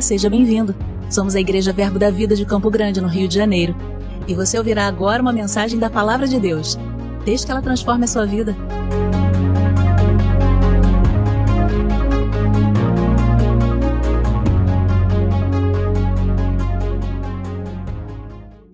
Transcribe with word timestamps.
Seja 0.00 0.30
bem-vindo. 0.30 0.76
Somos 1.10 1.34
a 1.34 1.40
Igreja 1.40 1.72
Verbo 1.72 1.98
da 1.98 2.08
Vida 2.08 2.36
de 2.36 2.46
Campo 2.46 2.70
Grande, 2.70 3.00
no 3.00 3.08
Rio 3.08 3.26
de 3.26 3.34
Janeiro. 3.34 3.74
E 4.28 4.34
você 4.34 4.56
ouvirá 4.56 4.86
agora 4.86 5.20
uma 5.20 5.32
mensagem 5.32 5.78
da 5.78 5.90
Palavra 5.90 6.26
de 6.26 6.38
Deus. 6.38 6.78
Desde 7.24 7.44
que 7.44 7.52
ela 7.52 7.60
transforme 7.60 8.04
a 8.04 8.06
sua 8.06 8.24
vida. 8.24 8.56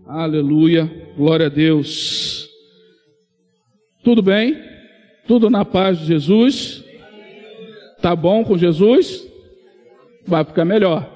Aleluia, 0.06 0.90
glória 1.16 1.46
a 1.46 1.50
Deus. 1.50 2.48
Tudo 4.04 4.22
bem? 4.22 4.56
Tudo 5.26 5.48
na 5.48 5.64
paz 5.64 5.98
de 5.98 6.06
Jesus? 6.06 6.84
Tá 8.02 8.14
bom 8.14 8.44
com 8.44 8.58
Jesus? 8.58 9.26
Vai 10.26 10.44
ficar 10.44 10.64
melhor. 10.66 11.13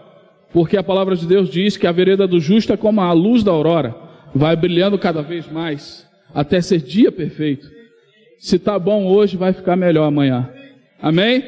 Porque 0.52 0.76
a 0.76 0.82
palavra 0.82 1.14
de 1.14 1.26
Deus 1.26 1.50
diz 1.50 1.76
que 1.76 1.86
a 1.86 1.92
vereda 1.92 2.26
do 2.26 2.40
justo 2.40 2.72
é 2.72 2.76
como 2.76 3.00
a 3.00 3.12
luz 3.12 3.42
da 3.42 3.50
aurora, 3.50 3.94
vai 4.34 4.56
brilhando 4.56 4.98
cada 4.98 5.22
vez 5.22 5.50
mais, 5.50 6.06
até 6.34 6.60
ser 6.60 6.80
dia 6.80 7.12
perfeito. 7.12 7.68
Se 8.38 8.58
tá 8.58 8.78
bom 8.78 9.06
hoje, 9.06 9.36
vai 9.36 9.52
ficar 9.52 9.76
melhor 9.76 10.06
amanhã. 10.06 10.48
Amém? 11.00 11.42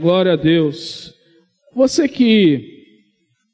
Glória 0.00 0.32
a 0.32 0.36
Deus. 0.36 1.14
Você 1.74 2.08
que 2.08 2.68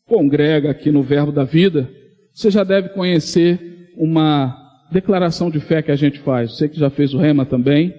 congrega 0.07 0.71
aqui 0.71 0.91
no 0.91 1.03
Verbo 1.03 1.33
da 1.33 1.45
Vida, 1.45 1.91
você 2.33 2.51
já 2.51 2.65
deve 2.65 2.91
conhecer 2.91 3.91
uma 3.97 4.57
declaração 4.91 5.51
de 5.51 5.61
fé 5.61 5.83
que 5.83 5.91
a 5.91 5.97
gente 5.97 6.19
faz. 6.21 6.57
Você 6.57 6.69
que 6.69 6.79
já 6.79 6.89
fez 6.89 7.13
o 7.13 7.19
rema 7.19 7.45
também. 7.45 7.93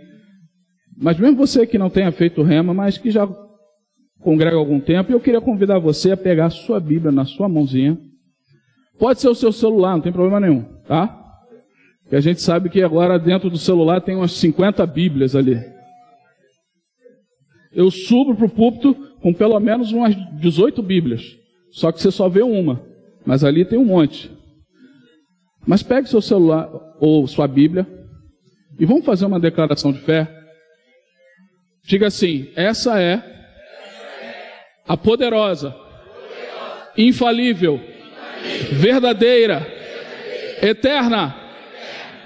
Mas 0.97 1.17
mesmo 1.19 1.37
você 1.37 1.67
que 1.67 1.77
não 1.77 1.89
tenha 1.89 2.11
feito 2.11 2.41
o 2.41 2.43
rema, 2.43 2.73
mas 2.73 2.97
que 2.97 3.11
já 3.11 3.27
congrega 4.21 4.55
há 4.55 4.59
algum 4.59 4.79
tempo, 4.79 5.11
eu 5.11 5.19
queria 5.19 5.41
convidar 5.41 5.79
você 5.79 6.11
a 6.11 6.17
pegar 6.17 6.47
a 6.47 6.49
sua 6.49 6.79
Bíblia 6.79 7.11
na 7.11 7.25
sua 7.25 7.47
mãozinha. 7.47 7.97
Pode 8.97 9.21
ser 9.21 9.29
o 9.29 9.35
seu 9.35 9.51
celular, 9.51 9.93
não 9.93 10.01
tem 10.01 10.11
problema 10.11 10.39
nenhum, 10.39 10.63
tá? 10.85 11.15
Porque 12.03 12.15
a 12.15 12.21
gente 12.21 12.41
sabe 12.41 12.69
que 12.69 12.81
agora 12.81 13.19
dentro 13.19 13.49
do 13.49 13.57
celular 13.57 14.01
tem 14.01 14.15
umas 14.15 14.31
50 14.33 14.85
Bíblias 14.85 15.35
ali. 15.35 15.57
Eu 17.71 17.91
subo 17.91 18.35
para 18.35 18.45
o 18.45 18.49
púlpito 18.49 18.95
com 19.21 19.33
pelo 19.33 19.59
menos 19.59 19.91
umas 19.91 20.15
18 20.39 20.81
Bíblias. 20.81 21.23
Só 21.71 21.91
que 21.91 22.01
você 22.01 22.09
só 22.09 22.27
vê 22.27 22.41
uma. 22.41 22.83
Mas 23.25 23.43
ali 23.43 23.63
tem 23.63 23.77
um 23.77 23.85
monte. 23.85 24.31
Mas 25.67 25.83
pegue 25.83 26.09
seu 26.09 26.21
celular 26.21 26.67
ou 26.99 27.27
sua 27.27 27.47
Bíblia 27.47 27.85
e 28.79 28.85
vamos 28.85 29.05
fazer 29.05 29.25
uma 29.25 29.39
declaração 29.39 29.91
de 29.91 29.99
fé. 29.99 30.27
Diga 31.83 32.07
assim: 32.07 32.49
essa 32.55 32.99
é 32.99 33.28
a 34.89 34.97
poderosa, 34.97 35.75
infalível, 36.97 37.79
verdadeira, 38.71 39.65
eterna 40.63 41.35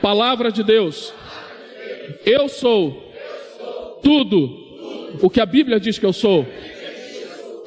palavra 0.02 0.50
de 0.50 0.64
Deus. 0.64 1.14
Eu 2.26 2.48
sou 2.48 3.14
tudo 4.02 5.18
o 5.22 5.30
que 5.30 5.42
a 5.42 5.46
Bíblia 5.46 5.78
diz 5.78 6.00
que 6.00 6.06
eu 6.06 6.14
sou. 6.14 6.46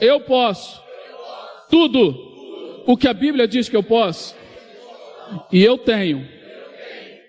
Eu 0.01 0.21
posso 0.21 0.83
tudo 1.71 2.83
o 2.87 2.97
que 2.97 3.07
a 3.07 3.13
Bíblia 3.13 3.47
diz 3.47 3.69
que 3.69 3.77
eu 3.77 3.83
posso. 3.83 4.35
E 5.53 5.63
eu 5.63 5.77
tenho 5.77 6.27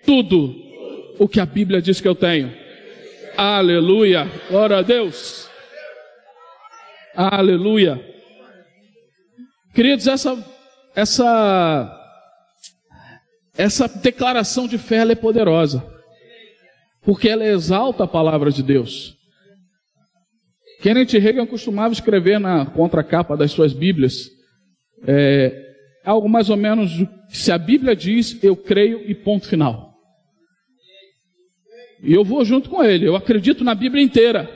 tudo 0.06 0.54
o 1.18 1.28
que 1.28 1.38
a 1.38 1.44
Bíblia 1.44 1.82
diz 1.82 2.00
que 2.00 2.08
eu 2.08 2.14
tenho. 2.14 2.50
Aleluia. 3.36 4.26
Glória 4.48 4.78
a 4.78 4.82
Deus. 4.82 5.47
Aleluia. 7.20 8.00
Queridos, 9.74 10.06
essa 10.06 10.38
essa 10.94 11.94
essa 13.56 13.88
declaração 13.88 14.68
de 14.68 14.78
fé 14.78 14.98
é 14.98 15.16
poderosa. 15.16 15.84
Porque 17.02 17.28
ela 17.28 17.44
exalta 17.44 18.04
a 18.04 18.06
palavra 18.06 18.52
de 18.52 18.62
Deus. 18.62 19.16
Kenneth 20.80 21.18
Reagan 21.18 21.44
costumava 21.44 21.92
escrever 21.92 22.38
na 22.38 22.66
contracapa 22.66 23.36
das 23.36 23.50
suas 23.50 23.72
Bíblias 23.72 24.30
é, 25.04 25.60
algo 26.04 26.28
mais 26.28 26.48
ou 26.48 26.56
menos, 26.56 27.04
se 27.30 27.50
a 27.50 27.58
Bíblia 27.58 27.96
diz, 27.96 28.40
eu 28.44 28.54
creio 28.54 29.10
e 29.10 29.12
ponto 29.12 29.48
final. 29.48 29.92
E 32.00 32.14
eu 32.14 32.22
vou 32.22 32.44
junto 32.44 32.70
com 32.70 32.84
ele, 32.84 33.08
eu 33.08 33.16
acredito 33.16 33.64
na 33.64 33.74
Bíblia 33.74 34.04
inteira, 34.04 34.48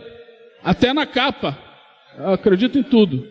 até 0.62 0.92
na 0.92 1.04
capa, 1.04 1.71
eu 2.18 2.30
acredito 2.30 2.78
em 2.78 2.82
tudo. 2.82 3.26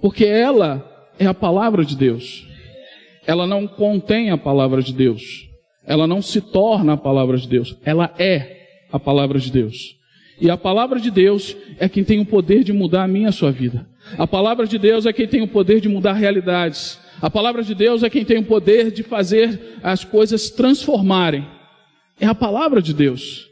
Porque 0.00 0.24
ela 0.24 0.84
é 1.18 1.26
a 1.26 1.34
palavra 1.34 1.84
de 1.84 1.96
Deus. 1.96 2.46
Ela 3.26 3.46
não 3.46 3.66
contém 3.66 4.30
a 4.30 4.38
palavra 4.38 4.82
de 4.82 4.92
Deus. 4.92 5.22
Ela 5.84 6.06
não 6.06 6.22
se 6.22 6.40
torna 6.40 6.94
a 6.94 6.96
palavra 6.96 7.36
de 7.36 7.48
Deus. 7.48 7.76
Ela 7.84 8.12
é 8.18 8.58
a 8.92 8.98
palavra 8.98 9.38
de 9.38 9.50
Deus. 9.50 9.96
E 10.40 10.48
a 10.50 10.56
palavra 10.56 11.00
de 11.00 11.10
Deus 11.10 11.56
é 11.78 11.88
quem 11.88 12.04
tem 12.04 12.20
o 12.20 12.26
poder 12.26 12.62
de 12.62 12.72
mudar 12.72 13.04
a 13.04 13.08
minha 13.08 13.28
a 13.28 13.32
sua 13.32 13.50
vida. 13.50 13.86
A 14.16 14.26
palavra 14.26 14.66
de 14.66 14.78
Deus 14.78 15.04
é 15.04 15.12
quem 15.12 15.26
tem 15.26 15.42
o 15.42 15.48
poder 15.48 15.80
de 15.80 15.88
mudar 15.88 16.12
realidades. 16.12 16.98
A 17.20 17.28
palavra 17.28 17.62
de 17.62 17.74
Deus 17.74 18.02
é 18.04 18.10
quem 18.10 18.24
tem 18.24 18.38
o 18.38 18.44
poder 18.44 18.92
de 18.92 19.02
fazer 19.02 19.78
as 19.82 20.04
coisas 20.04 20.50
transformarem. 20.50 21.44
É 22.20 22.26
a 22.26 22.34
palavra 22.34 22.80
de 22.80 22.94
Deus. 22.94 23.48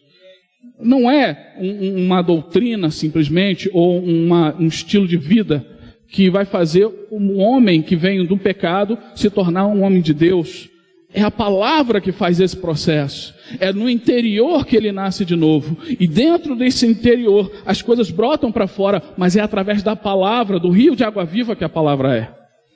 Não 0.80 1.10
é 1.10 1.54
um, 1.58 2.04
uma 2.04 2.22
doutrina 2.22 2.90
simplesmente 2.90 3.70
ou 3.72 3.98
uma, 3.98 4.54
um 4.56 4.66
estilo 4.66 5.06
de 5.06 5.16
vida 5.16 5.64
que 6.08 6.30
vai 6.30 6.44
fazer 6.44 6.88
um 7.10 7.38
homem 7.38 7.82
que 7.82 7.96
vem 7.96 8.24
do 8.24 8.36
pecado 8.36 8.98
se 9.14 9.28
tornar 9.28 9.66
um 9.66 9.82
homem 9.82 10.00
de 10.00 10.14
Deus. 10.14 10.68
É 11.12 11.22
a 11.22 11.30
palavra 11.30 12.00
que 12.00 12.12
faz 12.12 12.40
esse 12.40 12.56
processo. 12.56 13.34
É 13.58 13.72
no 13.72 13.88
interior 13.88 14.66
que 14.66 14.76
ele 14.76 14.92
nasce 14.92 15.24
de 15.24 15.34
novo. 15.34 15.78
E 15.98 16.06
dentro 16.06 16.54
desse 16.54 16.86
interior, 16.86 17.50
as 17.64 17.80
coisas 17.80 18.10
brotam 18.10 18.52
para 18.52 18.66
fora, 18.66 19.02
mas 19.16 19.36
é 19.36 19.40
através 19.40 19.82
da 19.82 19.96
palavra, 19.96 20.58
do 20.58 20.68
rio 20.68 20.94
de 20.94 21.04
água 21.04 21.24
viva 21.24 21.56
que 21.56 21.64
a 21.64 21.68
palavra 21.68 22.16
é. 22.16 22.28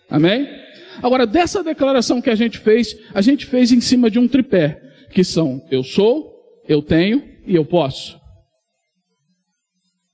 Amém? 0.09 0.49
Agora, 1.03 1.27
dessa 1.27 1.63
declaração 1.63 2.21
que 2.21 2.31
a 2.31 2.35
gente 2.35 2.59
fez, 2.59 2.97
a 3.15 3.21
gente 3.21 3.47
fez 3.47 3.73
em 3.73 3.81
cima 3.81 4.11
de 4.11 4.19
um 4.19 4.27
tripé, 4.27 4.81
que 5.13 5.23
são 5.23 5.63
eu 5.71 5.83
sou, 5.83 6.33
eu 6.69 6.83
tenho 6.83 7.23
e 7.47 7.55
eu 7.55 7.65
posso. 7.65 8.21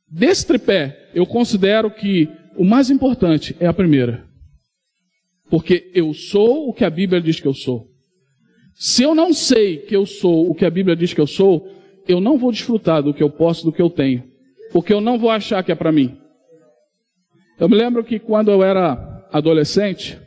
Desse 0.09 0.47
tripé, 0.47 1.11
eu 1.15 1.27
considero 1.27 1.91
que 1.91 2.29
o 2.57 2.65
mais 2.65 2.91
importante 2.91 3.57
é 3.61 3.67
a 3.67 3.73
primeira. 3.73 4.25
Porque 5.51 5.91
eu 5.95 6.13
sou 6.15 6.69
o 6.69 6.73
que 6.73 6.85
a 6.85 6.91
Bíblia 6.91 7.21
diz 7.21 7.41
que 7.41 7.47
eu 7.47 7.55
sou. 7.55 7.89
Se 8.75 9.03
eu 9.03 9.15
não 9.15 9.33
sei 9.33 9.79
que 9.79 9.97
eu 9.97 10.05
sou 10.05 10.51
o 10.51 10.55
que 10.55 10.65
a 10.65 10.71
Bíblia 10.71 10.97
diz 10.97 11.15
que 11.15 11.21
eu 11.21 11.27
sou, 11.27 11.69
eu 12.07 12.21
não 12.21 12.39
vou 12.39 12.53
desfrutar 12.53 13.03
do 13.03 13.15
que 13.15 13.23
eu 13.23 13.31
posso, 13.31 13.65
do 13.65 13.73
que 13.73 13.81
eu 13.81 13.91
tenho. 13.91 14.25
Porque 14.73 14.93
eu 14.93 15.01
não 15.01 15.19
vou 15.19 15.31
achar 15.31 15.63
que 15.63 15.73
é 15.73 15.75
para 15.75 15.93
mim. 15.93 16.19
Eu 17.59 17.69
me 17.69 17.77
lembro 17.77 18.05
que 18.05 18.19
quando 18.19 18.51
eu 18.51 18.63
era 18.63 19.27
adolescente, 19.33 20.19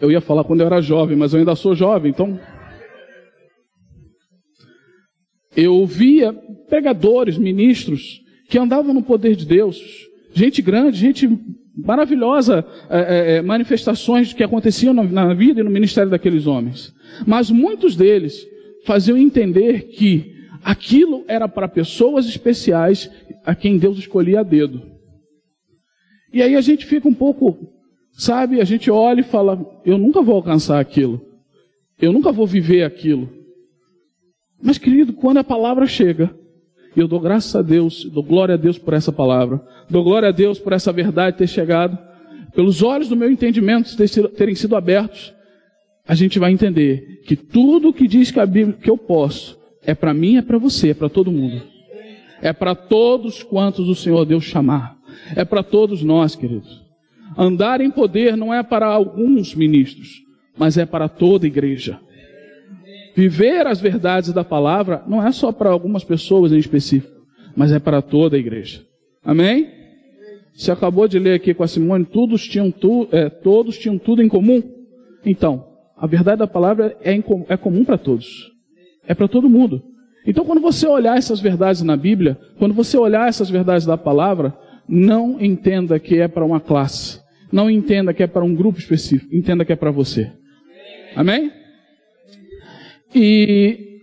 eu 0.00 0.10
ia 0.10 0.20
falar 0.20 0.44
quando 0.44 0.60
eu 0.60 0.66
era 0.66 0.80
jovem, 0.80 1.16
mas 1.16 1.32
eu 1.32 1.38
ainda 1.38 1.54
sou 1.54 1.74
jovem, 1.74 2.10
então. 2.10 2.38
Eu 5.56 5.84
via 5.84 6.32
pregadores, 6.68 7.36
ministros, 7.36 8.22
que 8.48 8.58
andavam 8.58 8.94
no 8.94 9.02
poder 9.02 9.36
de 9.36 9.46
Deus, 9.46 9.80
gente 10.32 10.62
grande, 10.62 10.98
gente 10.98 11.28
maravilhosa 11.76 12.64
é, 12.88 12.98
é, 12.98 13.36
é, 13.36 13.42
manifestações 13.42 14.32
que 14.32 14.42
aconteciam 14.42 14.92
na, 14.92 15.02
na 15.02 15.34
vida 15.34 15.60
e 15.60 15.64
no 15.64 15.70
ministério 15.70 16.10
daqueles 16.10 16.46
homens. 16.46 16.92
Mas 17.26 17.50
muitos 17.50 17.96
deles 17.96 18.46
faziam 18.84 19.16
entender 19.16 19.88
que 19.88 20.34
aquilo 20.62 21.24
era 21.26 21.48
para 21.48 21.68
pessoas 21.68 22.26
especiais 22.26 23.10
a 23.44 23.54
quem 23.54 23.78
Deus 23.78 23.98
escolhia 23.98 24.40
a 24.40 24.44
dedo. 24.44 24.82
E 26.32 26.42
aí 26.42 26.54
a 26.54 26.60
gente 26.60 26.86
fica 26.86 27.08
um 27.08 27.14
pouco, 27.14 27.72
sabe, 28.12 28.60
a 28.60 28.64
gente 28.64 28.90
olha 28.90 29.20
e 29.20 29.24
fala: 29.24 29.64
eu 29.84 29.98
nunca 29.98 30.22
vou 30.22 30.36
alcançar 30.36 30.78
aquilo, 30.78 31.20
eu 32.00 32.12
nunca 32.12 32.30
vou 32.30 32.46
viver 32.46 32.84
aquilo. 32.84 33.39
Mas, 34.62 34.78
querido, 34.78 35.12
quando 35.12 35.38
a 35.38 35.44
palavra 35.44 35.86
chega, 35.86 36.34
e 36.96 37.00
eu 37.00 37.06
dou 37.06 37.20
graças 37.20 37.54
a 37.54 37.62
Deus, 37.62 38.04
dou 38.04 38.22
glória 38.22 38.54
a 38.54 38.58
Deus 38.58 38.78
por 38.78 38.94
essa 38.94 39.12
palavra. 39.12 39.62
Dou 39.88 40.02
glória 40.02 40.28
a 40.28 40.32
Deus 40.32 40.58
por 40.58 40.72
essa 40.72 40.92
verdade 40.92 41.38
ter 41.38 41.46
chegado. 41.46 41.96
Pelos 42.54 42.82
olhos 42.82 43.08
do 43.08 43.16
meu 43.16 43.30
entendimento 43.30 43.96
terem 44.36 44.54
sido 44.54 44.74
abertos, 44.74 45.32
a 46.06 46.14
gente 46.14 46.38
vai 46.38 46.50
entender 46.50 47.22
que 47.24 47.36
tudo 47.36 47.92
que 47.92 48.08
diz 48.08 48.30
que 48.30 48.40
a 48.40 48.46
Bíblia 48.46 48.76
que 48.76 48.90
eu 48.90 48.98
posso 48.98 49.56
é 49.82 49.94
para 49.94 50.12
mim, 50.12 50.36
é 50.36 50.42
para 50.42 50.58
você, 50.58 50.90
é 50.90 50.94
para 50.94 51.08
todo 51.08 51.30
mundo. 51.30 51.62
É 52.42 52.52
para 52.52 52.74
todos 52.74 53.42
quantos 53.42 53.88
o 53.88 53.94
Senhor 53.94 54.24
Deus 54.24 54.44
chamar. 54.44 54.96
É 55.36 55.44
para 55.44 55.62
todos 55.62 56.02
nós, 56.02 56.34
queridos. 56.34 56.82
Andar 57.38 57.80
em 57.80 57.90
poder 57.90 58.36
não 58.36 58.52
é 58.52 58.62
para 58.62 58.86
alguns 58.86 59.54
ministros, 59.54 60.22
mas 60.58 60.76
é 60.76 60.84
para 60.84 61.08
toda 61.08 61.46
a 61.46 61.48
igreja. 61.48 62.00
Viver 63.14 63.66
as 63.66 63.80
verdades 63.80 64.32
da 64.32 64.44
palavra 64.44 65.02
não 65.06 65.24
é 65.24 65.32
só 65.32 65.52
para 65.52 65.70
algumas 65.70 66.04
pessoas 66.04 66.52
em 66.52 66.58
específico, 66.58 67.20
mas 67.56 67.72
é 67.72 67.78
para 67.78 68.00
toda 68.00 68.36
a 68.36 68.38
igreja. 68.38 68.82
Amém? 69.24 69.68
Você 70.52 70.70
acabou 70.70 71.08
de 71.08 71.18
ler 71.18 71.34
aqui 71.34 71.54
com 71.54 71.62
a 71.62 71.68
Simone, 71.68 72.04
todos 72.04 72.46
tinham, 72.46 72.70
tu, 72.70 73.08
é, 73.12 73.28
todos 73.28 73.78
tinham 73.78 73.98
tudo 73.98 74.22
em 74.22 74.28
comum? 74.28 74.62
Então, 75.24 75.64
a 75.96 76.06
verdade 76.06 76.38
da 76.38 76.46
palavra 76.46 76.96
é, 77.02 77.12
em, 77.12 77.24
é 77.48 77.56
comum 77.56 77.84
para 77.84 77.98
todos. 77.98 78.50
É 79.06 79.14
para 79.14 79.28
todo 79.28 79.48
mundo. 79.48 79.82
Então, 80.26 80.44
quando 80.44 80.60
você 80.60 80.86
olhar 80.86 81.16
essas 81.16 81.40
verdades 81.40 81.82
na 81.82 81.96
Bíblia, 81.96 82.38
quando 82.58 82.74
você 82.74 82.96
olhar 82.96 83.28
essas 83.28 83.48
verdades 83.48 83.86
da 83.86 83.96
palavra, 83.96 84.54
não 84.88 85.40
entenda 85.40 85.98
que 85.98 86.18
é 86.18 86.28
para 86.28 86.44
uma 86.44 86.60
classe. 86.60 87.20
Não 87.50 87.70
entenda 87.70 88.12
que 88.12 88.22
é 88.22 88.26
para 88.26 88.44
um 88.44 88.54
grupo 88.54 88.78
específico. 88.78 89.34
Entenda 89.34 89.64
que 89.64 89.72
é 89.72 89.76
para 89.76 89.90
você. 89.90 90.30
Amém? 91.16 91.50
E 93.14 94.00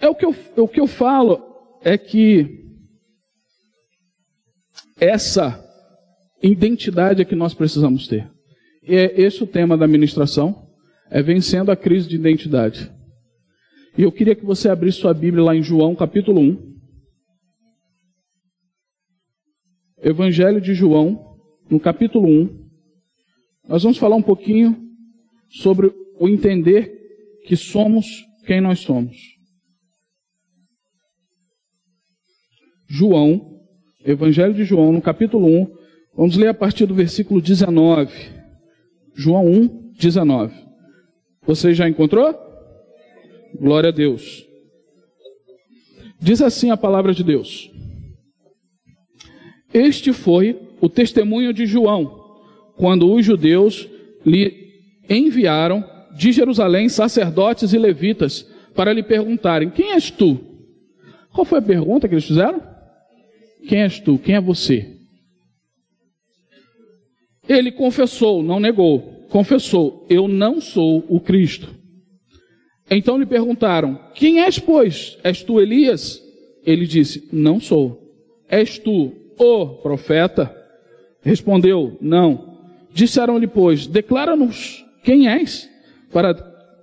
é 0.00 0.08
o 0.08 0.14
que 0.14 0.24
eu, 0.24 0.34
o 0.56 0.68
que 0.68 0.80
eu 0.80 0.86
falo 0.86 1.42
é 1.82 1.96
que 1.98 2.64
essa 4.98 5.62
identidade 6.42 7.22
é 7.22 7.24
que 7.24 7.34
nós 7.34 7.54
precisamos 7.54 8.08
ter. 8.08 8.30
E 8.82 8.94
é 8.94 9.20
esse 9.20 9.42
o 9.42 9.46
tema 9.46 9.76
da 9.76 9.86
ministração, 9.86 10.70
é 11.10 11.22
vencendo 11.22 11.70
a 11.70 11.76
crise 11.76 12.08
de 12.08 12.16
identidade. 12.16 12.90
E 13.96 14.02
eu 14.02 14.12
queria 14.12 14.34
que 14.34 14.44
você 14.44 14.68
abrisse 14.68 14.98
sua 14.98 15.14
Bíblia 15.14 15.42
lá 15.42 15.56
em 15.56 15.62
João, 15.62 15.94
capítulo 15.94 16.40
1. 16.40 16.76
Evangelho 20.02 20.60
de 20.60 20.74
João, 20.74 21.36
no 21.70 21.80
capítulo 21.80 22.28
1. 22.28 22.68
Nós 23.68 23.82
vamos 23.82 23.98
falar 23.98 24.16
um 24.16 24.22
pouquinho 24.22 24.76
sobre 25.48 25.92
o 26.18 26.28
entender 26.28 26.92
que 27.46 27.56
somos 27.56 28.06
quem 28.46 28.60
nós 28.60 28.80
somos. 28.80 29.16
João, 32.88 33.60
Evangelho 34.04 34.54
de 34.54 34.64
João, 34.64 34.92
no 34.92 35.02
capítulo 35.02 35.46
1, 35.46 35.76
vamos 36.16 36.36
ler 36.36 36.48
a 36.48 36.54
partir 36.54 36.86
do 36.86 36.94
versículo 36.94 37.42
19. 37.42 38.12
João 39.14 39.46
1, 39.46 39.92
19. 39.98 40.54
Você 41.44 41.74
já 41.74 41.88
encontrou? 41.88 42.34
Glória 43.58 43.88
a 43.88 43.92
Deus. 43.92 44.46
Diz 46.20 46.40
assim 46.40 46.70
a 46.70 46.76
palavra 46.76 47.12
de 47.12 47.24
Deus. 47.24 47.70
Este 49.74 50.12
foi 50.12 50.58
o 50.80 50.88
testemunho 50.88 51.52
de 51.52 51.66
João, 51.66 52.38
quando 52.76 53.12
os 53.12 53.24
judeus 53.24 53.88
lhe 54.24 54.70
enviaram 55.08 55.95
de 56.16 56.32
Jerusalém 56.32 56.88
sacerdotes 56.88 57.72
e 57.72 57.78
levitas 57.78 58.42
para 58.74 58.92
lhe 58.92 59.02
perguntarem: 59.02 59.70
Quem 59.70 59.92
és 59.92 60.10
tu? 60.10 60.38
Qual 61.32 61.44
foi 61.44 61.58
a 61.58 61.62
pergunta 61.62 62.08
que 62.08 62.14
eles 62.14 62.26
fizeram? 62.26 62.62
Quem 63.68 63.82
és 63.82 64.00
tu? 64.00 64.18
Quem 64.18 64.36
é 64.36 64.40
você? 64.40 64.96
Ele 67.48 67.70
confessou, 67.70 68.42
não 68.42 68.58
negou, 68.58 69.26
confessou: 69.28 70.06
Eu 70.08 70.26
não 70.26 70.60
sou 70.60 71.04
o 71.08 71.20
Cristo. 71.20 71.74
Então 72.90 73.18
lhe 73.18 73.26
perguntaram: 73.26 74.00
Quem 74.14 74.40
és, 74.40 74.58
pois? 74.58 75.18
És 75.22 75.42
tu 75.42 75.60
Elias? 75.60 76.22
Ele 76.64 76.86
disse: 76.86 77.28
Não 77.32 77.60
sou. 77.60 78.02
És 78.48 78.78
tu 78.78 79.12
o 79.38 79.66
profeta? 79.82 80.54
Respondeu: 81.22 81.96
Não. 82.00 82.56
Disseram-lhe, 82.92 83.46
pois: 83.46 83.86
Declara-nos 83.86 84.84
quem 85.02 85.28
és, 85.28 85.68
para, 86.12 86.34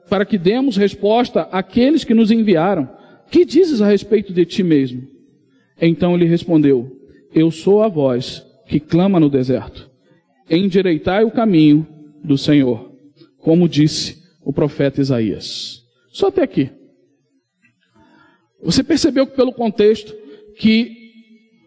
para 0.10 0.25
que 0.25 0.38
demos 0.38 0.78
resposta 0.78 1.42
àqueles 1.52 2.04
que 2.04 2.14
nos 2.14 2.31
enviaram. 2.31 2.90
Que 3.30 3.46
dizes 3.46 3.81
a 3.81 3.88
respeito 3.88 4.34
de 4.34 4.46
ti 4.46 4.64
mesmo? 4.64 5.08
Então 5.81 6.16
ele 6.16 6.25
respondeu: 6.25 6.92
Eu 7.34 7.52
sou 7.52 7.81
a 7.81 7.88
voz 7.88 8.46
que 8.68 8.80
clama 8.80 9.20
no 9.20 9.30
deserto. 9.30 9.90
Endireitai 10.50 11.24
o 11.24 11.31
caminho 11.31 11.88
do 12.24 12.38
Senhor, 12.38 12.92
como 13.40 13.68
disse 13.68 14.22
o 14.44 14.54
profeta 14.54 15.02
Isaías. 15.02 15.81
Só 16.12 16.28
até 16.28 16.44
aqui. 16.44 16.70
Você 18.62 18.84
percebeu 18.84 19.25
que 19.28 19.36
pelo 19.36 19.52
contexto 19.52 20.14
que 20.58 21.04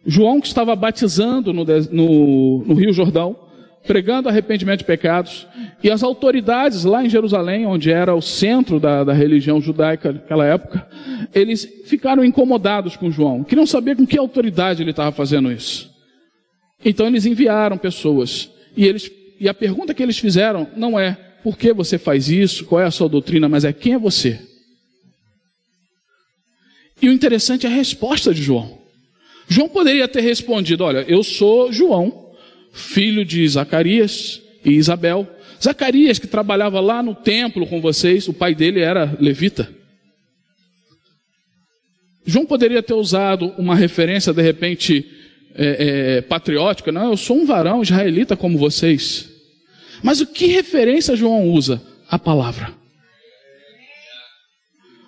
João 0.06 0.40
que 0.40 0.46
estava 0.46 0.74
batizando 0.76 1.52
no, 1.52 1.64
no, 1.64 2.64
no 2.64 2.74
Rio 2.74 2.92
Jordão, 2.92 3.36
pregando 3.86 4.28
arrependimento 4.28 4.80
de 4.80 4.84
pecados, 4.84 5.46
e 5.82 5.90
as 5.90 6.02
autoridades 6.02 6.84
lá 6.84 7.04
em 7.04 7.08
Jerusalém, 7.08 7.66
onde 7.66 7.90
era 7.90 8.14
o 8.14 8.20
centro 8.20 8.80
da, 8.80 9.04
da 9.04 9.12
religião 9.12 9.60
judaica 9.60 10.12
naquela 10.12 10.44
época, 10.44 10.86
eles 11.34 11.66
ficaram 11.86 12.24
incomodados 12.24 12.96
com 12.96 13.10
João, 13.10 13.44
queriam 13.44 13.66
saber 13.66 13.96
com 13.96 14.06
que 14.06 14.18
autoridade 14.18 14.82
ele 14.82 14.90
estava 14.90 15.12
fazendo 15.12 15.50
isso. 15.50 15.90
Então 16.84 17.06
eles 17.06 17.24
enviaram 17.24 17.78
pessoas, 17.78 18.50
e, 18.76 18.84
eles, 18.84 19.10
e 19.40 19.48
a 19.48 19.54
pergunta 19.54 19.94
que 19.94 20.02
eles 20.02 20.18
fizeram 20.18 20.68
não 20.76 20.98
é 20.98 21.16
por 21.42 21.56
que 21.56 21.72
você 21.72 21.96
faz 21.96 22.28
isso, 22.28 22.64
qual 22.64 22.80
é 22.80 22.84
a 22.84 22.90
sua 22.90 23.08
doutrina, 23.08 23.48
mas 23.48 23.64
é 23.64 23.72
quem 23.72 23.94
é 23.94 23.98
você. 23.98 24.40
E 27.00 27.08
o 27.08 27.12
interessante 27.12 27.66
é 27.66 27.68
a 27.68 27.72
resposta 27.72 28.34
de 28.34 28.42
João. 28.42 28.78
João 29.48 29.68
poderia 29.68 30.08
ter 30.08 30.22
respondido: 30.22 30.84
Olha, 30.84 31.04
eu 31.06 31.22
sou 31.22 31.72
João, 31.72 32.25
filho 32.76 33.24
de 33.24 33.48
Zacarias 33.48 34.40
e 34.64 34.72
Isabel. 34.72 35.26
Zacarias, 35.62 36.18
que 36.18 36.26
trabalhava 36.26 36.78
lá 36.78 37.02
no 37.02 37.14
templo 37.14 37.66
com 37.66 37.80
vocês, 37.80 38.28
o 38.28 38.34
pai 38.34 38.54
dele 38.54 38.80
era 38.80 39.16
levita. 39.18 39.68
João 42.26 42.44
poderia 42.44 42.82
ter 42.82 42.94
usado 42.94 43.54
uma 43.56 43.74
referência, 43.74 44.32
de 44.32 44.42
repente, 44.42 45.06
é, 45.54 46.18
é, 46.18 46.20
patriótica. 46.20 46.92
Não, 46.92 47.10
eu 47.10 47.16
sou 47.16 47.38
um 47.38 47.46
varão 47.46 47.82
israelita 47.82 48.36
como 48.36 48.58
vocês. 48.58 49.30
Mas 50.02 50.20
o 50.20 50.26
que 50.26 50.46
referência 50.46 51.16
João 51.16 51.48
usa? 51.48 51.80
A 52.10 52.18
palavra. 52.18 52.74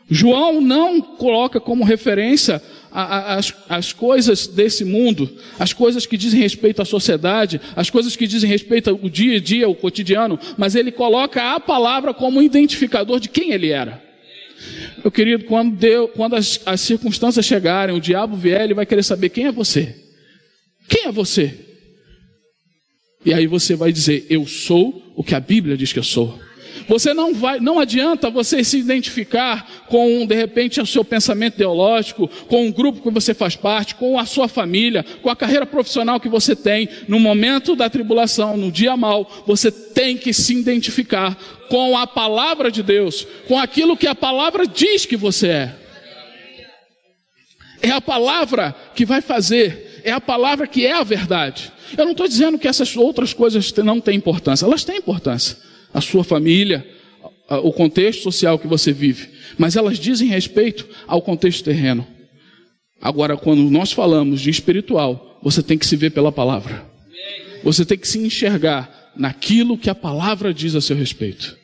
João 0.08 0.60
não 0.60 1.02
coloca 1.02 1.60
como 1.60 1.84
referência 1.84 2.62
as, 2.90 3.54
as 3.68 3.92
coisas 3.92 4.46
desse 4.46 4.84
mundo, 4.84 5.30
as 5.58 5.72
coisas 5.72 6.06
que 6.06 6.16
dizem 6.16 6.40
respeito 6.40 6.80
à 6.80 6.84
sociedade, 6.84 7.60
as 7.76 7.90
coisas 7.90 8.16
que 8.16 8.26
dizem 8.26 8.48
respeito 8.48 8.90
ao 8.90 8.96
dia 9.08 9.36
a 9.36 9.40
dia, 9.40 9.66
ao 9.66 9.74
cotidiano, 9.74 10.38
mas 10.56 10.74
ele 10.74 10.90
coloca 10.90 11.54
a 11.54 11.60
palavra 11.60 12.14
como 12.14 12.42
identificador 12.42 13.20
de 13.20 13.28
quem 13.28 13.52
ele 13.52 13.70
era. 13.70 14.02
Meu 15.02 15.10
querido, 15.10 15.44
quando, 15.44 15.76
deu, 15.76 16.08
quando 16.08 16.34
as, 16.34 16.60
as 16.66 16.80
circunstâncias 16.80 17.44
chegarem, 17.44 17.94
o 17.94 18.00
diabo 18.00 18.36
vier, 18.36 18.62
ele 18.62 18.74
vai 18.74 18.86
querer 18.86 19.02
saber 19.02 19.28
quem 19.28 19.46
é 19.46 19.52
você. 19.52 19.94
Quem 20.88 21.06
é 21.06 21.12
você? 21.12 21.54
E 23.24 23.32
aí 23.32 23.46
você 23.46 23.76
vai 23.76 23.92
dizer: 23.92 24.26
Eu 24.28 24.46
sou 24.46 25.12
o 25.14 25.22
que 25.22 25.34
a 25.34 25.40
Bíblia 25.40 25.76
diz 25.76 25.92
que 25.92 25.98
eu 25.98 26.04
sou. 26.04 26.38
Você 26.86 27.14
não 27.14 27.34
vai, 27.34 27.60
não 27.60 27.78
adianta 27.78 28.30
você 28.30 28.62
se 28.62 28.78
identificar 28.78 29.66
com, 29.88 30.26
de 30.26 30.34
repente, 30.34 30.80
o 30.80 30.86
seu 30.86 31.04
pensamento 31.04 31.54
ideológico, 31.54 32.28
com 32.46 32.66
um 32.66 32.72
grupo 32.72 33.02
que 33.02 33.10
você 33.10 33.34
faz 33.34 33.56
parte, 33.56 33.94
com 33.94 34.18
a 34.18 34.26
sua 34.26 34.48
família, 34.48 35.04
com 35.22 35.30
a 35.30 35.36
carreira 35.36 35.66
profissional 35.66 36.20
que 36.20 36.28
você 36.28 36.54
tem. 36.54 36.88
No 37.06 37.18
momento 37.18 37.74
da 37.74 37.88
tribulação, 37.88 38.56
no 38.56 38.70
dia 38.70 38.96
mal, 38.96 39.44
você 39.46 39.70
tem 39.70 40.16
que 40.16 40.32
se 40.32 40.54
identificar 40.54 41.36
com 41.68 41.96
a 41.96 42.06
palavra 42.06 42.70
de 42.70 42.82
Deus, 42.82 43.26
com 43.46 43.58
aquilo 43.58 43.96
que 43.96 44.06
a 44.06 44.14
palavra 44.14 44.66
diz 44.66 45.04
que 45.04 45.16
você 45.16 45.48
é. 45.48 45.74
É 47.80 47.90
a 47.90 48.00
palavra 48.00 48.74
que 48.94 49.04
vai 49.04 49.20
fazer, 49.20 50.00
é 50.04 50.10
a 50.10 50.20
palavra 50.20 50.66
que 50.66 50.84
é 50.84 50.92
a 50.92 51.04
verdade. 51.04 51.72
Eu 51.96 52.04
não 52.04 52.12
estou 52.12 52.26
dizendo 52.28 52.58
que 52.58 52.68
essas 52.68 52.96
outras 52.96 53.32
coisas 53.32 53.72
não 53.76 54.00
têm 54.00 54.16
importância, 54.16 54.66
elas 54.66 54.84
têm 54.84 54.98
importância 54.98 55.67
a 55.92 56.00
sua 56.00 56.24
família, 56.24 56.86
o 57.62 57.72
contexto 57.72 58.22
social 58.22 58.58
que 58.58 58.66
você 58.66 58.92
vive, 58.92 59.28
mas 59.56 59.76
elas 59.76 59.98
dizem 59.98 60.28
respeito 60.28 60.86
ao 61.06 61.22
contexto 61.22 61.64
terreno. 61.64 62.06
Agora, 63.00 63.36
quando 63.36 63.62
nós 63.62 63.92
falamos 63.92 64.40
de 64.40 64.50
espiritual, 64.50 65.38
você 65.42 65.62
tem 65.62 65.78
que 65.78 65.86
se 65.86 65.96
ver 65.96 66.10
pela 66.10 66.32
palavra. 66.32 66.84
Você 67.62 67.84
tem 67.84 67.96
que 67.96 68.08
se 68.08 68.18
enxergar 68.18 69.12
naquilo 69.16 69.78
que 69.78 69.90
a 69.90 69.94
palavra 69.94 70.52
diz 70.52 70.74
a 70.74 70.80
seu 70.80 70.96
respeito. 70.96 71.56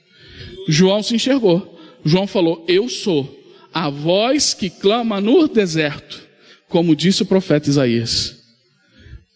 João 0.68 1.02
se 1.02 1.14
enxergou. 1.14 1.78
João 2.04 2.26
falou: 2.26 2.64
Eu 2.68 2.88
sou 2.88 3.42
a 3.72 3.90
voz 3.90 4.54
que 4.54 4.70
clama 4.70 5.20
no 5.20 5.48
deserto, 5.48 6.22
como 6.68 6.96
disse 6.96 7.22
o 7.22 7.26
profeta 7.26 7.68
Isaías. 7.68 8.36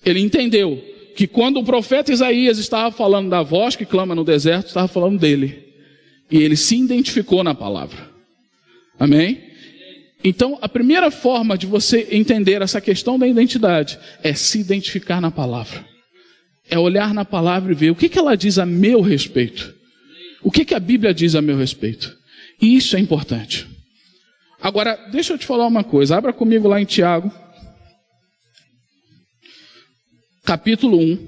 Ele 0.04 0.20
entendeu 0.20 0.82
que 1.18 1.26
quando 1.26 1.58
o 1.58 1.64
profeta 1.64 2.12
Isaías 2.12 2.58
estava 2.58 2.92
falando 2.92 3.28
da 3.28 3.42
voz 3.42 3.74
que 3.74 3.84
clama 3.84 4.14
no 4.14 4.22
deserto, 4.22 4.68
estava 4.68 4.86
falando 4.86 5.18
dele. 5.18 5.74
E 6.30 6.36
ele 6.40 6.54
se 6.54 6.76
identificou 6.76 7.42
na 7.42 7.56
palavra. 7.56 8.08
Amém? 8.96 9.42
Então, 10.22 10.56
a 10.62 10.68
primeira 10.68 11.10
forma 11.10 11.58
de 11.58 11.66
você 11.66 12.06
entender 12.12 12.62
essa 12.62 12.80
questão 12.80 13.18
da 13.18 13.26
identidade 13.26 13.98
é 14.22 14.32
se 14.32 14.60
identificar 14.60 15.20
na 15.20 15.28
palavra. 15.28 15.84
É 16.70 16.78
olhar 16.78 17.12
na 17.12 17.24
palavra 17.24 17.72
e 17.72 17.74
ver 17.74 17.90
o 17.90 17.96
que, 17.96 18.08
que 18.08 18.16
ela 18.20 18.36
diz 18.36 18.56
a 18.56 18.64
meu 18.64 19.00
respeito. 19.00 19.74
O 20.40 20.52
que, 20.52 20.64
que 20.64 20.74
a 20.74 20.78
Bíblia 20.78 21.12
diz 21.12 21.34
a 21.34 21.42
meu 21.42 21.56
respeito. 21.56 22.16
E 22.62 22.76
isso 22.76 22.94
é 22.94 23.00
importante. 23.00 23.66
Agora, 24.62 24.96
deixa 25.10 25.32
eu 25.32 25.38
te 25.38 25.46
falar 25.46 25.66
uma 25.66 25.82
coisa. 25.82 26.16
Abra 26.16 26.32
comigo 26.32 26.68
lá 26.68 26.80
em 26.80 26.84
Tiago, 26.84 27.28
capítulo 30.48 30.98
1. 30.98 31.18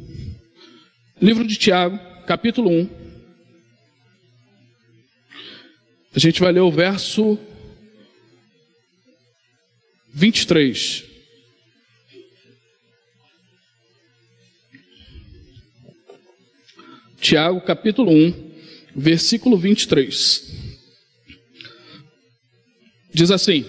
Livro 1.21 1.47
de 1.47 1.55
Tiago, 1.55 2.01
capítulo 2.27 2.71
1. 2.71 2.89
A 6.17 6.19
gente 6.19 6.41
vai 6.41 6.51
ler 6.51 6.61
o 6.61 6.71
verso 6.71 7.39
23. 10.15 11.05
Tiago, 17.21 17.61
capítulo 17.61 18.11
1, 18.11 18.53
versículo 18.97 19.59
23. 19.59 20.51
Diz 23.13 23.31
assim: 23.31 23.67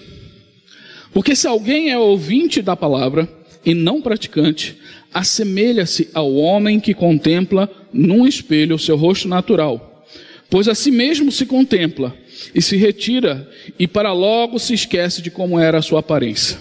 Porque 1.12 1.36
se 1.36 1.46
alguém 1.46 1.90
é 1.90 1.98
ouvinte 1.98 2.62
da 2.62 2.74
palavra 2.74 3.28
e 3.62 3.74
não 3.74 4.00
praticante, 4.00 4.80
assemelha-se 5.12 6.08
ao 6.14 6.34
homem 6.34 6.80
que 6.80 6.94
contempla 6.94 7.70
num 7.92 8.26
espelho 8.26 8.76
o 8.76 8.78
seu 8.78 8.96
rosto 8.96 9.28
natural, 9.28 10.06
pois 10.48 10.68
a 10.68 10.74
si 10.74 10.90
mesmo 10.90 11.30
se 11.30 11.46
contempla 11.46 12.16
e 12.54 12.62
se 12.62 12.76
retira 12.76 13.48
e 13.78 13.86
para 13.86 14.12
logo 14.12 14.58
se 14.58 14.74
esquece 14.74 15.22
de 15.22 15.30
como 15.30 15.58
era 15.58 15.78
a 15.78 15.82
sua 15.82 16.00
aparência. 16.00 16.58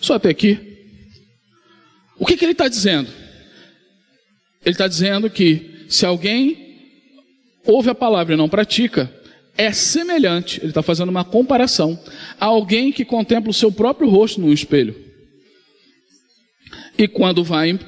Só 0.00 0.14
até 0.14 0.28
aqui. 0.28 0.58
O 2.18 2.26
que, 2.26 2.36
que 2.36 2.44
ele 2.44 2.52
está 2.52 2.68
dizendo? 2.68 3.08
Ele 4.64 4.74
está 4.74 4.86
dizendo 4.86 5.28
que 5.28 5.86
se 5.88 6.06
alguém 6.06 6.64
ouve 7.66 7.90
a 7.90 7.94
palavra 7.94 8.34
e 8.34 8.36
não 8.36 8.48
pratica, 8.48 9.12
é 9.56 9.72
semelhante, 9.72 10.60
ele 10.60 10.68
está 10.68 10.82
fazendo 10.82 11.08
uma 11.08 11.24
comparação, 11.24 11.98
a 12.40 12.46
alguém 12.46 12.90
que 12.92 13.04
contempla 13.04 13.50
o 13.50 13.54
seu 13.54 13.70
próprio 13.70 14.08
rosto 14.08 14.40
no 14.40 14.52
espelho. 14.52 15.03
E 16.96 17.08
quando 17.08 17.42
vai, 17.42 17.78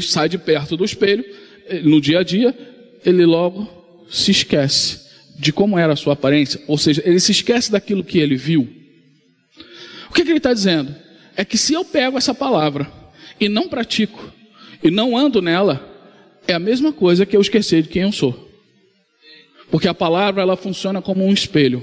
sai 0.00 0.28
de 0.28 0.38
perto 0.38 0.76
do 0.76 0.84
espelho, 0.84 1.24
eh, 1.66 1.80
no 1.80 2.00
dia 2.00 2.20
a 2.20 2.22
dia, 2.22 2.56
ele 3.04 3.24
logo 3.24 3.68
se 4.10 4.30
esquece 4.30 5.00
de 5.38 5.52
como 5.52 5.78
era 5.78 5.94
a 5.94 5.96
sua 5.96 6.12
aparência, 6.12 6.60
ou 6.68 6.78
seja, 6.78 7.02
ele 7.04 7.18
se 7.18 7.32
esquece 7.32 7.72
daquilo 7.72 8.04
que 8.04 8.18
ele 8.18 8.36
viu. 8.36 8.68
O 10.08 10.12
que, 10.12 10.22
que 10.22 10.30
ele 10.30 10.38
está 10.38 10.52
dizendo? 10.52 10.94
É 11.34 11.44
que 11.44 11.56
se 11.56 11.72
eu 11.72 11.84
pego 11.84 12.18
essa 12.18 12.34
palavra 12.34 12.90
e 13.40 13.48
não 13.48 13.68
pratico, 13.68 14.32
e 14.82 14.90
não 14.90 15.16
ando 15.16 15.40
nela, 15.40 15.88
é 16.46 16.52
a 16.52 16.58
mesma 16.58 16.92
coisa 16.92 17.24
que 17.24 17.36
eu 17.36 17.40
esquecer 17.40 17.82
de 17.82 17.88
quem 17.88 18.02
eu 18.02 18.12
sou. 18.12 18.50
Porque 19.70 19.88
a 19.88 19.94
palavra 19.94 20.42
ela 20.42 20.56
funciona 20.56 21.00
como 21.00 21.24
um 21.24 21.32
espelho. 21.32 21.82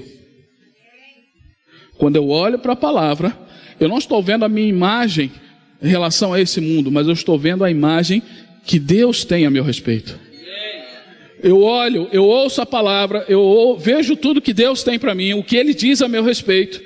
Quando 1.98 2.16
eu 2.16 2.28
olho 2.28 2.58
para 2.58 2.74
a 2.74 2.76
palavra, 2.76 3.36
eu 3.80 3.88
não 3.88 3.98
estou 3.98 4.22
vendo 4.22 4.44
a 4.44 4.48
minha 4.48 4.68
imagem 4.68 5.32
em 5.82 5.88
relação 5.88 6.32
a 6.32 6.40
esse 6.40 6.60
mundo, 6.60 6.90
mas 6.90 7.06
eu 7.06 7.12
estou 7.12 7.38
vendo 7.38 7.64
a 7.64 7.70
imagem 7.70 8.22
que 8.64 8.78
Deus 8.78 9.24
tem 9.24 9.46
a 9.46 9.50
meu 9.50 9.64
respeito. 9.64 10.18
Eu 11.42 11.62
olho, 11.62 12.08
eu 12.12 12.24
ouço 12.24 12.60
a 12.60 12.66
palavra, 12.66 13.24
eu 13.28 13.76
vejo 13.80 14.14
tudo 14.14 14.42
que 14.42 14.52
Deus 14.52 14.82
tem 14.82 14.98
para 14.98 15.14
mim, 15.14 15.32
o 15.32 15.42
que 15.42 15.56
Ele 15.56 15.72
diz 15.72 16.02
a 16.02 16.08
meu 16.08 16.22
respeito. 16.22 16.82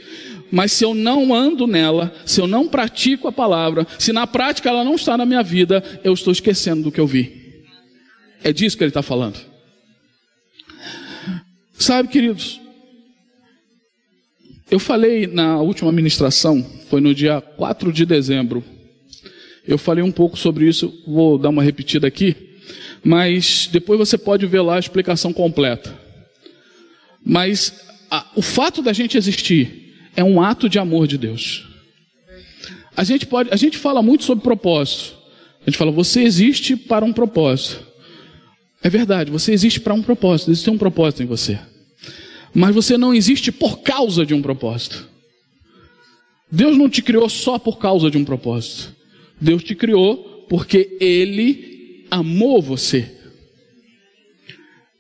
Mas 0.51 0.71
se 0.71 0.85
eu 0.85 0.95
não 0.95 1.35
ando 1.35 1.67
nela, 1.67 2.15
se 2.25 2.41
eu 2.41 2.47
não 2.47 2.69
pratico 2.69 3.27
a 3.27 3.33
palavra, 3.33 3.85
se 3.99 4.13
na 4.13 4.27
prática 4.27 4.69
ela 4.69 4.85
não 4.85 4.95
está 4.95 5.17
na 5.17 5.27
minha 5.27 5.43
vida, 5.43 5.83
eu 6.05 6.13
estou 6.13 6.33
esquecendo 6.33 6.83
do 6.83 6.93
que 6.93 7.01
eu 7.01 7.07
vi. 7.07 7.65
É 8.45 8.53
disso 8.53 8.77
que 8.77 8.85
ele 8.85 8.91
está 8.91 9.03
falando. 9.03 9.41
Sabe, 11.77 12.09
queridos, 12.09 12.61
eu 14.71 14.79
falei 14.79 15.27
na 15.27 15.61
última 15.61 15.91
ministração, 15.91 16.65
foi 16.89 17.01
no 17.01 17.15
dia 17.15 17.41
4 17.41 17.93
de 17.93 18.07
dezembro. 18.07 18.63
Eu 19.67 19.79
falei 19.79 20.05
um 20.05 20.13
pouco 20.13 20.37
sobre 20.37 20.69
isso, 20.69 21.03
vou 21.07 21.39
dar 21.39 21.49
uma 21.49 21.63
repetida 21.63 22.07
aqui, 22.07 22.37
mas 23.03 23.69
depois 23.73 23.99
você 23.99 24.19
pode 24.19 24.47
ver 24.47 24.61
lá 24.61 24.77
a 24.77 24.79
explicação 24.79 25.33
completa. 25.33 25.99
Mas 27.25 27.73
a, 28.11 28.27
o 28.37 28.43
fato 28.43 28.83
da 28.83 28.93
gente 28.93 29.17
existir 29.17 29.95
é 30.15 30.23
um 30.23 30.41
ato 30.41 30.69
de 30.69 30.79
amor 30.79 31.07
de 31.07 31.17
Deus. 31.17 31.67
A 32.97 33.03
gente 33.03 33.27
pode, 33.27 33.51
a 33.53 33.57
gente 33.57 33.79
fala 33.79 34.03
muito 34.03 34.25
sobre 34.25 34.45
propósito. 34.45 35.17
A 35.67 35.71
gente 35.71 35.79
fala, 35.79 35.91
você 35.91 36.23
existe 36.23 36.77
para 36.77 37.05
um 37.05 37.13
propósito. 37.13 37.85
É 38.83 38.91
verdade, 38.91 39.31
você 39.31 39.53
existe 39.53 39.81
para 39.81 39.95
um 39.95 40.03
propósito, 40.03 40.51
existe 40.51 40.69
um 40.69 40.77
propósito 40.77 41.23
em 41.23 41.27
você. 41.27 41.59
Mas 42.55 42.75
você 42.75 42.99
não 42.99 43.15
existe 43.15 43.51
por 43.51 43.79
causa 43.79 44.27
de 44.27 44.35
um 44.35 44.43
propósito. 44.43 45.09
Deus 46.53 46.77
não 46.77 46.89
te 46.89 47.03
criou 47.03 47.29
só 47.29 47.59
por 47.59 47.79
causa 47.79 48.11
de 48.11 48.19
um 48.19 48.25
propósito. 48.25 48.95
Deus 49.45 49.63
te 49.63 49.75
criou 49.75 50.47
porque 50.49 50.97
Ele 51.01 52.07
amou 52.11 52.61
você. 52.61 53.13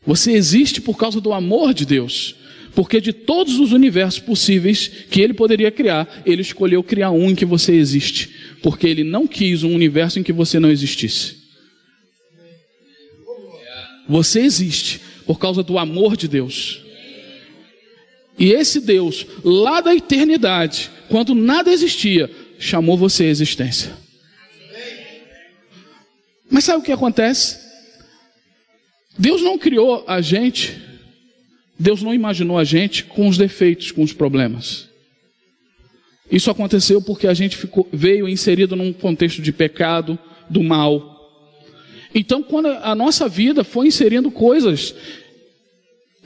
Você 0.06 0.32
existe 0.32 0.80
por 0.80 0.96
causa 0.96 1.20
do 1.20 1.32
amor 1.32 1.72
de 1.72 1.86
Deus. 1.86 2.36
Porque 2.74 3.00
de 3.00 3.12
todos 3.12 3.60
os 3.60 3.72
universos 3.72 4.20
possíveis 4.20 4.88
que 4.88 5.20
Ele 5.20 5.32
poderia 5.32 5.70
criar, 5.70 6.22
Ele 6.26 6.42
escolheu 6.42 6.82
criar 6.82 7.10
um 7.10 7.30
em 7.30 7.34
que 7.34 7.44
você 7.44 7.72
existe. 7.72 8.30
Porque 8.62 8.86
Ele 8.86 9.04
não 9.04 9.26
quis 9.26 9.62
um 9.62 9.74
universo 9.74 10.18
em 10.18 10.22
que 10.22 10.32
você 10.32 10.58
não 10.58 10.70
existisse. 10.70 11.36
Você 14.08 14.40
existe 14.40 15.00
por 15.24 15.38
causa 15.38 15.62
do 15.62 15.78
amor 15.78 16.16
de 16.16 16.28
Deus. 16.28 16.82
E 18.38 18.50
esse 18.52 18.80
Deus, 18.80 19.24
lá 19.44 19.80
da 19.80 19.94
eternidade, 19.94 20.90
quando 21.08 21.34
nada 21.34 21.72
existia, 21.72 22.28
chamou 22.58 22.98
você 22.98 23.24
à 23.24 23.28
existência. 23.28 24.03
Mas 26.54 26.64
sabe 26.64 26.78
o 26.78 26.82
que 26.82 26.92
acontece? 26.92 27.58
Deus 29.18 29.42
não 29.42 29.58
criou 29.58 30.04
a 30.06 30.20
gente, 30.20 30.80
Deus 31.78 32.00
não 32.00 32.14
imaginou 32.14 32.56
a 32.56 32.64
gente 32.64 33.04
com 33.04 33.26
os 33.26 33.36
defeitos, 33.36 33.90
com 33.90 34.02
os 34.02 34.12
problemas. 34.12 34.88
Isso 36.30 36.50
aconteceu 36.50 37.02
porque 37.02 37.26
a 37.26 37.34
gente 37.34 37.56
ficou, 37.56 37.88
veio 37.92 38.28
inserido 38.28 38.76
num 38.76 38.92
contexto 38.92 39.42
de 39.42 39.52
pecado, 39.52 40.18
do 40.48 40.62
mal, 40.62 41.14
então, 42.14 42.44
quando 42.44 42.68
a 42.68 42.94
nossa 42.94 43.28
vida 43.28 43.64
foi 43.64 43.88
inserindo 43.88 44.30
coisas 44.30 44.94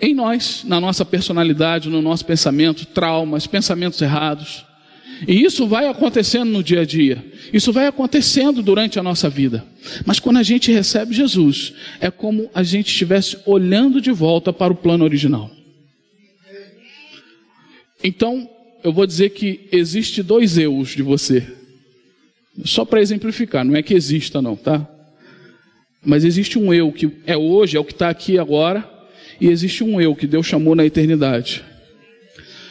em 0.00 0.14
nós, 0.14 0.62
na 0.64 0.78
nossa 0.78 1.02
personalidade, 1.04 1.88
no 1.88 2.02
nosso 2.02 2.26
pensamento, 2.26 2.84
traumas, 2.84 3.46
pensamentos 3.46 4.00
errados. 4.02 4.66
E 5.26 5.42
isso 5.42 5.66
vai 5.66 5.88
acontecendo 5.88 6.50
no 6.50 6.62
dia 6.62 6.82
a 6.82 6.84
dia. 6.84 7.24
Isso 7.52 7.72
vai 7.72 7.86
acontecendo 7.86 8.62
durante 8.62 8.98
a 8.98 9.02
nossa 9.02 9.28
vida. 9.28 9.64
Mas 10.06 10.20
quando 10.20 10.36
a 10.36 10.42
gente 10.42 10.70
recebe 10.70 11.14
Jesus, 11.14 11.72
é 12.00 12.10
como 12.10 12.50
a 12.54 12.62
gente 12.62 12.88
estivesse 12.88 13.36
olhando 13.44 14.00
de 14.00 14.12
volta 14.12 14.52
para 14.52 14.72
o 14.72 14.76
plano 14.76 15.04
original. 15.04 15.50
Então, 18.02 18.48
eu 18.84 18.92
vou 18.92 19.06
dizer 19.06 19.30
que 19.30 19.68
existe 19.72 20.22
dois 20.22 20.56
eus 20.56 20.90
de 20.90 21.02
você. 21.02 21.44
Só 22.64 22.84
para 22.84 23.00
exemplificar, 23.00 23.64
não 23.64 23.76
é 23.76 23.82
que 23.82 23.94
exista 23.94 24.40
não, 24.40 24.56
tá? 24.56 24.86
Mas 26.04 26.24
existe 26.24 26.58
um 26.58 26.72
eu 26.72 26.92
que 26.92 27.10
é 27.26 27.36
hoje, 27.36 27.76
é 27.76 27.80
o 27.80 27.84
que 27.84 27.92
está 27.92 28.08
aqui 28.08 28.38
agora, 28.38 28.88
e 29.40 29.48
existe 29.48 29.82
um 29.82 30.00
eu 30.00 30.14
que 30.14 30.26
Deus 30.26 30.46
chamou 30.46 30.74
na 30.74 30.84
eternidade. 30.84 31.64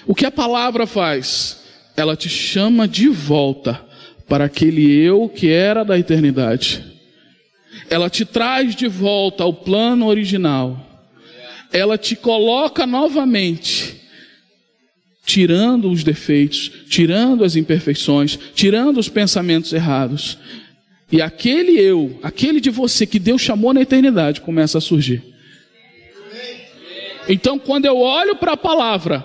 O 0.06 0.16
que 0.16 0.26
a 0.26 0.32
palavra 0.32 0.88
faz? 0.88 1.67
Ela 1.98 2.16
te 2.16 2.30
chama 2.30 2.88
de 2.88 3.10
volta 3.10 3.84
para 4.28 4.46
aquele 4.46 4.90
eu 4.90 5.28
que 5.28 5.50
era 5.50 5.84
da 5.84 6.00
eternidade. 6.00 6.86
Ela 7.90 8.10
te 8.10 8.24
traz 8.24 8.76
de 8.76 8.88
volta 8.88 9.44
ao 9.44 9.54
plano 9.54 10.06
original. 10.06 10.86
Ela 11.74 11.98
te 11.98 12.16
coloca 12.16 12.86
novamente, 12.86 14.00
tirando 15.26 15.92
os 15.92 16.04
defeitos, 16.04 16.72
tirando 16.88 17.44
as 17.44 17.56
imperfeições, 17.56 18.40
tirando 18.54 19.00
os 19.00 19.10
pensamentos 19.10 19.74
errados 19.74 20.38
e 21.12 21.22
aquele 21.22 21.80
eu, 21.80 22.20
aquele 22.22 22.60
de 22.60 22.70
você 22.70 23.06
que 23.06 23.20
Deus 23.20 23.42
chamou 23.42 23.74
na 23.74 23.82
eternidade, 23.82 24.42
começa 24.42 24.78
a 24.78 24.82
surgir. 24.82 25.24
Então, 27.30 27.58
quando 27.58 27.86
eu 27.86 27.98
olho 27.98 28.36
para 28.36 28.54
a 28.54 28.58
palavra 28.58 29.24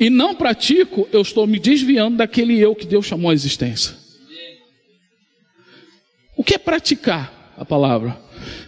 e 0.00 0.10
não 0.10 0.34
pratico, 0.34 1.08
eu 1.12 1.22
estou 1.22 1.46
me 1.46 1.58
desviando 1.58 2.16
daquele 2.16 2.58
eu 2.58 2.74
que 2.74 2.86
Deus 2.86 3.06
chamou 3.06 3.30
à 3.30 3.34
existência. 3.34 3.94
O 6.36 6.44
que 6.44 6.54
é 6.54 6.58
praticar 6.58 7.54
a 7.56 7.64
palavra? 7.64 8.18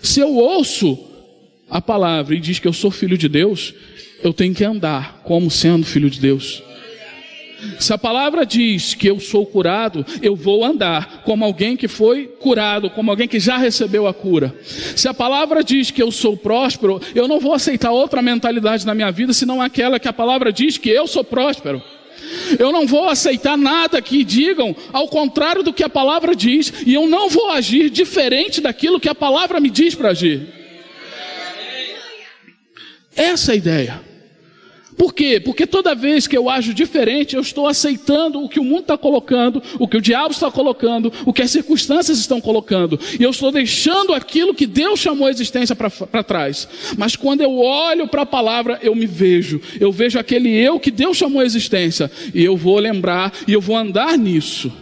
Se 0.03 0.21
eu 0.21 0.35
ouço 0.35 0.99
a 1.69 1.81
palavra 1.81 2.35
e 2.35 2.41
diz 2.41 2.59
que 2.59 2.67
eu 2.67 2.73
sou 2.73 2.91
filho 2.91 3.19
de 3.19 3.29
Deus, 3.29 3.75
eu 4.23 4.33
tenho 4.33 4.55
que 4.55 4.65
andar 4.65 5.23
como 5.23 5.51
sendo 5.51 5.85
filho 5.85 6.09
de 6.09 6.21
Deus. 6.21 6.63
Se 7.81 7.93
a 7.93 7.99
palavra 7.99 8.47
diz 8.47 8.95
que 8.95 9.09
eu 9.09 9.19
sou 9.19 9.45
curado, 9.45 10.07
eu 10.23 10.37
vou 10.37 10.65
andar 10.65 11.23
como 11.25 11.45
alguém 11.45 11.77
que 11.77 11.89
foi 11.89 12.27
curado, 12.27 12.89
como 12.91 13.11
alguém 13.11 13.27
que 13.27 13.41
já 13.41 13.57
recebeu 13.57 14.07
a 14.07 14.15
cura. 14.15 14.55
Se 14.95 15.09
a 15.09 15.15
palavra 15.15 15.65
diz 15.65 15.91
que 15.91 16.03
eu 16.03 16.11
sou 16.13 16.37
próspero, 16.37 17.01
eu 17.15 17.27
não 17.27 17.41
vou 17.41 17.53
aceitar 17.53 17.91
outra 17.91 18.23
mentalidade 18.23 18.87
na 18.87 18.95
minha 18.95 19.11
vida 19.11 19.33
senão 19.33 19.61
aquela 19.61 19.99
que 19.99 20.09
a 20.09 20.13
palavra 20.13 20.53
diz 20.53 20.79
que 20.79 20.89
eu 20.89 21.07
sou 21.07 21.25
próspero. 21.25 21.83
Eu 22.59 22.71
não 22.73 22.87
vou 22.87 23.09
aceitar 23.09 23.57
nada 23.57 24.01
que 24.03 24.23
digam 24.23 24.75
ao 24.93 25.09
contrário 25.09 25.63
do 25.63 25.73
que 25.73 25.83
a 25.83 25.89
palavra 25.89 26.37
diz, 26.37 26.73
e 26.87 26.95
eu 26.95 27.07
não 27.07 27.29
vou 27.29 27.51
agir 27.51 27.91
diferente 27.91 28.61
daquilo 28.61 29.01
que 29.01 29.09
a 29.09 29.15
palavra 29.15 29.61
me 29.61 29.71
diz 29.71 29.95
para 29.95 30.11
agir. 30.11 30.47
Essa 33.17 33.53
é 33.53 33.55
a 33.55 33.57
ideia. 33.57 34.08
Por 34.99 35.15
quê? 35.15 35.39
Porque 35.39 35.65
toda 35.65 35.95
vez 35.95 36.27
que 36.27 36.37
eu 36.37 36.51
ajo 36.51 36.75
diferente, 36.75 37.37
eu 37.37 37.41
estou 37.41 37.69
aceitando 37.69 38.43
o 38.43 38.49
que 38.49 38.59
o 38.59 38.65
mundo 38.65 38.81
está 38.81 38.99
colocando, 38.99 39.63
o 39.79 39.87
que 39.87 39.97
o 39.97 40.01
diabo 40.01 40.33
está 40.33 40.51
colocando, 40.51 41.13
o 41.25 41.33
que 41.33 41.41
as 41.41 41.53
circunstâncias 41.53 42.19
estão 42.19 42.41
colocando. 42.41 42.99
E 43.19 43.23
eu 43.23 43.31
estou 43.31 43.53
deixando 43.53 44.13
aquilo 44.13 44.53
que 44.53 44.67
Deus 44.67 44.99
chamou 44.99 45.29
a 45.29 45.31
existência 45.31 45.77
para 45.77 46.25
trás. 46.25 46.69
Mas 46.97 47.15
quando 47.15 47.43
eu 47.43 47.59
olho 47.59 48.09
para 48.09 48.23
a 48.23 48.27
palavra, 48.27 48.81
eu 48.83 48.93
me 48.93 49.07
vejo. 49.07 49.61
Eu 49.79 49.93
vejo 49.93 50.19
aquele 50.19 50.53
eu 50.53 50.81
que 50.81 50.91
Deus 50.91 51.17
chamou 51.17 51.43
a 51.43 51.47
existência. 51.47 52.11
E 52.35 52.43
eu 52.43 52.57
vou 52.57 52.81
lembrar 52.81 53.33
e 53.47 53.53
eu 53.53 53.61
vou 53.61 53.77
andar 53.77 54.19
nisso. 54.19 54.73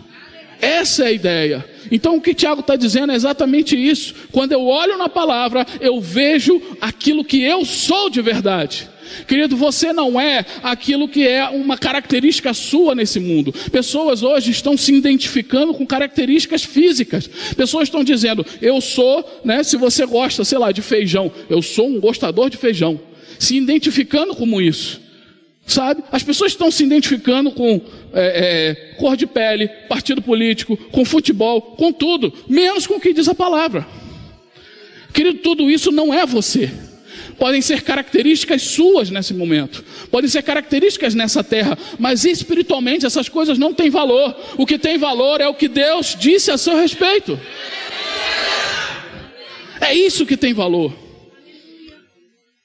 Essa 0.62 1.04
é 1.04 1.08
a 1.08 1.12
ideia. 1.12 1.64
Então 1.92 2.16
o 2.16 2.22
que 2.22 2.32
Tiago 2.32 2.62
está 2.62 2.74
dizendo 2.74 3.12
é 3.12 3.14
exatamente 3.14 3.76
isso. 3.76 4.14
Quando 4.32 4.52
eu 4.52 4.64
olho 4.64 4.96
na 4.96 5.10
palavra, 5.10 5.66
eu 5.78 6.00
vejo 6.00 6.62
aquilo 6.80 7.22
que 7.22 7.42
eu 7.42 7.66
sou 7.66 8.08
de 8.08 8.22
verdade. 8.22 8.95
Querido, 9.26 9.56
você 9.56 9.92
não 9.92 10.20
é 10.20 10.44
aquilo 10.62 11.08
que 11.08 11.26
é 11.26 11.48
uma 11.48 11.76
característica 11.76 12.52
sua 12.54 12.94
nesse 12.94 13.20
mundo. 13.20 13.52
Pessoas 13.70 14.22
hoje 14.22 14.50
estão 14.50 14.76
se 14.76 14.92
identificando 14.94 15.74
com 15.74 15.86
características 15.86 16.64
físicas. 16.64 17.28
Pessoas 17.56 17.84
estão 17.84 18.04
dizendo, 18.04 18.44
eu 18.60 18.80
sou, 18.80 19.24
né, 19.44 19.62
se 19.62 19.76
você 19.76 20.06
gosta, 20.06 20.44
sei 20.44 20.58
lá, 20.58 20.72
de 20.72 20.82
feijão, 20.82 21.30
eu 21.48 21.62
sou 21.62 21.88
um 21.88 22.00
gostador 22.00 22.50
de 22.50 22.56
feijão. 22.56 23.00
Se 23.38 23.56
identificando 23.56 24.34
como 24.34 24.60
isso. 24.60 25.00
Sabe? 25.66 26.04
As 26.12 26.22
pessoas 26.22 26.52
estão 26.52 26.70
se 26.70 26.84
identificando 26.84 27.50
com 27.50 27.80
é, 28.12 28.14
é, 28.14 28.74
cor 28.98 29.16
de 29.16 29.26
pele, 29.26 29.66
partido 29.88 30.22
político, 30.22 30.76
com 30.76 31.04
futebol, 31.04 31.60
com 31.60 31.92
tudo, 31.92 32.32
menos 32.48 32.86
com 32.86 32.94
o 32.94 33.00
que 33.00 33.12
diz 33.12 33.28
a 33.28 33.34
palavra. 33.34 33.84
Querido, 35.12 35.38
tudo 35.38 35.68
isso 35.68 35.90
não 35.90 36.14
é 36.14 36.24
você 36.24 36.70
podem 37.38 37.60
ser 37.60 37.82
características 37.82 38.62
suas 38.62 39.10
nesse 39.10 39.34
momento, 39.34 39.84
podem 40.10 40.28
ser 40.28 40.42
características 40.42 41.14
nessa 41.14 41.42
terra, 41.42 41.76
mas 41.98 42.24
espiritualmente 42.24 43.06
essas 43.06 43.28
coisas 43.28 43.58
não 43.58 43.72
têm 43.72 43.90
valor. 43.90 44.36
O 44.56 44.66
que 44.66 44.78
tem 44.78 44.98
valor 44.98 45.40
é 45.40 45.48
o 45.48 45.54
que 45.54 45.68
Deus 45.68 46.16
disse 46.18 46.50
a 46.50 46.58
seu 46.58 46.76
respeito. 46.76 47.38
É 49.80 49.94
isso 49.94 50.26
que 50.26 50.36
tem 50.36 50.54
valor. 50.54 50.92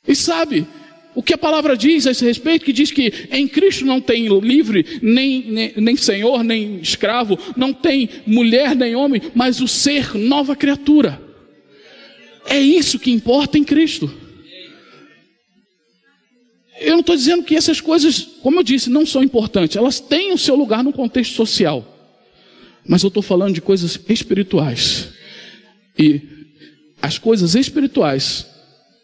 E 0.07 0.15
sabe, 0.15 0.65
o 1.13 1.21
que 1.21 1.33
a 1.33 1.37
palavra 1.37 1.75
diz 1.75 2.07
a 2.07 2.11
esse 2.11 2.23
respeito, 2.23 2.65
que 2.65 2.73
diz 2.73 2.91
que 2.91 3.27
em 3.31 3.47
Cristo 3.47 3.85
não 3.85 3.99
tem 3.99 4.27
livre, 4.39 4.99
nem, 5.01 5.43
nem, 5.47 5.73
nem, 5.75 5.95
senhor, 5.95 6.43
nem 6.43 6.77
escravo, 6.77 7.37
não 7.55 7.73
tem 7.73 8.09
mulher, 8.25 8.75
nem 8.75 8.95
homem, 8.95 9.21
mas 9.35 9.59
o 9.59 9.67
ser, 9.67 10.15
nova 10.15 10.55
criatura. 10.55 11.21
É 12.45 12.59
isso 12.59 12.97
que 12.97 13.11
importa 13.11 13.57
em 13.57 13.63
Cristo. 13.63 14.11
Eu 16.81 16.93
não 16.93 17.01
estou 17.01 17.15
dizendo 17.15 17.43
que 17.43 17.55
essas 17.55 17.79
coisas, 17.79 18.21
como 18.41 18.59
eu 18.59 18.63
disse, 18.63 18.89
não 18.89 19.05
são 19.05 19.21
importantes. 19.23 19.77
Elas 19.77 19.99
têm 19.99 20.33
o 20.33 20.37
seu 20.37 20.55
lugar 20.55 20.83
no 20.83 20.91
contexto 20.91 21.35
social. 21.35 21.87
Mas 22.83 23.03
eu 23.03 23.09
estou 23.09 23.21
falando 23.21 23.53
de 23.53 23.61
coisas 23.61 23.99
espirituais. 24.09 25.09
E 25.97 26.21
as 26.99 27.19
coisas 27.19 27.53
espirituais, 27.53 28.47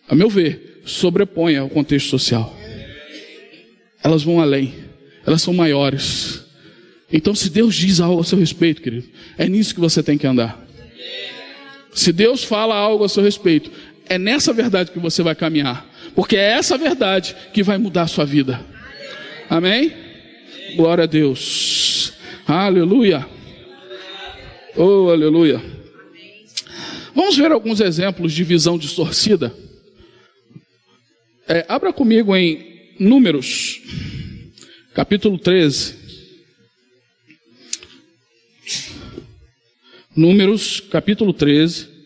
a 0.09 0.15
meu 0.15 0.27
ver, 0.27 0.81
sobrepõem 0.85 1.57
ao 1.57 1.69
contexto 1.69 2.09
social. 2.09 2.55
Elas 4.03 4.23
vão 4.23 4.41
além. 4.41 4.73
Elas 5.23 5.43
são 5.43 5.53
maiores. 5.53 6.43
Então, 7.13 7.35
se 7.35 7.47
Deus 7.47 7.75
diz 7.75 7.99
algo 7.99 8.21
a 8.21 8.23
seu 8.23 8.39
respeito, 8.39 8.81
querido, 8.81 9.07
é 9.37 9.47
nisso 9.47 9.75
que 9.75 9.79
você 9.79 10.01
tem 10.01 10.17
que 10.17 10.25
andar. 10.25 10.65
Se 11.93 12.11
Deus 12.11 12.43
fala 12.43 12.75
algo 12.75 13.03
a 13.03 13.09
seu 13.09 13.23
respeito, 13.23 13.71
é 14.09 14.17
nessa 14.17 14.51
verdade 14.51 14.89
que 14.89 14.99
você 14.99 15.21
vai 15.21 15.35
caminhar. 15.35 15.86
Porque 16.17 16.35
é 16.35 16.53
essa 16.53 16.79
verdade 16.79 17.35
que 17.53 17.61
vai 17.61 17.77
mudar 17.77 18.01
a 18.01 18.07
sua 18.07 18.25
vida. 18.25 18.59
Amém? 19.47 19.93
Glória 20.75 21.03
a 21.03 21.07
Deus. 21.07 22.11
Aleluia. 22.47 23.23
Oh, 24.75 25.11
aleluia. 25.11 25.61
Vamos 27.13 27.37
ver 27.37 27.51
alguns 27.51 27.79
exemplos 27.81 28.33
de 28.33 28.43
visão 28.43 28.79
distorcida. 28.79 29.55
É, 31.47 31.63
abra 31.69 31.93
comigo 31.93 32.35
em 32.35 32.95
Números, 32.99 33.79
capítulo 34.95 35.37
13. 35.37 35.97
Números, 40.15 40.79
capítulo 40.79 41.31
13. 41.31 41.96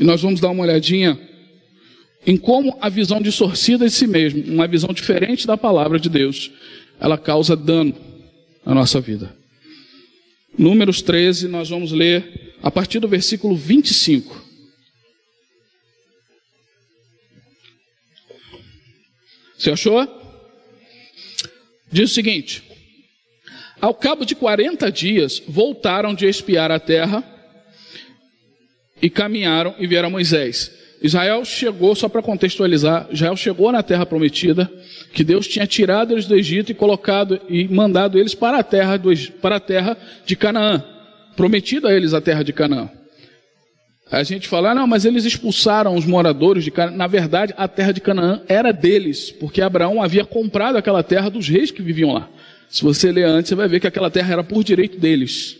E 0.00 0.04
nós 0.04 0.22
vamos 0.22 0.40
dar 0.40 0.48
uma 0.48 0.62
olhadinha 0.62 1.20
em 2.26 2.34
como 2.34 2.74
a 2.80 2.88
visão 2.88 3.20
distorcida 3.20 3.84
de 3.84 3.92
si 3.92 4.06
mesmo, 4.06 4.42
uma 4.50 4.66
visão 4.66 4.94
diferente 4.94 5.46
da 5.46 5.58
palavra 5.58 6.00
de 6.00 6.08
Deus, 6.08 6.50
ela 6.98 7.18
causa 7.18 7.54
dano 7.54 7.94
na 8.64 8.74
nossa 8.74 8.98
vida. 8.98 9.36
Números 10.56 11.02
13, 11.02 11.48
nós 11.48 11.68
vamos 11.68 11.92
ler 11.92 12.54
a 12.62 12.70
partir 12.70 12.98
do 12.98 13.08
versículo 13.08 13.54
25. 13.54 14.42
Você 19.58 19.70
achou? 19.70 20.08
Diz 21.92 22.10
o 22.10 22.14
seguinte: 22.14 22.62
Ao 23.78 23.94
cabo 23.94 24.24
de 24.24 24.34
40 24.34 24.90
dias, 24.90 25.42
voltaram 25.46 26.14
de 26.14 26.26
espiar 26.26 26.70
a 26.70 26.80
terra 26.80 27.39
e 29.00 29.08
caminharam 29.08 29.74
e 29.78 29.86
vieram 29.86 30.08
a 30.08 30.10
Moisés. 30.10 30.70
Israel 31.02 31.44
chegou, 31.44 31.94
só 31.94 32.08
para 32.08 32.20
contextualizar, 32.20 33.08
Israel 33.10 33.34
chegou 33.34 33.72
na 33.72 33.82
terra 33.82 34.04
prometida, 34.04 34.70
que 35.14 35.24
Deus 35.24 35.48
tinha 35.48 35.66
tirado 35.66 36.12
eles 36.12 36.26
do 36.26 36.36
Egito 36.36 36.70
e 36.70 36.74
colocado 36.74 37.40
e 37.48 37.66
mandado 37.66 38.18
eles 38.18 38.34
para 38.34 38.58
a 38.58 38.62
terra, 38.62 38.98
do, 38.98 39.10
para 39.40 39.56
a 39.56 39.60
terra 39.60 39.96
de 40.26 40.36
Canaã, 40.36 40.84
prometido 41.36 41.88
a 41.88 41.94
eles 41.94 42.12
a 42.12 42.20
terra 42.20 42.42
de 42.42 42.52
Canaã. 42.52 42.90
A 44.12 44.22
gente 44.24 44.48
fala, 44.48 44.72
ah, 44.72 44.74
não, 44.74 44.88
mas 44.88 45.04
eles 45.04 45.24
expulsaram 45.24 45.94
os 45.94 46.04
moradores 46.04 46.64
de 46.64 46.70
Canaã. 46.70 46.96
Na 46.96 47.06
verdade, 47.06 47.54
a 47.56 47.68
terra 47.68 47.92
de 47.92 48.00
Canaã 48.00 48.42
era 48.48 48.72
deles, 48.72 49.30
porque 49.30 49.62
Abraão 49.62 50.02
havia 50.02 50.24
comprado 50.24 50.76
aquela 50.76 51.02
terra 51.02 51.30
dos 51.30 51.48
reis 51.48 51.70
que 51.70 51.80
viviam 51.80 52.12
lá. 52.12 52.28
Se 52.68 52.82
você 52.82 53.10
ler 53.10 53.24
antes, 53.24 53.48
você 53.48 53.54
vai 53.54 53.68
ver 53.68 53.80
que 53.80 53.86
aquela 53.86 54.10
terra 54.10 54.32
era 54.32 54.44
por 54.44 54.64
direito 54.64 54.98
deles. 54.98 55.59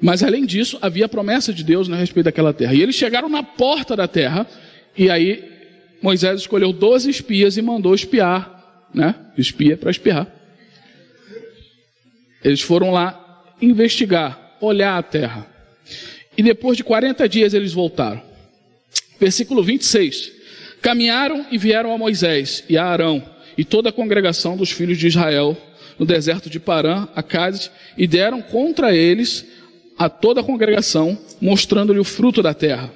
Mas 0.00 0.22
além 0.22 0.44
disso, 0.44 0.78
havia 0.82 1.08
promessa 1.08 1.52
de 1.52 1.62
Deus 1.62 1.88
né, 1.88 1.96
a 1.96 2.00
respeito 2.00 2.24
daquela 2.24 2.52
terra. 2.52 2.74
E 2.74 2.82
eles 2.82 2.94
chegaram 2.94 3.28
na 3.28 3.42
porta 3.42 3.96
da 3.96 4.08
terra, 4.08 4.46
e 4.96 5.08
aí 5.08 5.44
Moisés 6.02 6.40
escolheu 6.40 6.72
12 6.72 7.08
espias 7.08 7.56
e 7.56 7.62
mandou 7.62 7.94
espiar, 7.94 8.88
né? 8.92 9.14
Espia 9.38 9.76
para 9.76 9.90
espiar. 9.90 10.26
Eles 12.42 12.60
foram 12.60 12.90
lá 12.90 13.42
investigar, 13.60 14.56
olhar 14.60 14.98
a 14.98 15.02
terra. 15.02 15.46
E 16.36 16.42
depois 16.42 16.76
de 16.76 16.84
40 16.84 17.26
dias 17.28 17.54
eles 17.54 17.72
voltaram. 17.72 18.20
Versículo 19.18 19.62
26. 19.62 20.32
Caminharam 20.82 21.46
e 21.50 21.56
vieram 21.56 21.92
a 21.92 21.96
Moisés 21.96 22.62
e 22.68 22.76
a 22.76 22.84
Arão 22.84 23.24
e 23.56 23.64
toda 23.64 23.88
a 23.88 23.92
congregação 23.92 24.56
dos 24.56 24.70
filhos 24.70 24.98
de 24.98 25.06
Israel 25.06 25.56
no 25.98 26.04
deserto 26.04 26.50
de 26.50 26.58
Parã, 26.58 27.08
a 27.14 27.22
Cádiz, 27.22 27.70
e 27.96 28.06
deram 28.06 28.42
contra 28.42 28.94
eles 28.94 29.46
a 29.98 30.08
toda 30.08 30.40
a 30.40 30.44
congregação, 30.44 31.18
mostrando-lhe 31.40 31.98
o 31.98 32.04
fruto 32.04 32.42
da 32.42 32.52
terra. 32.52 32.92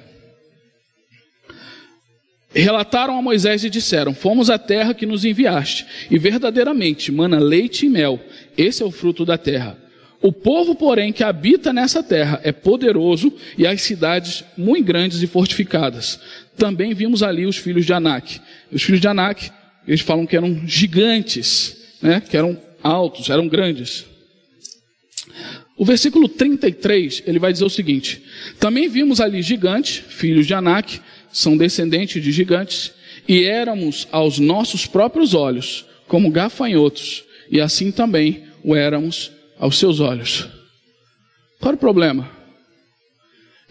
Relataram 2.53 3.17
a 3.17 3.21
Moisés 3.21 3.63
e 3.63 3.69
disseram: 3.69 4.13
Fomos 4.13 4.49
à 4.49 4.57
terra 4.57 4.93
que 4.93 5.05
nos 5.05 5.23
enviaste, 5.23 5.85
e 6.09 6.17
verdadeiramente 6.17 7.11
mana 7.11 7.39
leite 7.39 7.85
e 7.85 7.89
mel, 7.89 8.19
esse 8.57 8.81
é 8.81 8.85
o 8.85 8.91
fruto 8.91 9.23
da 9.23 9.37
terra. 9.37 9.77
O 10.21 10.33
povo, 10.33 10.75
porém, 10.75 11.13
que 11.13 11.23
habita 11.23 11.71
nessa 11.71 12.03
terra 12.03 12.41
é 12.43 12.51
poderoso 12.51 13.31
e 13.57 13.65
as 13.65 13.81
cidades 13.81 14.43
muito 14.57 14.85
grandes 14.85 15.21
e 15.21 15.27
fortificadas. 15.27 16.19
Também 16.57 16.93
vimos 16.93 17.23
ali 17.23 17.45
os 17.45 17.55
filhos 17.55 17.85
de 17.85 17.93
Anak. 17.93 18.41
Os 18.69 18.83
filhos 18.83 18.99
de 18.99 19.07
Anak, 19.07 19.49
eles 19.87 20.01
falam 20.01 20.25
que 20.25 20.35
eram 20.35 20.67
gigantes, 20.67 21.95
né? 22.01 22.21
que 22.21 22.35
eram 22.35 22.57
altos, 22.83 23.29
eram 23.29 23.47
grandes. 23.47 24.05
O 25.79 25.85
versículo 25.85 26.27
33, 26.27 27.23
ele 27.25 27.39
vai 27.39 27.53
dizer 27.53 27.63
o 27.63 27.69
seguinte: 27.69 28.21
Também 28.59 28.89
vimos 28.89 29.21
ali 29.21 29.41
gigantes, 29.41 30.03
filhos 30.09 30.45
de 30.45 30.53
Anak, 30.53 30.99
são 31.31 31.55
descendentes 31.55 32.21
de 32.21 32.31
gigantes, 32.31 32.91
e 33.25 33.45
éramos 33.45 34.05
aos 34.11 34.37
nossos 34.37 34.85
próprios 34.85 35.33
olhos 35.33 35.85
como 36.05 36.29
gafanhotos, 36.29 37.23
e 37.49 37.61
assim 37.61 37.91
também 37.91 38.43
o 38.61 38.75
éramos 38.75 39.31
aos 39.57 39.79
seus 39.79 40.01
olhos. 40.01 40.49
Qual 41.61 41.71
é 41.71 41.75
o 41.75 41.79
problema? 41.79 42.37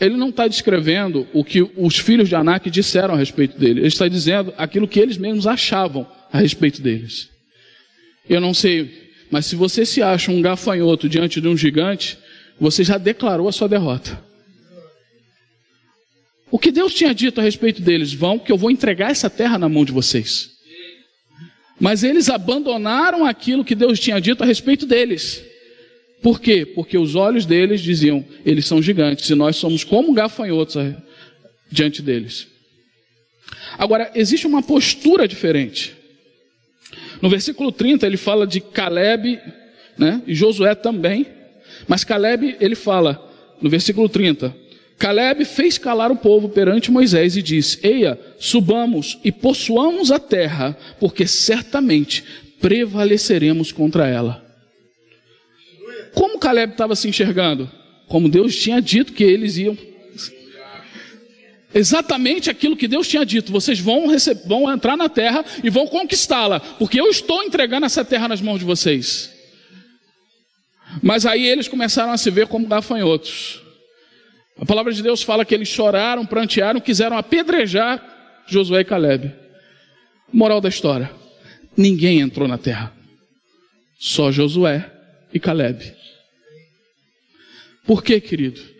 ele 0.00 0.16
não 0.16 0.28
está 0.28 0.46
descrevendo 0.46 1.26
o 1.32 1.42
que 1.42 1.60
os 1.76 1.98
filhos 1.98 2.28
de 2.28 2.36
Anak 2.36 2.70
disseram 2.70 3.14
a 3.14 3.16
respeito 3.16 3.58
dele. 3.58 3.80
Ele 3.80 3.88
está 3.88 4.06
dizendo 4.06 4.54
aquilo 4.56 4.86
que 4.86 5.00
eles 5.00 5.18
mesmos 5.18 5.46
achavam 5.46 6.06
a 6.32 6.38
respeito 6.38 6.80
deles. 6.80 7.28
Eu 8.28 8.40
não 8.40 8.54
sei, 8.54 9.07
mas 9.30 9.46
se 9.46 9.56
você 9.56 9.84
se 9.84 10.02
acha 10.02 10.30
um 10.30 10.40
gafanhoto 10.40 11.08
diante 11.08 11.40
de 11.40 11.48
um 11.48 11.56
gigante, 11.56 12.18
você 12.60 12.82
já 12.82 12.98
declarou 12.98 13.48
a 13.48 13.52
sua 13.52 13.68
derrota. 13.68 14.22
O 16.50 16.58
que 16.58 16.70
Deus 16.70 16.94
tinha 16.94 17.14
dito 17.14 17.40
a 17.40 17.44
respeito 17.44 17.82
deles? 17.82 18.12
Vão, 18.12 18.38
que 18.38 18.50
eu 18.50 18.56
vou 18.56 18.70
entregar 18.70 19.10
essa 19.10 19.28
terra 19.28 19.58
na 19.58 19.68
mão 19.68 19.84
de 19.84 19.92
vocês. 19.92 20.50
Mas 21.78 22.02
eles 22.02 22.28
abandonaram 22.28 23.24
aquilo 23.24 23.64
que 23.64 23.74
Deus 23.74 24.00
tinha 24.00 24.20
dito 24.20 24.42
a 24.42 24.46
respeito 24.46 24.86
deles. 24.86 25.44
Por 26.22 26.40
quê? 26.40 26.66
Porque 26.66 26.98
os 26.98 27.14
olhos 27.14 27.46
deles 27.46 27.80
diziam, 27.80 28.24
eles 28.44 28.66
são 28.66 28.82
gigantes 28.82 29.28
e 29.30 29.34
nós 29.34 29.56
somos 29.56 29.84
como 29.84 30.12
gafanhotos 30.12 30.74
diante 31.70 32.02
deles. 32.02 32.48
Agora, 33.76 34.10
existe 34.14 34.46
uma 34.46 34.62
postura 34.62 35.28
diferente. 35.28 35.97
No 37.20 37.28
versículo 37.28 37.72
30 37.72 38.06
ele 38.06 38.16
fala 38.16 38.46
de 38.46 38.60
Caleb, 38.60 39.40
né, 39.96 40.22
e 40.26 40.34
Josué 40.34 40.74
também, 40.74 41.26
mas 41.86 42.04
Caleb 42.04 42.56
ele 42.60 42.74
fala, 42.74 43.22
no 43.60 43.68
versículo 43.68 44.08
30, 44.08 44.54
Caleb 44.98 45.44
fez 45.44 45.78
calar 45.78 46.10
o 46.10 46.16
povo 46.16 46.48
perante 46.48 46.90
Moisés 46.90 47.36
e 47.36 47.42
disse: 47.42 47.78
Eia, 47.86 48.18
subamos 48.38 49.18
e 49.22 49.30
possuamos 49.30 50.10
a 50.10 50.18
terra, 50.18 50.76
porque 50.98 51.26
certamente 51.26 52.24
prevaleceremos 52.60 53.70
contra 53.70 54.08
ela. 54.08 54.44
Como 56.14 56.38
Caleb 56.40 56.72
estava 56.72 56.96
se 56.96 57.08
enxergando? 57.08 57.70
Como 58.08 58.28
Deus 58.28 58.56
tinha 58.56 58.82
dito 58.82 59.12
que 59.12 59.22
eles 59.22 59.56
iam. 59.56 59.78
Exatamente 61.74 62.48
aquilo 62.48 62.76
que 62.76 62.88
Deus 62.88 63.06
tinha 63.06 63.24
dito. 63.26 63.52
Vocês 63.52 63.78
vão, 63.78 64.06
receber, 64.06 64.46
vão 64.46 64.70
entrar 64.72 64.96
na 64.96 65.08
terra 65.08 65.44
e 65.62 65.68
vão 65.68 65.86
conquistá-la, 65.86 66.60
porque 66.60 67.00
eu 67.00 67.08
estou 67.08 67.42
entregando 67.42 67.86
essa 67.86 68.04
terra 68.04 68.28
nas 68.28 68.40
mãos 68.40 68.58
de 68.58 68.64
vocês. 68.64 69.30
Mas 71.02 71.26
aí 71.26 71.46
eles 71.46 71.68
começaram 71.68 72.12
a 72.12 72.16
se 72.16 72.30
ver 72.30 72.46
como 72.46 72.66
gafanhotos. 72.66 73.60
A 74.60 74.64
palavra 74.64 74.92
de 74.92 75.02
Deus 75.02 75.22
fala 75.22 75.44
que 75.44 75.54
eles 75.54 75.68
choraram, 75.68 76.24
prantearam, 76.26 76.80
quiseram 76.80 77.16
apedrejar 77.16 78.02
Josué 78.46 78.80
e 78.80 78.84
Caleb. 78.84 79.32
Moral 80.32 80.60
da 80.60 80.68
história: 80.68 81.10
ninguém 81.76 82.20
entrou 82.20 82.48
na 82.48 82.58
terra, 82.58 82.92
só 83.98 84.32
Josué 84.32 84.90
e 85.32 85.38
Caleb. 85.38 85.94
Por 87.86 88.02
quê, 88.02 88.20
querido? 88.20 88.77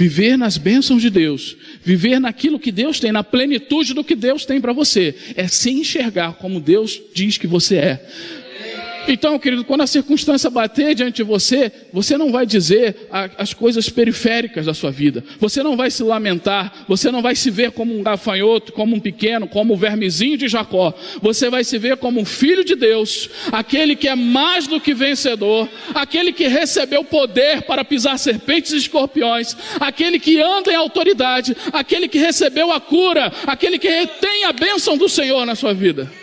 Viver 0.00 0.38
nas 0.38 0.56
bênçãos 0.56 1.02
de 1.02 1.10
Deus, 1.10 1.54
viver 1.84 2.18
naquilo 2.18 2.58
que 2.58 2.72
Deus 2.72 2.98
tem, 2.98 3.12
na 3.12 3.22
plenitude 3.22 3.92
do 3.92 4.02
que 4.02 4.14
Deus 4.14 4.46
tem 4.46 4.58
para 4.58 4.72
você, 4.72 5.14
é 5.36 5.46
se 5.46 5.70
enxergar 5.70 6.38
como 6.38 6.58
Deus 6.58 6.98
diz 7.14 7.36
que 7.36 7.46
você 7.46 7.76
é. 7.76 8.06
Então, 9.08 9.38
querido, 9.38 9.64
quando 9.64 9.82
a 9.82 9.86
circunstância 9.86 10.50
bater 10.50 10.94
diante 10.94 11.16
de 11.16 11.22
você, 11.22 11.72
você 11.92 12.16
não 12.16 12.30
vai 12.30 12.46
dizer 12.46 13.08
as 13.10 13.54
coisas 13.54 13.88
periféricas 13.88 14.66
da 14.66 14.74
sua 14.74 14.90
vida. 14.90 15.24
Você 15.38 15.62
não 15.62 15.76
vai 15.76 15.90
se 15.90 16.02
lamentar, 16.02 16.84
você 16.88 17.10
não 17.10 17.22
vai 17.22 17.34
se 17.34 17.50
ver 17.50 17.72
como 17.72 17.96
um 17.96 18.02
gafanhoto, 18.02 18.72
como 18.72 18.96
um 18.96 19.00
pequeno, 19.00 19.46
como 19.46 19.72
o 19.72 19.76
um 19.76 19.78
vermezinho 19.78 20.36
de 20.36 20.48
Jacó. 20.48 20.94
Você 21.20 21.48
vai 21.48 21.64
se 21.64 21.78
ver 21.78 21.96
como 21.96 22.20
um 22.20 22.24
filho 22.24 22.64
de 22.64 22.74
Deus, 22.74 23.28
aquele 23.50 23.96
que 23.96 24.08
é 24.08 24.14
mais 24.14 24.66
do 24.66 24.80
que 24.80 24.94
vencedor, 24.94 25.68
aquele 25.94 26.32
que 26.32 26.46
recebeu 26.46 27.04
poder 27.04 27.62
para 27.62 27.84
pisar 27.84 28.18
serpentes 28.18 28.72
e 28.72 28.76
escorpiões, 28.76 29.56
aquele 29.78 30.18
que 30.18 30.40
anda 30.40 30.72
em 30.72 30.76
autoridade, 30.76 31.56
aquele 31.72 32.08
que 32.08 32.18
recebeu 32.18 32.72
a 32.72 32.80
cura, 32.80 33.32
aquele 33.46 33.78
que 33.78 33.88
tem 34.20 34.44
a 34.44 34.52
bênção 34.52 34.96
do 34.96 35.08
Senhor 35.08 35.44
na 35.46 35.54
sua 35.54 35.72
vida. 35.72 36.19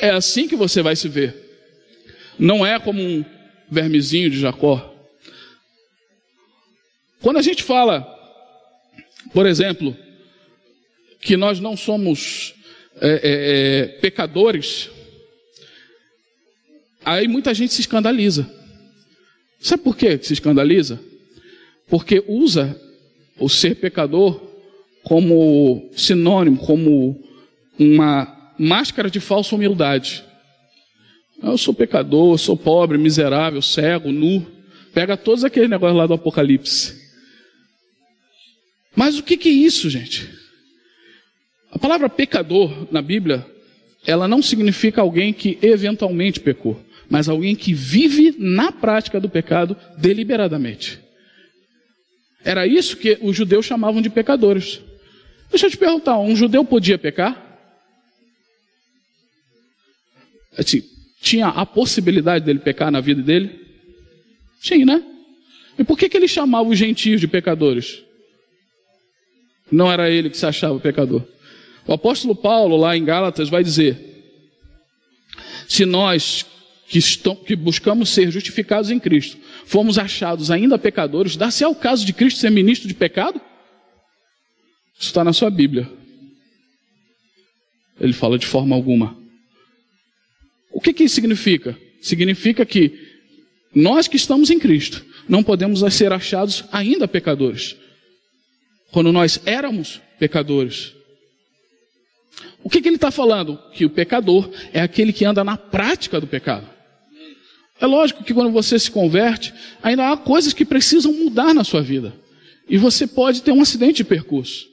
É 0.00 0.10
assim 0.10 0.46
que 0.46 0.56
você 0.56 0.82
vai 0.82 0.96
se 0.96 1.08
ver. 1.08 1.34
Não 2.38 2.64
é 2.64 2.78
como 2.78 3.02
um 3.02 3.24
vermezinho 3.70 4.30
de 4.30 4.38
Jacó. 4.38 4.94
Quando 7.20 7.38
a 7.38 7.42
gente 7.42 7.62
fala, 7.62 8.06
por 9.32 9.46
exemplo, 9.46 9.96
que 11.20 11.36
nós 11.36 11.58
não 11.58 11.76
somos 11.76 12.54
é, 13.00 13.08
é, 13.08 13.20
é, 13.22 13.86
pecadores, 13.98 14.88
aí 17.04 17.26
muita 17.26 17.52
gente 17.52 17.74
se 17.74 17.80
escandaliza. 17.80 18.48
Sabe 19.60 19.82
por 19.82 19.96
que 19.96 20.18
se 20.22 20.32
escandaliza? 20.32 21.00
Porque 21.88 22.22
usa 22.28 22.80
o 23.38 23.48
ser 23.48 23.74
pecador 23.76 24.40
como 25.02 25.90
sinônimo, 25.96 26.58
como 26.58 27.24
uma 27.78 28.37
máscara 28.58 29.10
de 29.10 29.20
falsa 29.20 29.54
humildade. 29.54 30.24
Eu 31.42 31.56
sou 31.56 31.72
pecador, 31.72 32.34
eu 32.34 32.38
sou 32.38 32.56
pobre, 32.56 32.98
miserável, 32.98 33.62
cego, 33.62 34.10
nu. 34.10 34.44
Pega 34.92 35.16
todos 35.16 35.44
aqueles 35.44 35.70
negócios 35.70 35.96
lá 35.96 36.06
do 36.06 36.14
Apocalipse. 36.14 36.98
Mas 38.96 39.18
o 39.18 39.22
que, 39.22 39.36
que 39.36 39.48
é 39.48 39.52
isso, 39.52 39.88
gente? 39.88 40.28
A 41.70 41.78
palavra 41.78 42.08
pecador 42.08 42.88
na 42.90 43.00
Bíblia, 43.00 43.46
ela 44.04 44.26
não 44.26 44.42
significa 44.42 45.00
alguém 45.00 45.32
que 45.32 45.58
eventualmente 45.62 46.40
pecou, 46.40 46.82
mas 47.08 47.28
alguém 47.28 47.54
que 47.54 47.72
vive 47.72 48.34
na 48.38 48.72
prática 48.72 49.20
do 49.20 49.28
pecado 49.28 49.76
deliberadamente. 49.96 50.98
Era 52.44 52.66
isso 52.66 52.96
que 52.96 53.18
os 53.20 53.36
judeus 53.36 53.66
chamavam 53.66 54.02
de 54.02 54.10
pecadores. 54.10 54.80
Deixa 55.50 55.66
eu 55.66 55.70
te 55.70 55.76
perguntar, 55.76 56.18
um 56.18 56.34
judeu 56.34 56.64
podia 56.64 56.98
pecar? 56.98 57.47
Assim, 60.58 60.82
tinha 61.20 61.46
a 61.48 61.64
possibilidade 61.64 62.44
dele 62.44 62.58
pecar 62.58 62.90
na 62.90 63.00
vida 63.00 63.22
dele? 63.22 63.58
Tinha, 64.60 64.84
né? 64.84 65.04
E 65.78 65.84
por 65.84 65.96
que, 65.96 66.08
que 66.08 66.16
ele 66.16 66.26
chamava 66.26 66.68
os 66.68 66.76
gentios 66.76 67.20
de 67.20 67.28
pecadores? 67.28 68.02
Não 69.70 69.90
era 69.90 70.10
ele 70.10 70.30
que 70.30 70.36
se 70.36 70.44
achava 70.44 70.80
pecador. 70.80 71.22
O 71.86 71.92
apóstolo 71.92 72.34
Paulo, 72.34 72.76
lá 72.76 72.96
em 72.96 73.04
Gálatas, 73.04 73.48
vai 73.48 73.62
dizer: 73.62 73.98
se 75.68 75.84
nós 75.84 76.44
que, 76.88 76.98
estão, 76.98 77.36
que 77.36 77.54
buscamos 77.54 78.08
ser 78.08 78.30
justificados 78.30 78.90
em 78.90 78.98
Cristo 78.98 79.38
fomos 79.66 79.98
achados 79.98 80.50
ainda 80.50 80.78
pecadores, 80.78 81.36
dá-se 81.36 81.62
ao 81.62 81.74
caso 81.74 82.04
de 82.04 82.12
Cristo 82.12 82.40
ser 82.40 82.50
ministro 82.50 82.88
de 82.88 82.94
pecado? 82.94 83.40
Isso 84.98 85.08
está 85.08 85.22
na 85.22 85.32
sua 85.32 85.50
Bíblia. 85.50 85.88
Ele 88.00 88.12
fala 88.12 88.38
de 88.38 88.46
forma 88.46 88.74
alguma. 88.74 89.27
O 90.70 90.80
que, 90.80 90.92
que 90.92 91.04
isso 91.04 91.14
significa? 91.14 91.76
Significa 92.00 92.64
que 92.64 92.92
nós 93.74 94.08
que 94.08 94.16
estamos 94.16 94.50
em 94.50 94.58
Cristo 94.58 95.04
não 95.28 95.42
podemos 95.42 95.80
ser 95.92 96.12
achados 96.12 96.64
ainda 96.72 97.06
pecadores. 97.06 97.76
Quando 98.90 99.12
nós 99.12 99.40
éramos 99.44 100.00
pecadores. 100.18 100.94
O 102.62 102.70
que, 102.70 102.80
que 102.80 102.88
ele 102.88 102.96
está 102.96 103.10
falando? 103.10 103.58
Que 103.72 103.84
o 103.84 103.90
pecador 103.90 104.50
é 104.72 104.80
aquele 104.80 105.12
que 105.12 105.24
anda 105.24 105.44
na 105.44 105.56
prática 105.56 106.20
do 106.20 106.26
pecado. 106.26 106.68
É 107.80 107.86
lógico 107.86 108.24
que 108.24 108.34
quando 108.34 108.50
você 108.50 108.78
se 108.78 108.90
converte, 108.90 109.54
ainda 109.82 110.10
há 110.10 110.16
coisas 110.16 110.52
que 110.52 110.64
precisam 110.64 111.12
mudar 111.12 111.54
na 111.54 111.62
sua 111.62 111.80
vida. 111.80 112.12
E 112.68 112.76
você 112.76 113.06
pode 113.06 113.42
ter 113.42 113.52
um 113.52 113.62
acidente 113.62 113.98
de 113.98 114.04
percurso. 114.04 114.66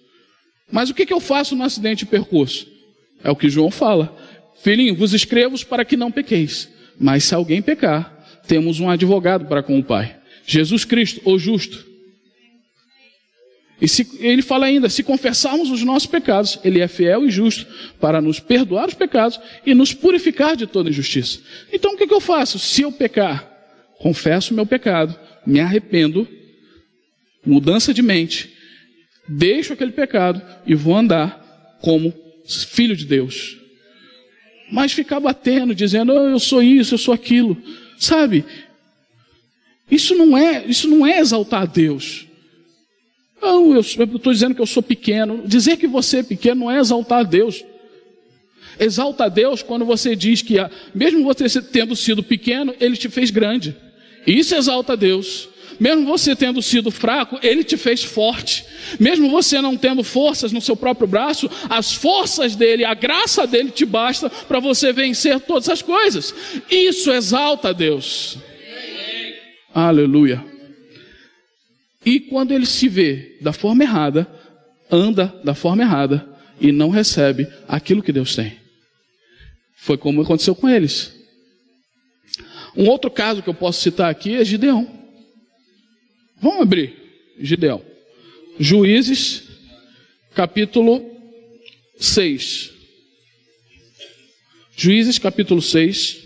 Mas 0.72 0.90
o 0.90 0.94
que, 0.94 1.06
que 1.06 1.14
eu 1.14 1.20
faço 1.20 1.56
no 1.56 1.64
acidente 1.64 2.00
de 2.00 2.06
percurso? 2.08 2.68
É 3.24 3.30
o 3.30 3.36
que 3.36 3.50
João 3.50 3.70
fala. 3.70 4.16
Filhinho, 4.62 4.96
vos 4.96 5.14
escrevo 5.14 5.64
para 5.66 5.86
que 5.86 5.98
não 5.98 6.12
pequeis. 6.12 6.70
Mas 7.00 7.24
se 7.24 7.36
alguém 7.36 7.62
pecar, 7.62 8.42
temos 8.48 8.80
um 8.80 8.90
advogado 8.90 9.46
para 9.46 9.64
com 9.64 9.78
o 9.78 9.84
Pai. 9.84 10.16
Jesus 10.46 10.86
Cristo, 10.86 11.22
o 11.26 11.38
justo. 11.38 11.86
E 13.82 13.88
se, 13.88 14.08
ele 14.20 14.42
fala 14.42 14.66
ainda: 14.66 14.90
se 14.90 15.04
confessarmos 15.04 15.70
os 15.70 15.84
nossos 15.84 16.08
pecados, 16.08 16.60
Ele 16.64 16.80
é 16.80 16.88
fiel 16.88 17.26
e 17.26 17.30
justo 17.30 17.66
para 18.00 18.22
nos 18.22 18.40
perdoar 18.40 18.88
os 18.88 18.94
pecados 18.94 19.40
e 19.66 19.74
nos 19.74 19.94
purificar 19.94 20.56
de 20.56 20.66
toda 20.66 20.90
injustiça. 20.90 21.40
Então 21.72 21.94
o 21.94 21.98
que, 21.98 22.08
que 22.08 22.14
eu 22.14 22.22
faço? 22.22 22.58
Se 22.58 22.84
eu 22.84 22.92
pecar, 22.92 23.52
confesso 24.00 24.54
o 24.54 24.56
meu 24.56 24.66
pecado, 24.66 25.18
me 25.46 25.60
arrependo, 25.60 26.28
mudança 27.46 27.94
de 27.94 28.02
mente, 28.02 28.50
deixo 29.28 29.74
aquele 29.74 29.92
pecado 29.92 30.42
e 30.66 30.74
vou 30.74 30.96
andar 30.96 31.78
como 31.82 32.14
filho 32.70 32.96
de 32.96 33.06
Deus. 33.06 33.58
Mas 34.72 34.94
ficar 34.94 35.20
batendo, 35.20 35.76
dizendo, 35.76 36.14
oh, 36.14 36.30
eu 36.30 36.40
sou 36.40 36.62
isso, 36.62 36.96
eu 36.96 36.98
sou 36.98 37.14
aquilo. 37.14 37.58
Sabe? 37.98 38.44
Isso 39.90 40.16
não 40.16 40.38
é, 40.38 40.66
isso 40.66 40.88
não 40.88 41.06
é 41.06 41.20
exaltar 41.20 41.62
a 41.62 41.66
Deus. 41.66 42.26
Não, 43.42 43.74
eu 43.74 43.82
estou 43.82 44.34
dizendo 44.34 44.56
que 44.56 44.62
eu 44.62 44.66
sou 44.66 44.82
pequeno. 44.82 45.44
Dizer 45.46 45.78
que 45.78 45.88
você 45.88 46.18
é 46.18 46.24
pequeno 46.24 46.62
não 46.62 46.72
é 46.72 46.80
exaltar 46.80 47.20
a 47.20 47.24
Deus. 47.24 47.64
Exalta 48.80 49.26
a 49.26 49.30
Deus 49.30 49.62
quando 49.62 49.86
você 49.86 50.16
diz 50.16 50.42
que, 50.42 50.56
mesmo 50.94 51.24
você 51.24 51.62
tendo 51.62 51.96
sido 51.96 52.24
pequeno, 52.24 52.74
Ele 52.80 52.98
te 52.98 53.08
fez 53.08 53.30
grande. 53.30 53.76
Isso 54.26 54.56
exalta 54.56 54.94
a 54.94 54.96
Deus. 54.96 55.48
Mesmo 55.80 56.06
você 56.06 56.36
tendo 56.36 56.62
sido 56.62 56.92
fraco, 56.92 57.40
ele 57.42 57.64
te 57.64 57.78
fez 57.78 58.04
forte. 58.04 58.66
Mesmo 59.00 59.30
você 59.30 59.62
não 59.62 59.76
tendo 59.76 60.04
forças 60.04 60.52
no 60.52 60.62
seu 60.62 60.76
próprio 60.76 61.08
braço, 61.08 61.50
as 61.70 61.94
forças 61.94 62.56
dele, 62.56 62.86
a 62.86 62.94
graça 62.94 63.46
dele 63.46 63.72
te 63.72 63.86
basta 63.86 64.30
para 64.30 64.60
você 64.60 64.94
vencer 64.94 65.40
todas 65.42 65.70
as 65.70 65.82
coisas. 65.82 66.34
Isso 66.70 67.12
exalta 67.12 67.70
a 67.70 67.74
Deus. 67.74 68.38
Aleluia. 69.74 70.44
E 72.06 72.20
quando 72.20 72.52
ele 72.52 72.66
se 72.66 72.88
vê 72.88 73.38
da 73.42 73.52
forma 73.52 73.84
errada, 73.84 74.28
anda 74.92 75.34
da 75.44 75.56
forma 75.56 75.82
errada 75.82 76.28
e 76.62 76.72
não 76.72 76.90
recebe 76.90 77.48
aquilo 77.68 78.04
que 78.04 78.12
Deus 78.12 78.36
tem. 78.36 78.54
Foi 79.76 79.98
como 79.98 80.22
aconteceu 80.22 80.56
com 80.56 80.70
eles. 80.70 81.14
Um 82.78 82.88
outro 82.90 83.10
caso 83.10 83.42
que 83.42 83.50
eu 83.50 83.54
posso 83.54 83.82
citar 83.82 84.10
aqui 84.10 84.36
é 84.36 84.46
Gideão. 84.46 85.05
Vamos 86.42 86.62
abrir 86.62 86.94
Gideão. 87.40 87.84
Juízes, 88.60 89.44
capítulo 90.34 91.04
6. 91.98 92.72
Juízes, 94.76 95.18
capítulo 95.18 95.62
6. 95.62 96.24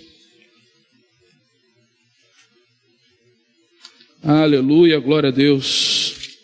Aleluia, 4.22 5.00
glória 5.00 5.30
a 5.30 5.32
Deus. 5.32 6.38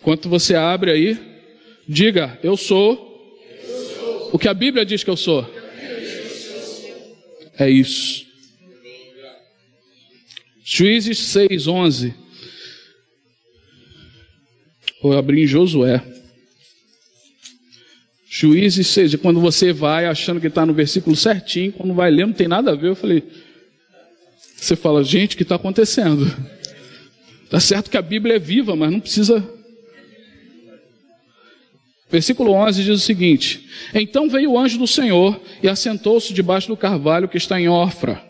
Enquanto 0.00 0.28
você 0.28 0.54
abre 0.54 0.90
aí, 0.90 1.18
diga: 1.88 2.38
Eu 2.42 2.56
sou 2.56 3.12
o 4.32 4.38
que 4.38 4.48
a 4.48 4.54
Bíblia 4.54 4.84
diz 4.84 5.02
que 5.02 5.10
eu 5.10 5.16
sou. 5.16 5.48
É 7.58 7.70
isso. 7.70 8.23
Juízes 10.64 11.18
6, 11.18 11.66
11. 11.66 12.14
Vou 15.02 15.16
abrir 15.16 15.42
em 15.42 15.46
Josué. 15.46 16.02
Juízes 18.28 18.86
6. 18.88 19.16
Quando 19.16 19.40
você 19.40 19.72
vai 19.72 20.06
achando 20.06 20.40
que 20.40 20.46
está 20.46 20.64
no 20.64 20.72
versículo 20.72 21.14
certinho, 21.14 21.72
quando 21.72 21.92
vai 21.92 22.10
ler, 22.10 22.26
não 22.26 22.32
tem 22.32 22.48
nada 22.48 22.72
a 22.72 22.74
ver. 22.74 22.88
Eu 22.88 22.96
falei. 22.96 23.22
Você 24.56 24.74
fala, 24.74 25.04
gente, 25.04 25.34
o 25.34 25.36
que 25.36 25.42
está 25.42 25.56
acontecendo? 25.56 26.34
Tá 27.50 27.60
certo 27.60 27.90
que 27.90 27.98
a 27.98 28.02
Bíblia 28.02 28.36
é 28.36 28.38
viva, 28.38 28.74
mas 28.74 28.90
não 28.90 28.98
precisa 28.98 29.46
Versículo 32.14 32.52
11 32.52 32.84
diz 32.84 32.94
o 32.94 33.04
seguinte: 33.04 33.68
Então 33.92 34.28
veio 34.28 34.52
o 34.52 34.58
anjo 34.58 34.78
do 34.78 34.86
Senhor 34.86 35.40
e 35.60 35.68
assentou-se 35.68 36.32
debaixo 36.32 36.68
do 36.68 36.76
carvalho 36.76 37.28
que 37.28 37.36
está 37.36 37.60
em 37.60 37.68
Orfra, 37.68 38.22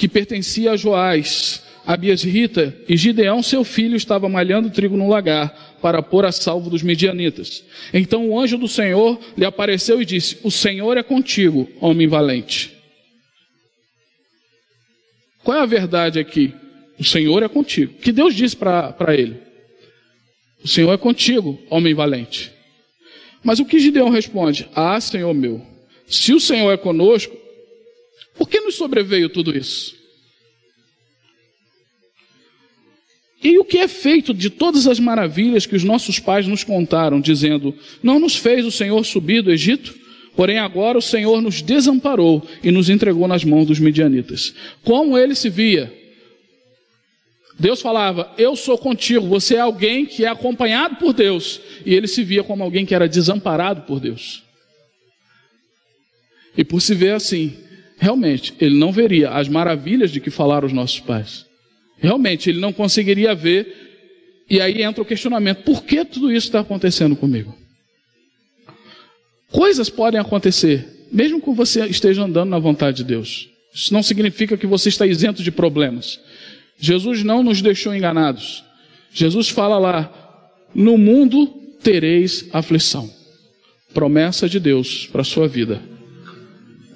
que 0.00 0.08
pertencia 0.08 0.72
a 0.72 0.76
Joás, 0.78 1.62
a 1.84 1.94
Rita, 1.94 2.74
e 2.88 2.96
Gideão, 2.96 3.42
seu 3.42 3.62
filho, 3.62 3.94
estava 3.94 4.30
malhando 4.30 4.70
trigo 4.70 4.96
no 4.96 5.06
lagar 5.06 5.76
para 5.82 6.02
pôr 6.02 6.24
a 6.24 6.32
salvo 6.32 6.70
dos 6.70 6.82
medianitas. 6.82 7.62
Então 7.92 8.30
o 8.30 8.40
anjo 8.40 8.56
do 8.56 8.66
Senhor 8.66 9.20
lhe 9.36 9.44
apareceu 9.44 10.00
e 10.00 10.06
disse: 10.06 10.38
O 10.42 10.50
Senhor 10.50 10.96
é 10.96 11.02
contigo, 11.02 11.68
homem 11.82 12.08
valente. 12.08 12.74
Qual 15.44 15.58
é 15.58 15.60
a 15.60 15.66
verdade 15.66 16.18
aqui? 16.18 16.54
O 16.98 17.04
Senhor 17.04 17.42
é 17.42 17.48
contigo. 17.48 17.92
O 17.92 18.00
que 18.00 18.10
Deus 18.10 18.34
disse 18.34 18.56
para 18.56 19.14
ele? 19.14 19.36
O 20.64 20.68
Senhor 20.68 20.94
é 20.94 20.96
contigo, 20.96 21.60
homem 21.68 21.92
valente. 21.92 22.50
Mas 23.44 23.60
o 23.60 23.66
que 23.66 23.78
Gideão 23.78 24.08
responde? 24.08 24.66
Ah, 24.74 24.98
Senhor 24.98 25.34
meu, 25.34 25.60
se 26.06 26.32
o 26.32 26.40
Senhor 26.40 26.72
é 26.72 26.78
conosco, 26.78 27.39
por 28.40 28.48
que 28.48 28.58
nos 28.58 28.76
sobreveio 28.76 29.28
tudo 29.28 29.54
isso? 29.54 29.94
E 33.44 33.58
o 33.58 33.64
que 33.66 33.76
é 33.76 33.86
feito 33.86 34.32
de 34.32 34.48
todas 34.48 34.86
as 34.86 34.98
maravilhas 34.98 35.66
que 35.66 35.76
os 35.76 35.84
nossos 35.84 36.18
pais 36.18 36.46
nos 36.46 36.64
contaram, 36.64 37.20
dizendo: 37.20 37.76
Não 38.02 38.18
nos 38.18 38.36
fez 38.36 38.64
o 38.64 38.70
Senhor 38.70 39.04
subir 39.04 39.42
do 39.42 39.52
Egito? 39.52 39.94
Porém, 40.34 40.58
agora 40.58 40.96
o 40.96 41.02
Senhor 41.02 41.42
nos 41.42 41.60
desamparou 41.60 42.42
e 42.64 42.70
nos 42.70 42.88
entregou 42.88 43.28
nas 43.28 43.44
mãos 43.44 43.66
dos 43.66 43.78
midianitas. 43.78 44.54
Como 44.82 45.18
ele 45.18 45.34
se 45.34 45.50
via? 45.50 45.92
Deus 47.58 47.82
falava: 47.82 48.32
Eu 48.38 48.56
sou 48.56 48.78
contigo. 48.78 49.26
Você 49.26 49.56
é 49.56 49.60
alguém 49.60 50.06
que 50.06 50.24
é 50.24 50.28
acompanhado 50.28 50.96
por 50.96 51.12
Deus. 51.12 51.60
E 51.84 51.94
ele 51.94 52.06
se 52.06 52.24
via 52.24 52.42
como 52.42 52.62
alguém 52.62 52.86
que 52.86 52.94
era 52.94 53.06
desamparado 53.06 53.82
por 53.82 54.00
Deus. 54.00 54.42
E 56.56 56.64
por 56.64 56.80
se 56.80 56.94
ver 56.94 57.12
assim, 57.12 57.68
realmente, 58.00 58.54
ele 58.58 58.78
não 58.78 58.90
veria 58.90 59.30
as 59.30 59.46
maravilhas 59.46 60.10
de 60.10 60.20
que 60.20 60.30
falaram 60.30 60.66
os 60.66 60.72
nossos 60.72 60.98
pais. 60.98 61.44
Realmente, 61.98 62.48
ele 62.48 62.58
não 62.58 62.72
conseguiria 62.72 63.34
ver. 63.34 64.46
E 64.48 64.60
aí 64.60 64.82
entra 64.82 65.02
o 65.02 65.06
questionamento: 65.06 65.62
por 65.62 65.84
que 65.84 66.04
tudo 66.04 66.32
isso 66.32 66.46
está 66.46 66.60
acontecendo 66.60 67.14
comigo? 67.14 67.54
Coisas 69.52 69.90
podem 69.90 70.18
acontecer, 70.18 71.06
mesmo 71.12 71.40
que 71.40 71.52
você 71.52 71.84
esteja 71.86 72.22
andando 72.22 72.48
na 72.48 72.58
vontade 72.58 72.98
de 72.98 73.04
Deus. 73.04 73.48
Isso 73.74 73.92
não 73.92 74.02
significa 74.02 74.56
que 74.56 74.66
você 74.66 74.88
está 74.88 75.06
isento 75.06 75.42
de 75.42 75.50
problemas. 75.50 76.18
Jesus 76.78 77.22
não 77.22 77.42
nos 77.42 77.60
deixou 77.60 77.94
enganados. 77.94 78.64
Jesus 79.12 79.50
fala 79.50 79.78
lá: 79.78 80.50
no 80.74 80.96
mundo 80.96 81.46
tereis 81.82 82.46
aflição. 82.52 83.10
Promessa 83.92 84.48
de 84.48 84.58
Deus 84.58 85.06
para 85.06 85.20
a 85.20 85.24
sua 85.24 85.46
vida. 85.46 85.89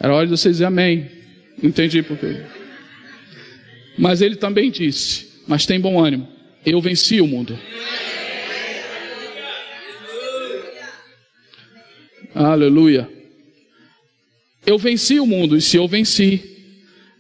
Era 0.05 0.15
hora 0.15 0.27
de 0.27 0.33
vocês 0.33 0.57
dizer 0.57 0.67
amém. 0.67 1.11
Entendi 1.63 2.03
por 2.03 2.19
quê. 2.19 2.43
Mas 3.97 4.21
ele 4.21 4.37
também 4.37 4.71
disse: 4.71 5.29
Mas 5.49 5.65
tem 5.65 5.81
bom 5.81 5.99
ânimo, 5.99 6.29
eu 6.67 6.79
venci 6.79 7.23
o 7.23 7.27
mundo. 7.27 7.59
Aleluia. 12.35 13.09
Eu 14.67 14.77
venci 14.77 15.19
o 15.19 15.25
mundo, 15.25 15.57
e 15.57 15.63
se 15.63 15.79
eu 15.79 15.89
venci, 15.89 16.43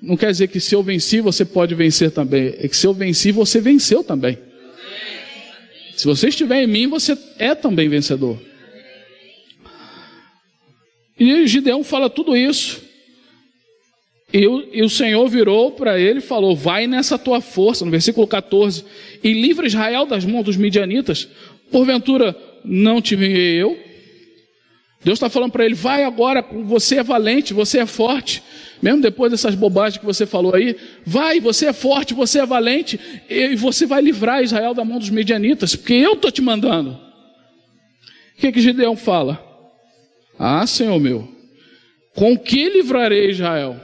não 0.02 0.14
quer 0.14 0.30
dizer 0.30 0.48
que 0.48 0.60
se 0.60 0.74
eu 0.74 0.82
venci, 0.82 1.22
você 1.22 1.42
pode 1.42 1.74
vencer 1.74 2.10
também. 2.10 2.54
É 2.58 2.68
que 2.68 2.76
se 2.76 2.86
eu 2.86 2.92
venci, 2.92 3.32
você 3.32 3.62
venceu 3.62 4.04
também. 4.04 4.36
Se 5.96 6.04
você 6.04 6.28
estiver 6.28 6.62
em 6.62 6.66
mim, 6.66 6.86
você 6.86 7.16
é 7.38 7.54
também 7.54 7.88
vencedor. 7.88 8.38
E 11.18 11.46
Gideão 11.46 11.84
fala 11.84 12.10
tudo 12.10 12.36
isso. 12.36 12.82
E 14.32 14.46
o, 14.46 14.68
e 14.72 14.82
o 14.82 14.88
Senhor 14.88 15.28
virou 15.28 15.72
para 15.72 15.98
ele 15.98 16.18
e 16.18 16.22
falou: 16.22 16.56
Vai 16.56 16.86
nessa 16.86 17.18
tua 17.18 17.40
força, 17.40 17.84
no 17.84 17.90
versículo 17.90 18.26
14, 18.26 18.84
e 19.22 19.32
livra 19.32 19.66
Israel 19.66 20.06
das 20.06 20.24
mãos 20.24 20.44
dos 20.44 20.56
midianitas. 20.56 21.28
Porventura, 21.70 22.36
não 22.64 23.00
te 23.00 23.14
enviei 23.14 23.62
eu? 23.62 23.78
Deus 25.04 25.16
está 25.16 25.28
falando 25.28 25.52
para 25.52 25.64
ele: 25.64 25.74
Vai 25.74 26.02
agora, 26.02 26.44
você 26.64 26.96
é 26.96 27.02
valente, 27.02 27.54
você 27.54 27.78
é 27.78 27.86
forte 27.86 28.42
mesmo 28.84 29.00
depois 29.00 29.30
dessas 29.30 29.54
bobagens 29.54 29.96
que 29.96 30.04
você 30.04 30.26
falou 30.26 30.54
aí, 30.54 30.76
vai, 31.06 31.40
você 31.40 31.68
é 31.68 31.72
forte, 31.72 32.12
você 32.12 32.40
é 32.40 32.46
valente, 32.46 33.00
e 33.30 33.56
você 33.56 33.86
vai 33.86 34.02
livrar 34.02 34.42
Israel 34.42 34.74
da 34.74 34.84
mão 34.84 34.98
dos 34.98 35.08
medianitas, 35.08 35.74
porque 35.74 35.94
eu 35.94 36.12
estou 36.12 36.30
te 36.30 36.42
mandando. 36.42 36.90
O 36.90 38.40
que, 38.42 38.52
que 38.52 38.60
Gideão 38.60 38.94
fala? 38.94 39.53
Ah, 40.38 40.66
Senhor 40.66 40.98
meu, 40.98 41.28
com 42.14 42.38
que 42.38 42.68
livrarei 42.68 43.30
Israel? 43.30 43.80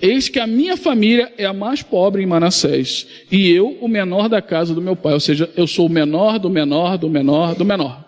Eis 0.00 0.28
que 0.28 0.40
a 0.40 0.46
minha 0.46 0.76
família 0.76 1.32
é 1.38 1.44
a 1.44 1.52
mais 1.52 1.82
pobre 1.82 2.22
em 2.22 2.26
Manassés, 2.26 3.06
e 3.30 3.50
eu 3.50 3.78
o 3.80 3.86
menor 3.86 4.28
da 4.28 4.42
casa 4.42 4.74
do 4.74 4.82
meu 4.82 4.96
pai, 4.96 5.12
ou 5.12 5.20
seja, 5.20 5.48
eu 5.56 5.66
sou 5.66 5.86
o 5.86 5.90
menor 5.90 6.38
do 6.38 6.50
menor 6.50 6.98
do 6.98 7.08
menor 7.08 7.54
do 7.54 7.64
menor. 7.64 8.04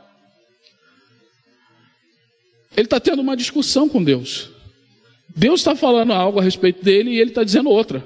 Ele 2.77 2.87
está 2.87 2.99
tendo 2.99 3.23
uma 3.23 3.37
discussão 3.37 3.89
com 3.89 4.03
Deus. 4.03 4.51
Deus 5.37 5.61
está 5.61 5.77
falando 5.77 6.13
algo 6.13 6.41
a 6.41 6.43
respeito 6.43 6.85
dele 6.85 7.11
e 7.11 7.21
ele 7.21 7.31
está 7.31 7.45
dizendo 7.45 7.71
outra. 7.71 8.05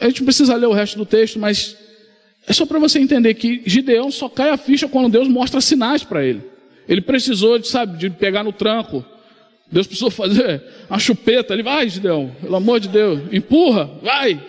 A 0.00 0.06
gente 0.06 0.24
precisa 0.24 0.56
ler 0.56 0.66
o 0.66 0.72
resto 0.72 0.98
do 0.98 1.06
texto, 1.06 1.38
mas 1.38 1.76
é 2.46 2.52
só 2.52 2.66
para 2.66 2.80
você 2.80 2.98
entender 2.98 3.34
que 3.34 3.62
Gideão 3.64 4.10
só 4.10 4.28
cai 4.28 4.50
a 4.50 4.56
ficha 4.56 4.88
quando 4.88 5.08
Deus 5.12 5.28
mostra 5.28 5.60
sinais 5.60 6.02
para 6.02 6.24
ele. 6.24 6.42
Ele 6.88 7.00
precisou, 7.00 7.58
de, 7.58 7.68
sabe, 7.68 7.98
de 7.98 8.10
pegar 8.10 8.44
no 8.44 8.52
tranco. 8.52 9.04
Deus 9.70 9.86
precisou 9.86 10.10
fazer 10.10 10.62
a 10.88 10.98
chupeta. 10.98 11.54
Ele 11.54 11.62
vai, 11.62 11.88
Gideão, 11.88 12.34
pelo 12.40 12.56
amor 12.56 12.80
de 12.80 12.88
Deus, 12.88 13.20
empurra, 13.32 13.90
vai. 14.02 14.40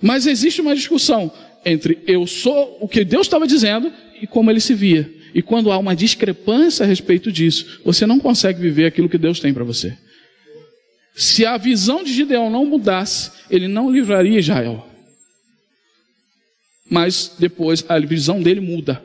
Mas 0.00 0.26
existe 0.26 0.60
uma 0.60 0.74
discussão 0.74 1.32
entre 1.64 1.98
eu 2.06 2.26
sou 2.26 2.78
o 2.80 2.88
que 2.88 3.04
Deus 3.04 3.26
estava 3.26 3.46
dizendo 3.46 3.92
e 4.20 4.26
como 4.26 4.50
ele 4.50 4.60
se 4.60 4.74
via. 4.74 5.12
E 5.34 5.40
quando 5.40 5.70
há 5.70 5.78
uma 5.78 5.96
discrepância 5.96 6.84
a 6.84 6.86
respeito 6.86 7.30
disso, 7.32 7.80
você 7.84 8.06
não 8.06 8.18
consegue 8.18 8.60
viver 8.60 8.86
aquilo 8.86 9.08
que 9.08 9.16
Deus 9.16 9.40
tem 9.40 9.54
para 9.54 9.64
você. 9.64 9.96
Se 11.14 11.44
a 11.46 11.56
visão 11.56 12.02
de 12.02 12.12
Gideão 12.12 12.50
não 12.50 12.64
mudasse, 12.64 13.30
ele 13.50 13.68
não 13.68 13.90
livraria 13.90 14.38
Israel. 14.38 14.86
Mas 16.90 17.34
depois 17.38 17.84
a 17.88 17.98
visão 17.98 18.42
dele 18.42 18.60
muda. 18.60 19.02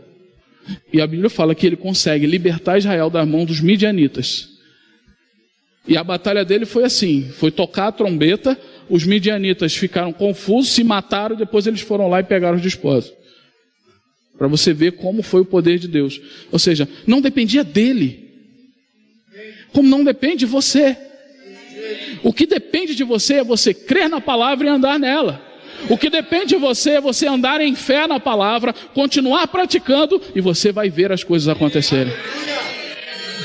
E 0.92 1.02
a 1.02 1.08
Bíblia 1.08 1.30
fala 1.30 1.56
que 1.56 1.66
ele 1.66 1.76
consegue 1.76 2.26
libertar 2.26 2.78
Israel 2.78 3.10
da 3.10 3.26
mão 3.26 3.46
dos 3.46 3.60
midianitas. 3.60 4.50
E 5.88 5.96
a 5.96 6.04
batalha 6.04 6.44
dele 6.44 6.66
foi 6.66 6.84
assim: 6.84 7.30
foi 7.30 7.52
tocar 7.52 7.88
a 7.88 7.92
trombeta, 7.92 8.60
os 8.90 9.06
midianitas 9.06 9.76
ficaram 9.76 10.12
confusos, 10.12 10.72
se 10.72 10.84
mataram, 10.84 11.36
depois 11.36 11.66
eles 11.66 11.82
foram 11.82 12.10
lá 12.10 12.20
e 12.20 12.24
pegaram 12.24 12.58
os 12.58 12.62
despojos. 12.62 13.14
Para 14.38 14.48
você 14.48 14.74
ver 14.74 14.94
como 14.94 15.24
foi 15.24 15.42
o 15.42 15.46
poder 15.46 15.80
de 15.80 15.88
Deus. 15.88 16.22
Ou 16.52 16.60
seja, 16.60 16.88
não 17.08 17.22
dependia 17.22 17.64
dele. 17.64 18.28
Como 19.74 19.90
não 19.90 20.04
depende 20.04 20.38
de 20.38 20.46
você. 20.46 20.96
O 22.24 22.32
que 22.34 22.46
depende 22.46 22.94
de 22.94 23.04
você 23.04 23.36
é 23.36 23.44
você 23.44 23.74
crer 23.74 24.10
na 24.10 24.22
palavra 24.22 24.68
e 24.68 24.70
andar 24.70 25.00
nela. 25.00 25.47
O 25.90 25.98
que 25.98 26.10
depende 26.10 26.48
de 26.48 26.56
você 26.56 26.92
é 26.92 27.02
você 27.02 27.28
andar 27.28 27.62
em 27.62 27.76
fé 27.76 28.08
na 28.08 28.20
palavra, 28.20 28.74
continuar 28.94 29.48
praticando 29.48 30.22
e 30.36 30.42
você 30.42 30.72
vai 30.72 30.90
ver 30.90 31.12
as 31.12 31.24
coisas 31.24 31.48
acontecerem 31.48 32.14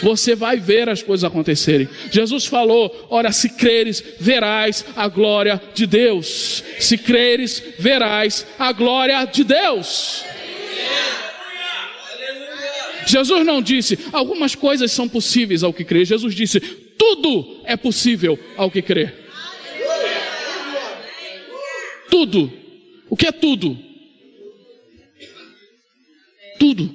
você 0.03 0.35
vai 0.35 0.59
ver 0.59 0.89
as 0.89 1.01
coisas 1.01 1.23
acontecerem. 1.23 1.89
Jesus 2.11 2.45
falou: 2.45 3.07
Ora, 3.09 3.31
se 3.31 3.51
creres, 3.51 4.03
verás 4.19 4.85
a 4.97 5.07
glória 5.07 5.63
de 5.73 5.87
Deus. 5.87 6.65
Se 6.81 6.99
creres, 6.99 7.63
verás 7.79 8.45
a 8.59 8.73
glória 8.73 9.25
de 9.25 9.45
Deus. 9.45 10.25
Jesus 13.07 13.45
não 13.45 13.61
disse, 13.61 13.99
algumas 14.13 14.55
coisas 14.55 14.93
são 14.93 15.09
possíveis 15.09 15.63
ao 15.63 15.73
que 15.73 15.85
crê. 15.85 16.05
Jesus 16.05 16.35
disse, 16.35 16.61
tudo 16.61 17.61
é 17.65 17.77
possível 17.77 18.39
ao 18.57 18.71
que 18.71 18.81
crê. 18.81 19.22
Tudo. 22.13 22.53
O 23.09 23.17
que 23.17 23.27
é 23.27 23.33
tudo? 23.33 23.75
Tudo. 26.59 26.95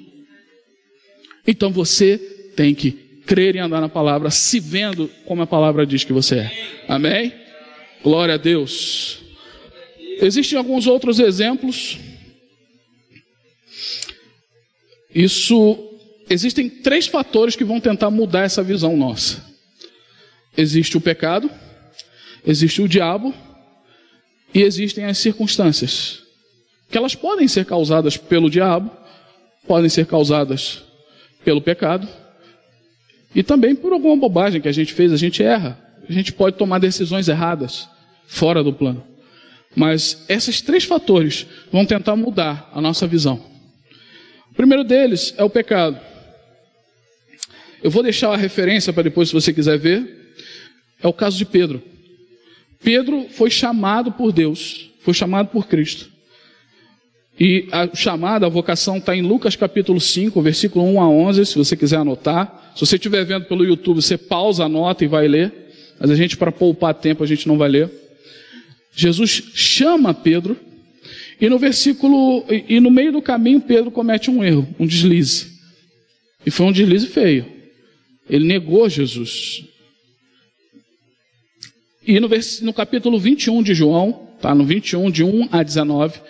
Então 1.47 1.71
você 1.71 2.19
tem 2.55 2.75
que 2.75 2.91
crer 3.25 3.55
e 3.55 3.59
andar 3.59 3.81
na 3.81 3.89
palavra, 3.89 4.29
se 4.29 4.59
vendo 4.59 5.09
como 5.25 5.41
a 5.41 5.47
palavra 5.47 5.87
diz 5.87 6.03
que 6.03 6.13
você 6.13 6.35
é. 6.35 6.83
Amém? 6.87 7.33
Glória 8.03 8.35
a 8.35 8.37
Deus. 8.37 9.17
Existem 10.21 10.55
alguns 10.55 10.85
outros 10.85 11.19
exemplos. 11.19 11.97
Isso 15.13 15.97
existem 16.29 16.69
três 16.69 17.07
fatores 17.07 17.55
que 17.55 17.63
vão 17.63 17.79
tentar 17.79 18.11
mudar 18.11 18.43
essa 18.43 18.61
visão 18.61 18.95
nossa. 18.95 19.43
Existe 20.55 20.95
o 20.95 21.01
pecado, 21.01 21.49
existe 22.45 22.83
o 22.83 22.87
diabo 22.87 23.33
e 24.53 24.61
existem 24.61 25.05
as 25.05 25.17
circunstâncias. 25.17 26.23
Que 26.89 26.97
elas 26.97 27.15
podem 27.15 27.47
ser 27.47 27.65
causadas 27.65 28.17
pelo 28.17 28.49
diabo, 28.49 28.91
podem 29.67 29.89
ser 29.89 30.05
causadas 30.05 30.83
pelo 31.43 31.61
pecado 31.61 32.07
e 33.35 33.43
também 33.43 33.75
por 33.75 33.93
alguma 33.93 34.15
bobagem 34.15 34.61
que 34.61 34.67
a 34.67 34.71
gente 34.71 34.93
fez, 34.93 35.11
a 35.11 35.17
gente 35.17 35.43
erra. 35.43 35.79
A 36.09 36.11
gente 36.11 36.31
pode 36.31 36.57
tomar 36.57 36.79
decisões 36.79 37.27
erradas, 37.27 37.87
fora 38.25 38.63
do 38.63 38.73
plano. 38.73 39.03
Mas 39.75 40.25
esses 40.29 40.61
três 40.61 40.85
fatores 40.85 41.45
vão 41.71 41.85
tentar 41.85 42.15
mudar 42.15 42.69
a 42.73 42.81
nossa 42.81 43.05
visão. 43.05 43.43
O 44.49 44.55
primeiro 44.55 44.83
deles 44.83 45.33
é 45.37 45.43
o 45.43 45.49
pecado. 45.49 45.99
Eu 47.83 47.91
vou 47.91 48.01
deixar 48.01 48.33
a 48.33 48.37
referência 48.37 48.91
para 48.91 49.03
depois, 49.03 49.29
se 49.29 49.35
você 49.35 49.53
quiser 49.53 49.77
ver. 49.77 50.33
É 51.01 51.07
o 51.07 51.13
caso 51.13 51.37
de 51.37 51.45
Pedro. 51.45 51.83
Pedro 52.83 53.27
foi 53.29 53.49
chamado 53.49 54.11
por 54.11 54.31
Deus, 54.31 54.89
foi 55.01 55.13
chamado 55.13 55.49
por 55.49 55.67
Cristo. 55.67 56.09
E 57.39 57.67
a 57.71 57.95
chamada, 57.95 58.47
a 58.47 58.49
vocação 58.49 58.97
está 58.97 59.15
em 59.15 59.21
Lucas 59.21 59.55
capítulo 59.55 59.99
5, 59.99 60.41
versículo 60.41 60.85
1 60.85 61.01
a 61.01 61.07
11, 61.07 61.45
se 61.45 61.57
você 61.57 61.75
quiser 61.75 61.97
anotar. 61.97 62.71
Se 62.75 62.85
você 62.85 62.95
estiver 62.95 63.23
vendo 63.23 63.45
pelo 63.45 63.63
YouTube, 63.63 64.01
você 64.01 64.17
pausa, 64.17 64.65
anota 64.65 65.03
e 65.03 65.07
vai 65.07 65.27
ler. 65.27 65.53
Mas 65.99 66.09
a 66.09 66.15
gente, 66.15 66.35
para 66.35 66.51
poupar 66.51 66.93
tempo, 66.95 67.23
a 67.23 67.27
gente 67.27 67.47
não 67.47 67.57
vai 67.57 67.69
ler. 67.69 67.91
Jesus 68.95 69.43
chama 69.53 70.13
Pedro, 70.13 70.57
e 71.39 71.47
no 71.47 71.59
versículo, 71.59 72.43
e 72.49 72.79
no 72.79 72.89
meio 72.89 73.11
do 73.11 73.21
caminho, 73.21 73.61
Pedro 73.61 73.91
comete 73.91 74.31
um 74.31 74.43
erro, 74.43 74.67
um 74.79 74.87
deslize. 74.87 75.57
E 76.43 76.49
foi 76.49 76.65
um 76.65 76.71
deslize 76.71 77.05
feio. 77.05 77.45
Ele 78.27 78.45
negou 78.45 78.89
Jesus. 78.89 79.63
E 82.07 82.21
no, 82.21 82.29
no 82.61 82.73
capítulo 82.73 83.19
21 83.19 83.61
de 83.61 83.73
João, 83.73 84.29
tá, 84.39 84.55
no 84.55 84.63
21, 84.63 85.11
de 85.11 85.25
1 85.25 85.49
a 85.51 85.61
19, 85.61 86.21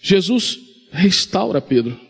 Jesus 0.00 0.58
restaura 0.90 1.60
Pedro. 1.60 2.00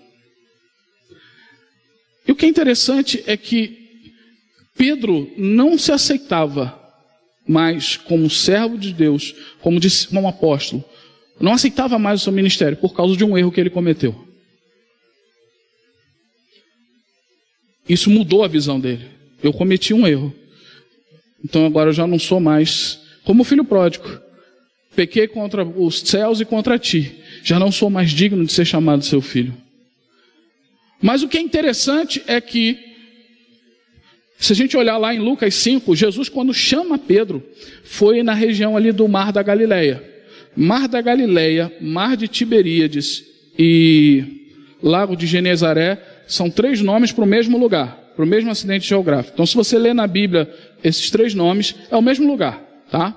E 2.27 2.31
o 2.31 2.37
que 2.37 2.47
é 2.47 2.49
interessante 2.49 3.25
é 3.27 3.37
que 3.37 4.13
Pedro 4.77 5.29
não 5.37 5.77
se 5.77 5.91
aceitava 5.91 6.79
mais 7.49 7.97
como 7.97 8.31
servo 8.31 8.79
de 8.79 8.93
Deus, 8.93 9.35
como, 9.61 9.81
como 10.09 10.29
apóstolo. 10.29 10.85
Não 11.41 11.55
aceitava 11.55 11.99
mais 11.99 12.21
o 12.21 12.25
seu 12.25 12.33
ministério 12.33 12.77
por 12.77 12.95
causa 12.95 13.17
de 13.17 13.25
um 13.25 13.37
erro 13.37 13.51
que 13.51 13.61
ele 13.61 13.71
cometeu. 13.71 14.29
Isso 17.89 18.09
mudou 18.09 18.45
a 18.45 18.49
visão 18.49 18.79
dele. 18.79 19.07
Eu 19.43 19.53
cometi 19.53 19.93
um 19.93 20.07
erro. 20.07 20.33
Então 21.45 21.67
agora 21.67 21.91
eu 21.91 21.95
já 21.95 22.07
não 22.07 22.19
sou 22.19 22.41
mais 22.41 23.01
como 23.25 23.45
filho 23.45 23.65
pródigo. 23.65 24.09
Pequei 24.95 25.29
contra 25.29 25.65
os 25.65 26.01
céus 26.01 26.41
e 26.41 26.45
contra 26.45 26.79
ti. 26.79 27.15
Já 27.45 27.59
não 27.59 27.71
sou 27.71 27.89
mais 27.89 28.11
digno 28.11 28.45
de 28.45 28.53
ser 28.53 28.65
chamado 28.65 29.05
seu 29.05 29.21
filho. 29.21 29.55
Mas 31.01 31.23
o 31.23 31.29
que 31.29 31.39
é 31.39 31.41
interessante 31.41 32.23
é 32.27 32.41
que, 32.41 32.77
se 34.39 34.53
a 34.53 34.57
gente 34.57 34.77
olhar 34.77 34.97
lá 34.97 35.15
em 35.15 35.21
Lucas 35.21 35.55
5, 35.55 35.95
Jesus, 35.95 36.29
quando 36.29 36.53
chama 36.53 36.99
Pedro, 36.99 37.43
foi 37.85 38.23
na 38.23 38.35
região 38.35 38.77
ali 38.77 38.91
do 38.91 39.07
Mar 39.07 39.33
da 39.33 39.43
Galileia. 39.43 40.03
Mar 40.57 40.89
da 40.89 41.01
Galileia, 41.01 41.73
Mar 41.81 42.17
de 42.17 42.27
Tiberíades 42.27 43.25
e 43.57 44.25
Lago 44.83 45.17
de 45.17 45.27
Genezaré 45.27 46.03
são 46.27 46.51
três 46.51 46.81
nomes 46.81 47.13
para 47.13 47.25
o 47.25 47.27
mesmo 47.27 47.57
lugar, 47.57 47.98
para 48.19 48.25
o 48.25 48.29
mesmo 48.29 48.51
acidente 48.51 48.89
geográfico. 48.89 49.35
Então, 49.35 49.47
se 49.47 49.55
você 49.55 49.79
ler 49.79 49.95
na 49.95 50.05
Bíblia 50.05 50.53
esses 50.83 51.09
três 51.09 51.35
nomes, 51.35 51.77
é 51.89 51.97
o 51.97 52.03
mesmo 52.03 52.27
lugar, 52.27 52.61
tá? 52.91 53.17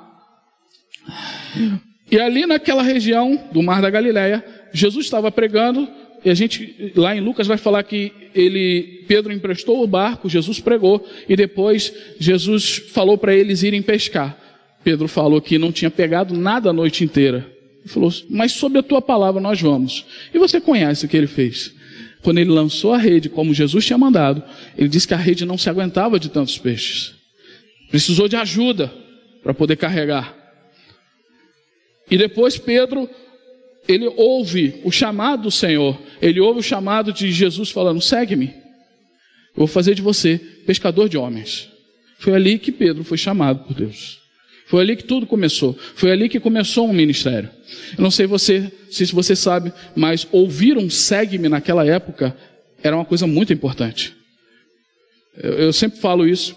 E 2.11 2.19
ali 2.19 2.45
naquela 2.45 2.83
região 2.83 3.49
do 3.51 3.63
Mar 3.63 3.81
da 3.81 3.89
Galileia, 3.89 4.45
Jesus 4.71 5.05
estava 5.05 5.31
pregando, 5.31 5.89
e 6.23 6.29
a 6.29 6.35
gente 6.35 6.93
lá 6.95 7.15
em 7.15 7.19
Lucas 7.19 7.47
vai 7.47 7.57
falar 7.57 7.81
que 7.81 8.11
ele 8.35 9.03
Pedro 9.07 9.33
emprestou 9.33 9.83
o 9.83 9.87
barco, 9.87 10.29
Jesus 10.29 10.59
pregou 10.59 11.03
e 11.27 11.35
depois 11.35 11.91
Jesus 12.19 12.77
falou 12.91 13.17
para 13.17 13.33
eles 13.33 13.63
irem 13.63 13.81
pescar. 13.81 14.37
Pedro 14.83 15.07
falou 15.07 15.41
que 15.41 15.57
não 15.57 15.71
tinha 15.71 15.89
pegado 15.89 16.37
nada 16.37 16.69
a 16.69 16.73
noite 16.73 17.03
inteira. 17.03 17.51
Ele 17.79 17.89
falou: 17.91 18.11
"Mas 18.29 18.51
sob 18.51 18.77
a 18.77 18.83
tua 18.83 19.01
palavra 19.01 19.41
nós 19.41 19.59
vamos". 19.59 20.05
E 20.31 20.37
você 20.37 20.61
conhece 20.61 21.07
o 21.07 21.09
que 21.09 21.17
ele 21.17 21.25
fez? 21.25 21.73
Quando 22.21 22.37
ele 22.37 22.51
lançou 22.51 22.93
a 22.93 22.97
rede, 22.97 23.29
como 23.29 23.53
Jesus 23.53 23.85
tinha 23.85 23.97
mandado, 23.97 24.43
ele 24.77 24.87
disse 24.87 25.07
que 25.07 25.13
a 25.13 25.17
rede 25.17 25.45
não 25.45 25.57
se 25.57 25.69
aguentava 25.69 26.19
de 26.19 26.29
tantos 26.29 26.57
peixes. 26.57 27.15
Precisou 27.89 28.27
de 28.27 28.35
ajuda 28.35 28.93
para 29.41 29.53
poder 29.53 29.75
carregar. 29.75 30.35
E 32.09 32.17
depois 32.17 32.57
Pedro, 32.57 33.09
ele 33.87 34.07
ouve 34.15 34.81
o 34.83 34.91
chamado 34.91 35.43
do 35.43 35.51
Senhor, 35.51 35.99
ele 36.21 36.39
ouve 36.39 36.59
o 36.59 36.63
chamado 36.63 37.11
de 37.11 37.31
Jesus 37.31 37.71
falando: 37.71 37.99
segue-me, 37.99 38.47
eu 38.47 39.57
vou 39.57 39.67
fazer 39.67 39.95
de 39.95 40.01
você 40.01 40.37
pescador 40.65 41.09
de 41.09 41.17
homens. 41.17 41.69
Foi 42.19 42.33
ali 42.33 42.59
que 42.59 42.71
Pedro 42.71 43.03
foi 43.03 43.17
chamado 43.17 43.63
por 43.65 43.73
Deus. 43.73 44.20
Foi 44.71 44.79
ali 44.79 44.95
que 44.95 45.03
tudo 45.03 45.27
começou. 45.27 45.77
Foi 45.95 46.09
ali 46.13 46.29
que 46.29 46.39
começou 46.39 46.87
um 46.89 46.93
ministério. 46.93 47.49
Eu 47.97 48.01
não 48.01 48.09
sei 48.09 48.25
você, 48.25 48.71
se 48.89 49.03
você 49.07 49.35
sabe, 49.35 49.73
mas 49.93 50.25
ouvir 50.31 50.77
um 50.77 50.89
segue-me 50.89 51.49
naquela 51.49 51.85
época 51.85 52.33
era 52.81 52.95
uma 52.95 53.03
coisa 53.03 53.27
muito 53.27 53.51
importante. 53.51 54.15
Eu, 55.35 55.51
eu 55.55 55.73
sempre 55.73 55.99
falo 55.99 56.25
isso 56.25 56.55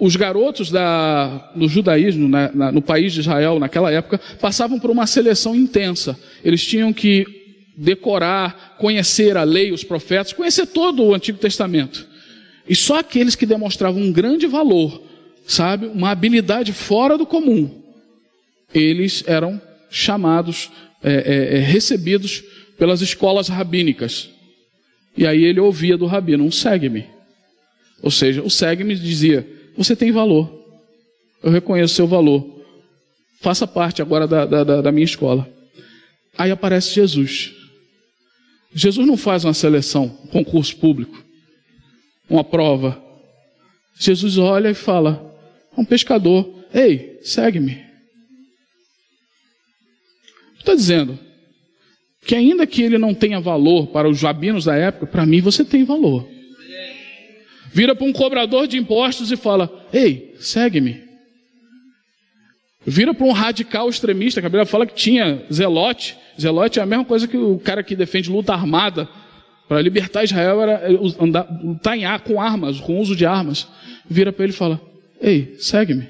os 0.00 0.16
garotos 0.16 0.70
da, 0.70 1.52
do 1.54 1.68
judaísmo, 1.68 2.26
na, 2.26 2.50
na, 2.52 2.72
no 2.72 2.80
país 2.80 3.12
de 3.12 3.20
Israel, 3.20 3.58
naquela 3.58 3.92
época, 3.92 4.18
passavam 4.40 4.80
por 4.80 4.90
uma 4.90 5.06
seleção 5.06 5.54
intensa. 5.54 6.18
Eles 6.42 6.64
tinham 6.66 6.94
que 6.94 7.26
decorar, 7.76 8.76
conhecer 8.78 9.36
a 9.36 9.42
lei, 9.42 9.70
os 9.70 9.84
profetas, 9.84 10.32
conhecer 10.32 10.66
todo 10.66 11.04
o 11.04 11.14
Antigo 11.14 11.36
Testamento. 11.36 12.08
E 12.66 12.74
só 12.74 13.00
aqueles 13.00 13.36
que 13.36 13.44
demonstravam 13.44 14.00
um 14.00 14.10
grande 14.10 14.46
valor, 14.46 15.11
sabe, 15.46 15.86
uma 15.86 16.10
habilidade 16.10 16.72
fora 16.72 17.18
do 17.18 17.26
comum, 17.26 17.82
eles 18.74 19.24
eram 19.26 19.60
chamados, 19.90 20.70
é, 21.02 21.12
é, 21.12 21.56
é 21.56 21.58
recebidos 21.60 22.42
pelas 22.78 23.00
escolas 23.00 23.48
rabínicas. 23.48 24.30
E 25.16 25.26
aí 25.26 25.44
ele 25.44 25.60
ouvia 25.60 25.96
do 25.96 26.06
rabino, 26.06 26.44
um 26.44 26.50
segue-me. 26.50 27.06
Ou 28.02 28.10
seja, 28.10 28.42
o 28.42 28.50
segue-me 28.50 28.94
dizia, 28.94 29.46
você 29.76 29.94
tem 29.94 30.10
valor. 30.10 30.50
Eu 31.42 31.50
reconheço 31.50 31.94
seu 31.94 32.06
valor. 32.06 32.64
Faça 33.40 33.66
parte 33.66 34.00
agora 34.00 34.26
da, 34.26 34.46
da, 34.46 34.80
da 34.80 34.92
minha 34.92 35.04
escola. 35.04 35.48
Aí 36.36 36.50
aparece 36.50 36.94
Jesus. 36.94 37.52
Jesus 38.74 39.06
não 39.06 39.16
faz 39.16 39.44
uma 39.44 39.52
seleção, 39.52 40.18
um 40.24 40.28
concurso 40.28 40.76
público, 40.76 41.22
uma 42.28 42.42
prova. 42.42 43.02
Jesus 43.98 44.38
olha 44.38 44.70
e 44.70 44.74
fala: 44.74 45.31
um 45.76 45.84
pescador. 45.84 46.66
Ei, 46.72 47.18
segue-me. 47.22 47.82
Está 50.58 50.74
dizendo 50.74 51.18
que 52.24 52.34
ainda 52.34 52.66
que 52.66 52.82
ele 52.82 52.98
não 52.98 53.12
tenha 53.12 53.40
valor 53.40 53.88
para 53.88 54.08
os 54.08 54.18
jabinos 54.18 54.64
da 54.64 54.76
época, 54.76 55.06
para 55.06 55.26
mim 55.26 55.40
você 55.40 55.64
tem 55.64 55.84
valor. 55.84 56.28
Vira 57.72 57.94
para 57.94 58.06
um 58.06 58.12
cobrador 58.12 58.66
de 58.66 58.76
impostos 58.76 59.32
e 59.32 59.36
fala: 59.36 59.86
Ei, 59.92 60.34
segue-me. 60.38 61.02
Vira 62.84 63.14
para 63.14 63.26
um 63.26 63.32
radical 63.32 63.88
extremista, 63.88 64.40
que 64.40 64.46
a 64.46 64.50
Bíblia 64.50 64.66
fala 64.66 64.86
que 64.86 64.94
tinha 64.94 65.44
zelote. 65.52 66.16
Zelote 66.40 66.80
é 66.80 66.82
a 66.82 66.86
mesma 66.86 67.04
coisa 67.04 67.28
que 67.28 67.36
o 67.36 67.58
cara 67.58 67.82
que 67.82 67.96
defende 67.96 68.30
luta 68.30 68.52
armada. 68.52 69.08
Para 69.68 69.80
libertar 69.80 70.24
Israel 70.24 70.60
era 70.60 70.82
andar, 71.18 71.46
lutar 71.62 71.96
em 71.96 72.04
ar, 72.04 72.20
com 72.20 72.40
armas, 72.40 72.78
com 72.78 73.00
uso 73.00 73.16
de 73.16 73.24
armas. 73.24 73.66
Vira 74.08 74.32
para 74.32 74.44
ele 74.44 74.52
e 74.52 74.56
fala: 74.56 74.80
Ei, 75.22 75.54
segue-me. 75.58 76.08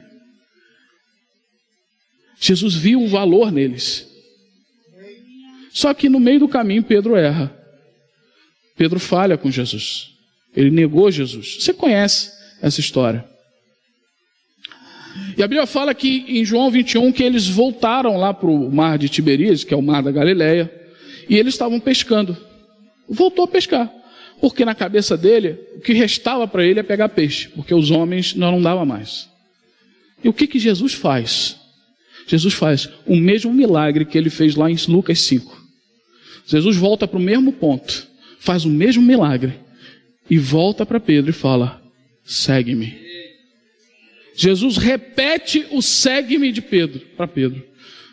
Jesus 2.40 2.74
viu 2.74 3.02
o 3.02 3.08
valor 3.08 3.52
neles. 3.52 4.08
Só 5.70 5.92
que 5.92 6.08
no 6.08 6.18
meio 6.18 6.40
do 6.40 6.48
caminho 6.48 6.82
Pedro 6.82 7.14
erra. 7.14 7.54
Pedro 8.76 8.98
falha 8.98 9.36
com 9.36 9.50
Jesus. 9.50 10.10
Ele 10.56 10.70
negou 10.70 11.10
Jesus. 11.10 11.58
Você 11.60 11.72
conhece 11.72 12.32
essa 12.60 12.80
história. 12.80 13.24
E 15.36 15.42
a 15.42 15.46
Bíblia 15.46 15.66
fala 15.66 15.94
que 15.94 16.24
em 16.26 16.44
João 16.44 16.70
21 16.70 17.12
que 17.12 17.22
eles 17.22 17.48
voltaram 17.48 18.16
lá 18.16 18.32
para 18.32 18.48
o 18.48 18.72
mar 18.72 18.98
de 18.98 19.08
Tiberíades, 19.08 19.62
que 19.62 19.74
é 19.74 19.76
o 19.76 19.82
mar 19.82 20.02
da 20.02 20.10
Galileia, 20.10 20.72
e 21.28 21.36
eles 21.36 21.54
estavam 21.54 21.78
pescando. 21.78 22.36
Voltou 23.08 23.44
a 23.44 23.48
pescar. 23.48 23.92
Porque 24.43 24.64
na 24.64 24.74
cabeça 24.74 25.16
dele, 25.16 25.57
o 25.76 25.80
que 25.80 25.93
restava 25.93 26.49
para 26.49 26.66
ele 26.66 26.80
é 26.80 26.82
pegar 26.82 27.11
peixe, 27.11 27.49
porque 27.51 27.72
os 27.72 27.93
homens 27.93 28.34
não, 28.34 28.61
dava 28.61 28.84
mais. 28.84 29.30
E 30.22 30.28
o 30.28 30.32
que, 30.32 30.49
que 30.49 30.59
Jesus 30.59 30.95
faz? 30.95 31.57
Jesus 32.26 32.53
faz 32.53 32.88
o 33.07 33.14
mesmo 33.14 33.55
milagre 33.55 34.05
que 34.05 34.18
ele 34.18 34.30
fez 34.30 34.57
lá 34.57 34.68
em 34.68 34.76
Lucas 34.88 35.20
5. 35.20 35.64
Jesus 36.45 36.76
volta 36.76 37.07
para 37.07 37.20
o 37.20 37.22
mesmo 37.22 37.53
ponto, 37.53 38.05
faz 38.40 38.64
o 38.64 38.68
mesmo 38.68 39.01
milagre 39.01 39.61
e 40.28 40.38
volta 40.38 40.84
para 40.84 40.99
Pedro 40.99 41.30
e 41.30 41.32
fala: 41.32 41.80
segue-me. 42.24 43.01
Jesus 44.34 44.76
repete 44.76 45.66
o 45.70 45.80
segue-me 45.80 46.51
de 46.51 46.61
Pedro 46.61 46.99
para 47.16 47.28
Pedro. 47.28 47.64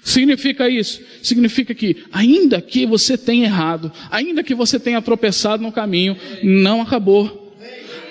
Significa 0.10 0.68
isso? 0.68 1.02
Significa 1.22 1.76
que, 1.76 1.98
ainda 2.12 2.60
que 2.60 2.84
você 2.84 3.16
tenha 3.16 3.46
errado, 3.46 3.92
ainda 4.10 4.42
que 4.42 4.56
você 4.56 4.80
tenha 4.80 5.00
tropeçado 5.04 5.62
no 5.62 5.72
caminho, 5.72 6.18
não 6.42 6.82
acabou. 6.82 7.54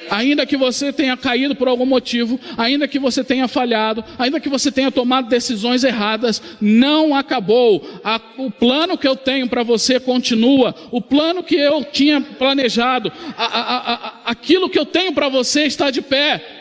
Ainda 0.09 0.47
que 0.47 0.57
você 0.57 0.93
tenha 0.93 1.17
caído 1.17 1.57
por 1.57 1.67
algum 1.67 1.85
motivo, 1.85 2.39
ainda 2.57 2.87
que 2.87 3.01
você 3.01 3.25
tenha 3.25 3.49
falhado, 3.49 4.05
ainda 4.17 4.39
que 4.39 4.49
você 4.49 4.71
tenha 4.71 4.93
tomado 4.93 5.29
decisões 5.29 5.83
erradas, 5.83 6.41
não 6.61 7.17
acabou. 7.17 7.85
A, 8.05 8.21
o 8.37 8.49
plano 8.49 8.97
que 8.97 9.07
eu 9.07 9.17
tenho 9.17 9.49
para 9.49 9.65
você 9.65 9.99
continua. 9.99 10.77
O 10.93 11.03
plano 11.03 11.43
que 11.43 11.57
eu 11.57 11.83
tinha 11.83 12.21
planejado, 12.21 13.13
a, 13.37 13.45
a, 13.45 14.21
aquilo 14.25 14.71
que 14.71 14.79
eu 14.79 14.87
tenho 14.87 15.13
para 15.13 15.29
você 15.29 15.65
está 15.65 15.91
de 15.91 16.01
pé. 16.01 16.58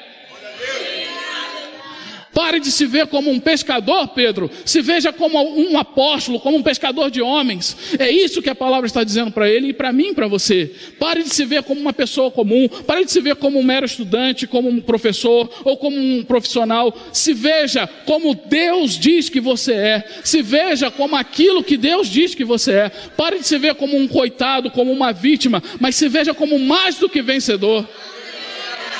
Pare 2.37 2.59
de 2.59 2.71
se 2.71 2.85
ver 2.85 3.07
como 3.07 3.31
um 3.31 3.39
pescador, 3.39 4.09
Pedro. 4.09 4.47
Se 4.63 4.79
veja 4.79 5.11
como 5.11 5.39
um 5.59 5.75
apóstolo, 5.75 6.39
como 6.39 6.55
um 6.55 6.61
pescador 6.61 7.09
de 7.09 7.19
homens. 7.19 7.75
É 7.97 8.11
isso 8.11 8.43
que 8.43 8.49
a 8.51 8.53
palavra 8.53 8.85
está 8.85 9.03
dizendo 9.03 9.31
para 9.31 9.49
ele 9.49 9.69
e 9.69 9.73
para 9.73 9.91
mim, 9.91 10.13
para 10.13 10.27
você. 10.27 10.71
Pare 10.99 11.23
de 11.23 11.33
se 11.33 11.43
ver 11.45 11.63
como 11.63 11.81
uma 11.81 11.93
pessoa 11.93 12.29
comum. 12.29 12.69
Pare 12.85 13.05
de 13.05 13.11
se 13.11 13.21
ver 13.21 13.37
como 13.37 13.57
um 13.57 13.63
mero 13.63 13.87
estudante, 13.87 14.45
como 14.45 14.69
um 14.69 14.79
professor 14.79 15.49
ou 15.63 15.77
como 15.77 15.97
um 15.97 16.23
profissional. 16.23 16.95
Se 17.11 17.33
veja 17.33 17.87
como 18.05 18.35
Deus 18.35 18.99
diz 18.99 19.29
que 19.29 19.39
você 19.39 19.73
é. 19.73 20.03
Se 20.23 20.43
veja 20.43 20.91
como 20.91 21.15
aquilo 21.15 21.63
que 21.63 21.75
Deus 21.75 22.07
diz 22.07 22.35
que 22.35 22.45
você 22.45 22.71
é. 22.73 22.89
Pare 22.89 23.39
de 23.39 23.47
se 23.47 23.57
ver 23.57 23.73
como 23.73 23.97
um 23.97 24.07
coitado, 24.07 24.69
como 24.69 24.91
uma 24.91 25.11
vítima, 25.11 25.63
mas 25.79 25.95
se 25.95 26.07
veja 26.07 26.35
como 26.35 26.59
mais 26.59 26.99
do 26.99 27.09
que 27.09 27.19
vencedor. 27.19 27.83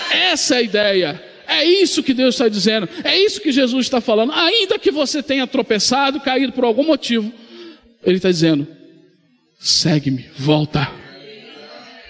Essa 0.10 0.56
é 0.56 0.58
a 0.58 0.62
ideia. 0.64 1.27
É 1.48 1.64
isso 1.64 2.04
que 2.04 2.14
Deus 2.14 2.36
está 2.36 2.50
dizendo, 2.50 2.90
é 3.04 3.18
isso 3.18 3.40
que 3.40 3.52
Jesus 3.52 3.86
está 3.86 4.02
falando. 4.02 4.34
Ainda 4.34 4.78
que 4.78 4.92
você 4.92 5.24
tenha 5.24 5.48
tropeçado, 5.48 6.20
caído 6.20 6.52
por 6.52 6.66
algum 6.66 6.84
motivo, 6.84 7.32
Ele 8.04 8.18
está 8.18 8.30
dizendo: 8.30 8.68
segue-me, 9.60 10.26
volta. 10.38 10.92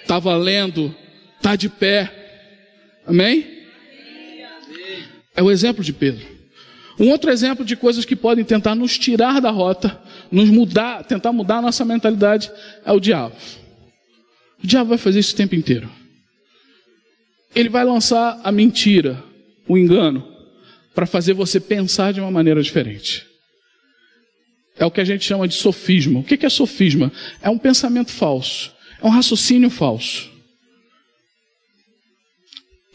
Está 0.02 0.20
valendo, 0.20 0.96
está 1.36 1.56
de 1.56 1.70
pé. 1.70 2.12
Amém? 3.06 3.58
É 5.36 5.44
o 5.44 5.52
exemplo 5.52 5.84
de 5.84 5.94
Pedro. 5.94 6.26
Um 7.00 7.12
outro 7.12 7.30
exemplo 7.30 7.64
de 7.64 7.76
coisas 7.76 8.06
que 8.06 8.16
podem 8.16 8.44
tentar 8.44 8.74
nos 8.74 8.98
tirar 8.98 9.40
da 9.40 9.52
rota, 9.52 10.02
nos 10.32 10.50
mudar, 10.50 11.04
tentar 11.04 11.32
mudar 11.32 11.58
a 11.58 11.62
nossa 11.62 11.86
mentalidade, 11.86 12.52
é 12.84 12.92
o 12.92 13.00
diabo. 13.00 13.36
O 14.64 14.66
diabo 14.66 14.90
vai 14.90 14.98
fazer 14.98 15.20
isso 15.20 15.34
o 15.34 15.38
tempo 15.38 15.54
inteiro. 15.54 15.90
Ele 17.54 17.70
vai 17.70 17.86
lançar 17.86 18.40
a 18.44 18.52
mentira, 18.52 19.24
o 19.68 19.78
engano, 19.78 20.26
para 20.94 21.06
fazer 21.06 21.34
você 21.34 21.60
pensar 21.60 22.14
de 22.14 22.20
uma 22.20 22.32
maneira 22.32 22.62
diferente. 22.62 23.26
É 24.80 24.86
o 24.86 24.92
que 24.92 25.02
a 25.02 25.06
gente 25.06 25.26
chama 25.26 25.48
de 25.48 25.56
sofisma. 25.56 26.20
O 26.20 26.24
que 26.24 26.46
é 26.46 26.50
sofisma? 26.50 27.12
É 27.42 27.50
um 27.50 27.58
pensamento 27.58 28.12
falso, 28.12 28.72
é 29.02 29.06
um 29.06 29.10
raciocínio 29.10 29.70
falso. 29.70 30.32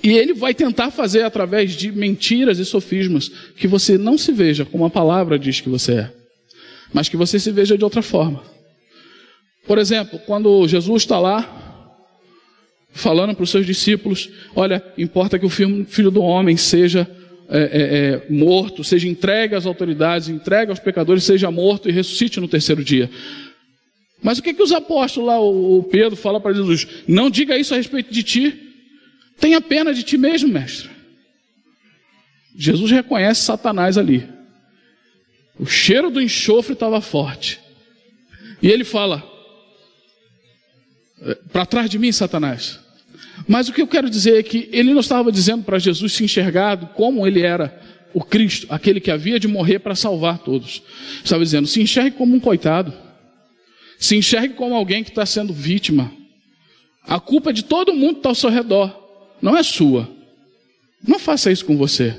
E 0.02 0.10
ele 0.10 0.34
vai 0.34 0.52
tentar 0.52 0.90
fazer 0.90 1.22
através 1.22 1.72
de 1.72 1.92
mentiras 1.92 2.58
e 2.58 2.64
sofismas 2.64 3.28
que 3.56 3.68
você 3.68 3.96
não 3.96 4.18
se 4.18 4.32
veja 4.32 4.64
como 4.64 4.84
a 4.84 4.90
palavra 4.90 5.38
diz 5.38 5.60
que 5.60 5.68
você 5.68 5.92
é, 5.92 6.12
mas 6.92 7.08
que 7.08 7.16
você 7.16 7.38
se 7.38 7.52
veja 7.52 7.78
de 7.78 7.84
outra 7.84 8.02
forma. 8.02 8.42
Por 9.64 9.78
exemplo, 9.78 10.18
quando 10.26 10.66
Jesus 10.66 11.02
está 11.02 11.20
lá 11.20 11.61
falando 12.92 13.34
para 13.34 13.44
os 13.44 13.50
seus 13.50 13.66
discípulos: 13.66 14.30
olha, 14.54 14.82
importa 14.96 15.38
que 15.38 15.46
o 15.46 15.50
filho 15.50 16.10
do 16.10 16.22
homem 16.22 16.56
seja 16.56 17.08
é, 17.48 17.58
é, 17.58 17.62
é, 17.62 18.26
morto, 18.32 18.82
seja 18.82 19.08
entregue 19.08 19.54
às 19.54 19.66
autoridades, 19.66 20.28
entregue 20.28 20.70
aos 20.70 20.78
pecadores, 20.78 21.24
seja 21.24 21.50
morto 21.50 21.88
e 21.88 21.92
ressuscite 21.92 22.40
no 22.40 22.48
terceiro 22.48 22.82
dia. 22.82 23.10
Mas 24.22 24.38
o 24.38 24.42
que, 24.42 24.54
que 24.54 24.62
os 24.62 24.72
apóstolos 24.72 25.28
lá, 25.28 25.40
o 25.40 25.82
Pedro, 25.82 26.16
fala 26.16 26.40
para 26.40 26.54
Jesus? 26.54 26.86
Não 27.08 27.28
diga 27.28 27.58
isso 27.58 27.74
a 27.74 27.76
respeito 27.76 28.12
de 28.12 28.22
ti. 28.22 28.72
Tenha 29.38 29.60
pena 29.60 29.92
de 29.92 30.02
ti 30.02 30.16
mesmo, 30.16 30.48
mestre. 30.48 30.88
Jesus 32.56 32.90
reconhece 32.90 33.42
Satanás 33.42 33.98
ali. 33.98 34.26
O 35.58 35.66
cheiro 35.66 36.10
do 36.10 36.22
enxofre 36.22 36.72
estava 36.72 37.00
forte. 37.00 37.60
E 38.62 38.68
ele 38.68 38.84
fala: 38.84 39.22
é, 41.20 41.34
Para 41.52 41.66
trás 41.66 41.90
de 41.90 41.98
mim, 41.98 42.12
Satanás. 42.12 42.81
Mas 43.48 43.68
o 43.68 43.72
que 43.72 43.82
eu 43.82 43.86
quero 43.86 44.08
dizer 44.08 44.38
é 44.38 44.42
que 44.42 44.68
ele 44.72 44.92
não 44.92 45.00
estava 45.00 45.32
dizendo 45.32 45.64
para 45.64 45.78
Jesus 45.78 46.12
se 46.12 46.24
enxergar 46.24 46.76
como 46.94 47.26
ele 47.26 47.42
era 47.42 47.80
o 48.14 48.22
Cristo, 48.22 48.66
aquele 48.70 49.00
que 49.00 49.10
havia 49.10 49.40
de 49.40 49.48
morrer 49.48 49.78
para 49.78 49.94
salvar 49.94 50.38
todos. 50.38 50.82
Estava 51.24 51.42
dizendo: 51.42 51.66
se 51.66 51.80
enxergue 51.80 52.16
como 52.16 52.34
um 52.34 52.40
coitado, 52.40 52.92
se 53.98 54.16
enxergue 54.16 54.54
como 54.54 54.74
alguém 54.74 55.02
que 55.02 55.10
está 55.10 55.26
sendo 55.26 55.52
vítima. 55.52 56.12
A 57.04 57.18
culpa 57.18 57.50
é 57.50 57.52
de 57.52 57.64
todo 57.64 57.94
mundo 57.94 58.14
que 58.14 58.18
está 58.20 58.28
ao 58.28 58.34
seu 58.34 58.50
redor, 58.50 58.96
não 59.40 59.56
é 59.56 59.62
sua. 59.62 60.08
Não 61.06 61.18
faça 61.18 61.50
isso 61.50 61.64
com 61.64 61.76
você. 61.76 62.16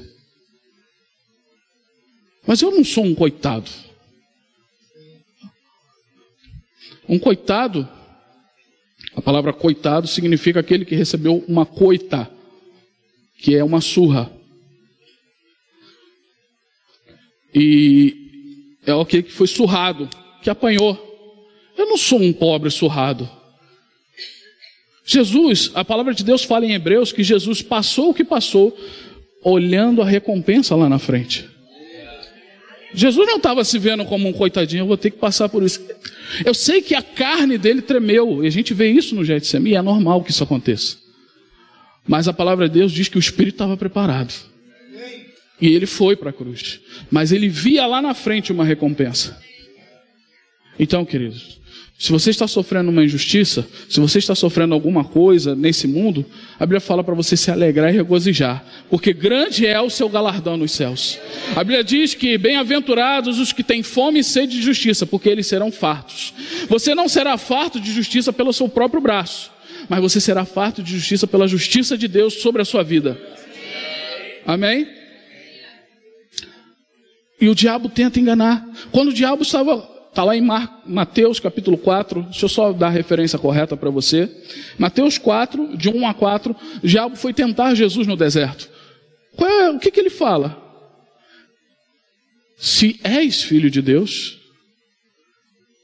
Mas 2.45 2.61
eu 2.61 2.69
não 2.69 2.83
sou 2.83 3.05
um 3.05 3.15
coitado. 3.15 3.71
Um 7.07 7.17
coitado 7.17 7.87
a 9.15 9.21
palavra 9.21 9.53
coitado 9.53 10.07
significa 10.07 10.59
aquele 10.59 10.85
que 10.85 10.95
recebeu 10.95 11.43
uma 11.47 11.65
coita, 11.65 12.29
que 13.37 13.55
é 13.55 13.63
uma 13.63 13.81
surra. 13.81 14.31
E 17.53 18.77
é 18.85 18.91
aquele 18.91 19.23
que 19.23 19.31
foi 19.31 19.47
surrado, 19.47 20.09
que 20.41 20.49
apanhou. 20.49 20.97
Eu 21.77 21.87
não 21.87 21.97
sou 21.97 22.19
um 22.19 22.33
pobre 22.33 22.71
surrado. 22.71 23.29
Jesus, 25.05 25.71
a 25.75 25.83
palavra 25.83 26.13
de 26.13 26.23
Deus 26.23 26.43
fala 26.43 26.65
em 26.65 26.73
Hebreus 26.73 27.11
que 27.11 27.23
Jesus 27.23 27.61
passou 27.61 28.09
o 28.09 28.13
que 28.13 28.23
passou, 28.23 28.75
olhando 29.43 30.01
a 30.01 30.05
recompensa 30.05 30.75
lá 30.75 30.87
na 30.87 30.97
frente. 30.97 31.52
Jesus 32.93 33.27
não 33.27 33.37
estava 33.37 33.63
se 33.63 33.79
vendo 33.79 34.05
como 34.05 34.29
um 34.29 34.33
coitadinho, 34.33 34.81
eu 34.81 34.87
vou 34.87 34.97
ter 34.97 35.11
que 35.11 35.17
passar 35.17 35.49
por 35.49 35.63
isso. 35.63 35.83
Eu 36.45 36.53
sei 36.53 36.81
que 36.81 36.93
a 36.93 37.01
carne 37.01 37.57
dele 37.57 37.81
tremeu, 37.81 38.43
e 38.43 38.47
a 38.47 38.49
gente 38.49 38.73
vê 38.73 38.89
isso 38.91 39.15
no 39.15 39.25
Getsemane, 39.25 39.75
é 39.75 39.81
normal 39.81 40.23
que 40.23 40.31
isso 40.31 40.43
aconteça. 40.43 40.97
Mas 42.07 42.27
a 42.27 42.33
palavra 42.33 42.67
de 42.67 42.79
Deus 42.79 42.91
diz 42.91 43.07
que 43.07 43.17
o 43.17 43.19
Espírito 43.19 43.55
estava 43.55 43.77
preparado. 43.77 44.33
E 45.61 45.73
ele 45.73 45.85
foi 45.85 46.15
para 46.15 46.29
a 46.29 46.33
cruz. 46.33 46.81
Mas 47.09 47.31
ele 47.31 47.47
via 47.47 47.85
lá 47.87 48.01
na 48.01 48.13
frente 48.13 48.51
uma 48.51 48.65
recompensa. 48.65 49.41
Então, 50.77 51.05
queridos, 51.05 51.61
se 51.97 52.11
você 52.11 52.31
está 52.31 52.47
sofrendo 52.47 52.89
uma 52.89 53.03
injustiça, 53.03 53.65
se 53.87 53.99
você 53.99 54.17
está 54.17 54.35
sofrendo 54.35 54.73
alguma 54.73 55.05
coisa 55.05 55.55
nesse 55.55 55.87
mundo, 55.87 56.25
a 56.59 56.65
Bíblia 56.65 56.81
fala 56.81 57.03
para 57.03 57.13
você 57.13 57.37
se 57.37 57.51
alegrar 57.51 57.93
e 57.93 57.95
regozijar, 57.95 58.63
porque 58.89 59.13
grande 59.13 59.65
é 59.65 59.79
o 59.79 59.89
seu 59.89 60.09
galardão 60.09 60.57
nos 60.57 60.71
céus. 60.71 61.19
A 61.55 61.63
Bíblia 61.63 61.83
diz 61.83 62.13
que 62.13 62.37
bem-aventurados 62.37 63.39
os 63.39 63.53
que 63.53 63.63
têm 63.63 63.83
fome 63.83 64.19
e 64.19 64.23
sede 64.23 64.57
de 64.57 64.61
justiça, 64.61 65.05
porque 65.05 65.29
eles 65.29 65.47
serão 65.47 65.71
fartos. 65.71 66.33
Você 66.67 66.95
não 66.95 67.07
será 67.07 67.37
farto 67.37 67.79
de 67.79 67.93
justiça 67.93 68.33
pelo 68.33 68.51
seu 68.51 68.67
próprio 68.67 68.99
braço, 68.99 69.51
mas 69.87 70.01
você 70.01 70.19
será 70.19 70.43
farto 70.45 70.81
de 70.81 70.91
justiça 70.91 71.27
pela 71.27 71.47
justiça 71.47 71.97
de 71.97 72.07
Deus 72.07 72.41
sobre 72.41 72.61
a 72.61 72.65
sua 72.65 72.83
vida. 72.83 73.17
Amém? 74.45 74.87
E 77.39 77.47
o 77.47 77.55
diabo 77.55 77.87
tenta 77.87 78.19
enganar. 78.19 78.65
Quando 78.91 79.09
o 79.09 79.13
diabo 79.13 79.43
estava 79.43 79.92
Está 80.13 80.23
lá 80.23 80.37
em 80.37 80.47
Mateus 80.85 81.39
capítulo 81.39 81.75
4, 81.75 82.21
deixa 82.21 82.45
eu 82.45 82.49
só 82.49 82.71
dar 82.71 82.85
a 82.85 82.91
referência 82.91 83.39
correta 83.39 83.75
para 83.75 83.89
você. 83.89 84.29
Mateus 84.77 85.17
4, 85.17 85.75
de 85.75 85.89
1 85.89 86.07
a 86.07 86.13
4, 86.13 86.55
o 86.83 86.87
diabo 86.87 87.15
foi 87.15 87.33
tentar 87.33 87.73
Jesus 87.73 88.05
no 88.05 88.15
deserto. 88.15 88.69
É, 89.39 89.71
o 89.71 89.79
que, 89.79 89.89
que 89.89 89.99
ele 89.99 90.11
fala? 90.11 90.55
Se 92.55 92.99
és 93.03 93.41
filho 93.41 93.71
de 93.71 93.81
Deus, 93.81 94.37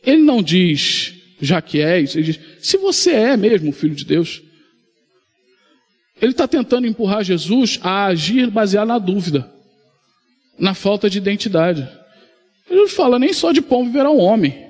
ele 0.03 0.21
não 0.21 0.43
diz, 0.43 1.11
já 1.41 1.59
que 1.59 1.81
és, 1.81 2.15
ele 2.15 2.25
diz, 2.25 2.39
se 2.61 2.77
você 2.77 3.13
é 3.13 3.35
mesmo 3.35 3.71
filho 3.71 3.95
de 3.95 4.05
Deus. 4.05 4.43
Ele 6.21 6.33
está 6.33 6.47
tentando 6.47 6.85
empurrar 6.85 7.23
Jesus 7.23 7.79
a 7.81 8.05
agir 8.05 8.51
baseado 8.51 8.89
na 8.89 8.99
dúvida, 8.99 9.51
na 10.59 10.75
falta 10.75 11.09
de 11.09 11.17
identidade. 11.17 11.97
Jesus 12.69 12.93
fala: 12.93 13.19
nem 13.19 13.33
só 13.33 13.51
de 13.51 13.61
pão 13.61 13.85
viverá 13.85 14.09
um 14.09 14.19
homem, 14.19 14.67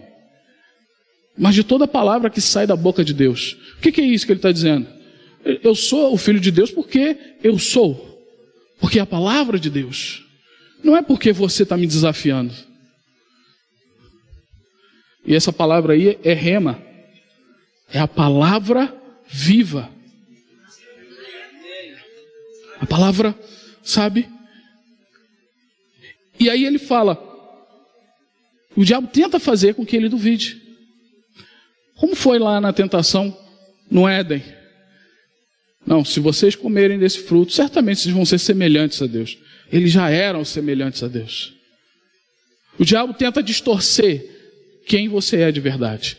mas 1.38 1.56
de 1.56 1.64
toda 1.64 1.88
palavra 1.88 2.30
que 2.30 2.42
sai 2.42 2.66
da 2.66 2.76
boca 2.76 3.04
de 3.04 3.14
Deus. 3.14 3.58
O 3.78 3.82
que, 3.82 3.92
que 3.92 4.02
é 4.02 4.06
isso 4.06 4.26
que 4.26 4.32
ele 4.32 4.40
está 4.40 4.52
dizendo? 4.52 4.88
Eu 5.64 5.74
sou 5.76 6.14
o 6.14 6.18
filho 6.18 6.40
de 6.40 6.52
Deus 6.52 6.72
porque 6.72 7.18
eu 7.44 7.58
sou, 7.58 8.26
porque 8.80 9.00
é 9.00 9.02
a 9.02 9.06
palavra 9.06 9.60
de 9.60 9.70
Deus. 9.70 10.26
Não 10.84 10.96
é 10.96 11.02
porque 11.02 11.32
você 11.32 11.64
está 11.64 11.76
me 11.76 11.88
desafiando. 11.88 12.54
E 15.26 15.36
essa 15.36 15.52
palavra 15.52 15.94
aí 15.94 16.18
é 16.24 16.34
rema, 16.34 16.82
é 17.94 18.00
a 18.00 18.08
palavra 18.08 18.94
viva. 19.28 19.90
A 22.80 22.86
palavra, 22.86 23.36
sabe? 23.84 24.28
E 26.40 26.50
aí 26.50 26.66
ele 26.66 26.80
fala: 26.80 27.29
o 28.76 28.84
diabo 28.84 29.08
tenta 29.08 29.40
fazer 29.40 29.74
com 29.74 29.86
que 29.86 29.96
ele 29.96 30.10
duvide. 30.10 30.62
Como 31.96 32.16
foi 32.16 32.40
lá 32.40 32.62
na 32.62 32.72
tentação 32.72 33.36
no 33.90 34.08
Éden? 34.08 34.44
Não, 35.86 36.06
se 36.06 36.20
vocês 36.20 36.56
comerem 36.56 37.00
desse 37.00 37.20
fruto, 37.20 37.52
certamente 37.52 38.02
vocês 38.02 38.14
vão 38.14 38.26
ser 38.26 38.38
semelhantes 38.38 39.02
a 39.02 39.08
Deus. 39.08 39.38
Eles 39.72 39.92
já 39.92 40.10
eram 40.10 40.46
semelhantes 40.46 41.04
a 41.04 41.08
Deus. 41.08 41.54
O 42.78 42.86
diabo 42.86 43.14
tenta 43.14 43.44
distorcer 43.44 44.24
quem 44.86 45.10
você 45.10 45.38
é 45.38 45.52
de 45.52 45.60
verdade. 45.60 46.18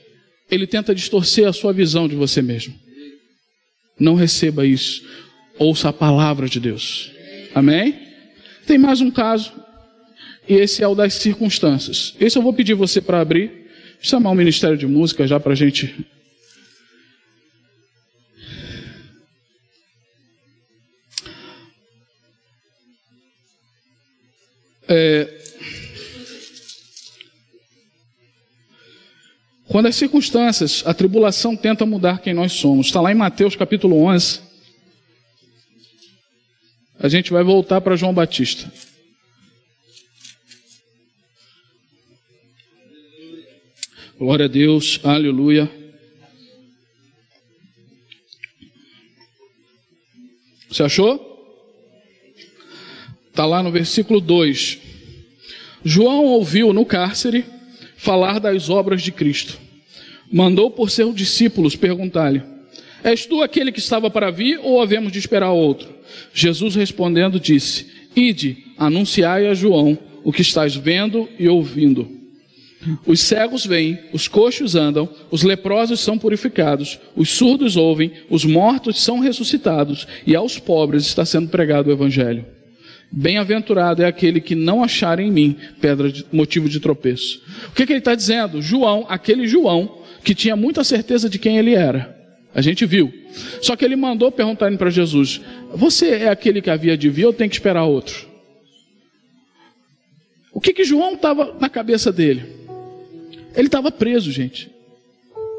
Ele 0.50 0.66
tenta 0.66 0.94
distorcer 0.94 1.46
a 1.48 1.52
sua 1.52 1.72
visão 1.72 2.08
de 2.08 2.14
você 2.14 2.42
mesmo. 2.42 2.74
Não 3.98 4.14
receba 4.14 4.66
isso. 4.66 5.02
Ouça 5.58 5.90
a 5.90 5.92
palavra 5.92 6.48
de 6.48 6.58
Deus. 6.58 7.10
Amém? 7.54 7.98
Tem 8.66 8.78
mais 8.78 9.00
um 9.00 9.10
caso 9.10 9.52
e 10.48 10.54
esse 10.54 10.82
é 10.82 10.88
o 10.88 10.94
das 10.94 11.14
circunstâncias. 11.14 12.14
Esse 12.18 12.36
eu 12.36 12.42
vou 12.42 12.52
pedir 12.52 12.74
você 12.74 13.00
para 13.00 13.20
abrir, 13.20 13.70
chamar 14.00 14.30
o 14.30 14.34
Ministério 14.34 14.76
de 14.76 14.86
Música 14.86 15.26
já 15.26 15.38
para 15.38 15.52
a 15.52 15.56
gente. 15.56 15.94
É... 24.88 25.40
Quando 29.68 29.86
as 29.86 29.94
circunstâncias, 29.94 30.82
a 30.84 30.92
tribulação 30.92 31.54
tenta 31.54 31.86
mudar 31.86 32.18
quem 32.18 32.34
nós 32.34 32.52
somos. 32.54 32.86
Está 32.86 33.00
lá 33.00 33.12
em 33.12 33.14
Mateus 33.14 33.54
capítulo 33.54 34.02
11. 34.06 34.40
A 36.98 37.08
gente 37.08 37.30
vai 37.30 37.44
voltar 37.44 37.80
para 37.80 37.94
João 37.94 38.12
Batista. 38.12 38.68
Glória 44.20 44.44
a 44.44 44.48
Deus, 44.48 45.00
aleluia. 45.02 45.70
Você 50.68 50.82
achou? 50.82 51.26
Está 53.30 53.46
lá 53.46 53.62
no 53.62 53.72
versículo 53.72 54.20
2. 54.20 54.78
João 55.82 56.26
ouviu 56.26 56.70
no 56.74 56.84
cárcere 56.84 57.46
falar 57.96 58.38
das 58.40 58.68
obras 58.68 59.00
de 59.00 59.10
Cristo. 59.10 59.58
Mandou 60.30 60.70
por 60.70 60.90
seus 60.90 61.14
discípulos 61.14 61.74
perguntar-lhe: 61.74 62.42
És 63.02 63.24
tu 63.24 63.40
aquele 63.40 63.72
que 63.72 63.78
estava 63.78 64.10
para 64.10 64.30
vir 64.30 64.60
ou 64.62 64.82
havemos 64.82 65.10
de 65.12 65.18
esperar 65.18 65.52
outro? 65.52 65.88
Jesus 66.34 66.74
respondendo 66.74 67.40
disse: 67.40 67.86
Ide, 68.14 68.66
anunciai 68.76 69.46
a 69.46 69.54
João 69.54 69.98
o 70.22 70.30
que 70.30 70.42
estás 70.42 70.76
vendo 70.76 71.26
e 71.38 71.48
ouvindo. 71.48 72.19
Os 73.04 73.20
cegos 73.20 73.66
vêm, 73.66 73.98
os 74.12 74.26
coxos 74.26 74.74
andam, 74.74 75.08
os 75.30 75.42
leprosos 75.42 76.00
são 76.00 76.18
purificados, 76.18 76.98
os 77.14 77.28
surdos 77.30 77.76
ouvem, 77.76 78.12
os 78.30 78.44
mortos 78.44 79.02
são 79.02 79.20
ressuscitados, 79.20 80.06
e 80.26 80.34
aos 80.34 80.58
pobres 80.58 81.04
está 81.04 81.24
sendo 81.24 81.48
pregado 81.48 81.90
o 81.90 81.92
Evangelho. 81.92 82.44
Bem-aventurado 83.12 84.02
é 84.02 84.06
aquele 84.06 84.40
que 84.40 84.54
não 84.54 84.82
achar 84.82 85.18
em 85.18 85.30
mim 85.30 85.56
pedra 85.80 86.10
de 86.10 86.24
motivo 86.32 86.68
de 86.68 86.80
tropeço. 86.80 87.42
O 87.68 87.72
que, 87.72 87.84
que 87.84 87.92
ele 87.92 87.98
está 87.98 88.14
dizendo? 88.14 88.62
João, 88.62 89.04
aquele 89.08 89.46
João, 89.46 89.98
que 90.22 90.34
tinha 90.34 90.56
muita 90.56 90.84
certeza 90.84 91.28
de 91.28 91.38
quem 91.38 91.58
ele 91.58 91.74
era. 91.74 92.16
A 92.54 92.62
gente 92.62 92.86
viu. 92.86 93.12
Só 93.60 93.76
que 93.76 93.84
ele 93.84 93.96
mandou 93.96 94.30
perguntarem 94.30 94.78
para 94.78 94.90
Jesus: 94.90 95.40
Você 95.74 96.10
é 96.10 96.28
aquele 96.28 96.62
que 96.62 96.70
havia 96.70 96.96
de 96.96 97.08
vir 97.08 97.26
ou 97.26 97.32
tem 97.32 97.48
que 97.48 97.54
esperar 97.56 97.84
outro? 97.84 98.28
O 100.52 100.60
que, 100.60 100.72
que 100.72 100.84
João 100.84 101.14
estava 101.14 101.56
na 101.60 101.68
cabeça 101.68 102.12
dele? 102.12 102.59
Ele 103.54 103.66
estava 103.66 103.90
preso, 103.90 104.30
gente. 104.30 104.70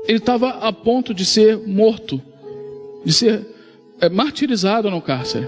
Ele 0.07 0.17
estava 0.17 0.49
a 0.49 0.73
ponto 0.73 1.13
de 1.13 1.25
ser 1.25 1.57
morto, 1.57 2.21
de 3.05 3.13
ser 3.13 3.45
é, 3.99 4.09
martirizado 4.09 4.89
no 4.89 5.01
cárcere. 5.01 5.47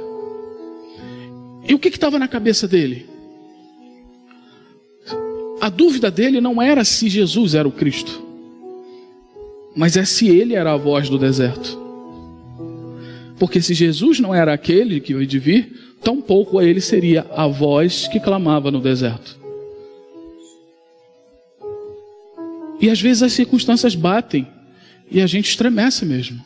E 1.67 1.73
o 1.73 1.79
que 1.79 1.87
estava 1.87 2.19
na 2.19 2.27
cabeça 2.27 2.67
dele? 2.67 3.07
A 5.61 5.69
dúvida 5.69 6.11
dele 6.11 6.41
não 6.41 6.61
era 6.61 6.83
se 6.83 7.07
Jesus 7.07 7.55
era 7.55 7.67
o 7.67 7.71
Cristo, 7.71 8.21
mas 9.75 9.95
é 9.95 10.03
se 10.03 10.27
ele 10.27 10.55
era 10.55 10.73
a 10.73 10.77
voz 10.77 11.09
do 11.09 11.17
deserto. 11.17 11.81
Porque 13.39 13.61
se 13.61 13.73
Jesus 13.73 14.19
não 14.19 14.35
era 14.35 14.53
aquele 14.53 14.99
que 14.99 15.13
veio 15.13 15.25
de 15.25 15.39
vir, 15.39 15.73
tampouco 16.03 16.61
ele 16.61 16.81
seria 16.81 17.25
a 17.33 17.47
voz 17.47 18.07
que 18.07 18.19
clamava 18.19 18.69
no 18.69 18.81
deserto. 18.81 19.42
E 22.83 22.89
às 22.89 22.99
vezes 22.99 23.23
as 23.23 23.31
circunstâncias 23.31 23.95
batem 23.95 24.45
e 25.09 25.21
a 25.21 25.25
gente 25.25 25.49
estremece 25.49 26.05
mesmo. 26.05 26.43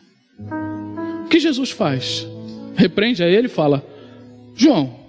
O 1.26 1.28
que 1.30 1.40
Jesus 1.40 1.72
faz? 1.72 2.28
Repreende 2.76 3.24
a 3.24 3.28
ele 3.28 3.48
e 3.48 3.50
fala: 3.50 3.84
João, 4.56 5.00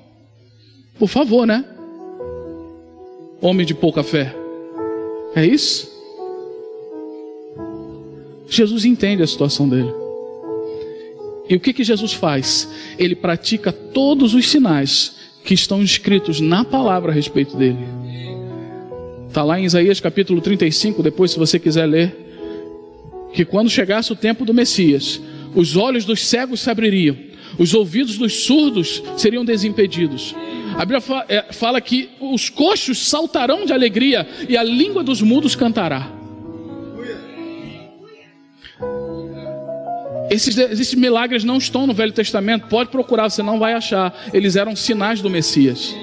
por 0.99 1.07
favor, 1.07 1.47
né? 1.47 1.63
Homem 3.43 3.67
de 3.67 3.75
pouca 3.75 4.03
fé. 4.03 4.35
É 5.35 5.45
isso? 5.45 5.87
Jesus 8.49 8.87
entende 8.87 9.23
a 9.23 9.27
situação 9.27 9.69
dele. 9.69 9.93
E 11.47 11.55
o 11.57 11.61
que, 11.61 11.75
que 11.75 11.85
Jesus 11.85 12.15
faz? 12.15 12.67
Ele 12.99 13.15
pratica 13.15 13.71
todos 13.71 14.33
os 14.33 14.49
sinais 14.49 15.15
que 15.45 15.53
estão 15.53 15.83
escritos 15.83 16.41
na 16.41 16.65
palavra 16.65 17.13
a 17.13 17.15
respeito 17.15 17.55
dele. 17.55 17.98
Está 19.29 19.45
lá 19.45 19.61
em 19.61 19.65
Isaías 19.65 20.01
capítulo 20.01 20.41
35, 20.41 21.03
depois, 21.03 21.31
se 21.31 21.39
você 21.39 21.59
quiser 21.59 21.87
ler. 21.87 22.17
Que 23.33 23.45
quando 23.45 23.69
chegasse 23.69 24.11
o 24.11 24.17
tempo 24.17 24.45
do 24.45 24.55
Messias, 24.55 25.21
os 25.55 25.77
olhos 25.77 26.07
dos 26.07 26.27
cegos 26.27 26.61
se 26.61 26.71
abririam, 26.71 27.15
os 27.59 27.75
ouvidos 27.75 28.17
dos 28.17 28.45
surdos 28.45 29.03
seriam 29.19 29.45
desimpedidos. 29.45 30.35
A 30.75 30.85
Bíblia 30.85 31.03
é, 31.29 31.53
fala 31.53 31.79
que 31.81 32.09
os 32.19 32.49
coxos 32.49 33.07
saltarão 33.07 33.67
de 33.67 33.73
alegria 33.73 34.27
e 34.49 34.57
a 34.57 34.63
língua 34.63 35.05
dos 35.05 35.21
mudos 35.21 35.55
cantará. 35.55 36.11
Esses, 40.31 40.57
esses 40.57 40.95
milagres 40.95 41.45
não 41.45 41.59
estão 41.59 41.87
no 41.87 41.95
Velho 41.95 42.13
Testamento, 42.13 42.67
pode 42.69 42.91
procurar, 42.91 43.29
você 43.29 43.43
não 43.43 43.59
vai 43.59 43.75
achar. 43.75 44.15
Eles 44.33 44.57
eram 44.57 44.75
sinais 44.75 45.21
do 45.21 45.29
Messias 45.29 45.95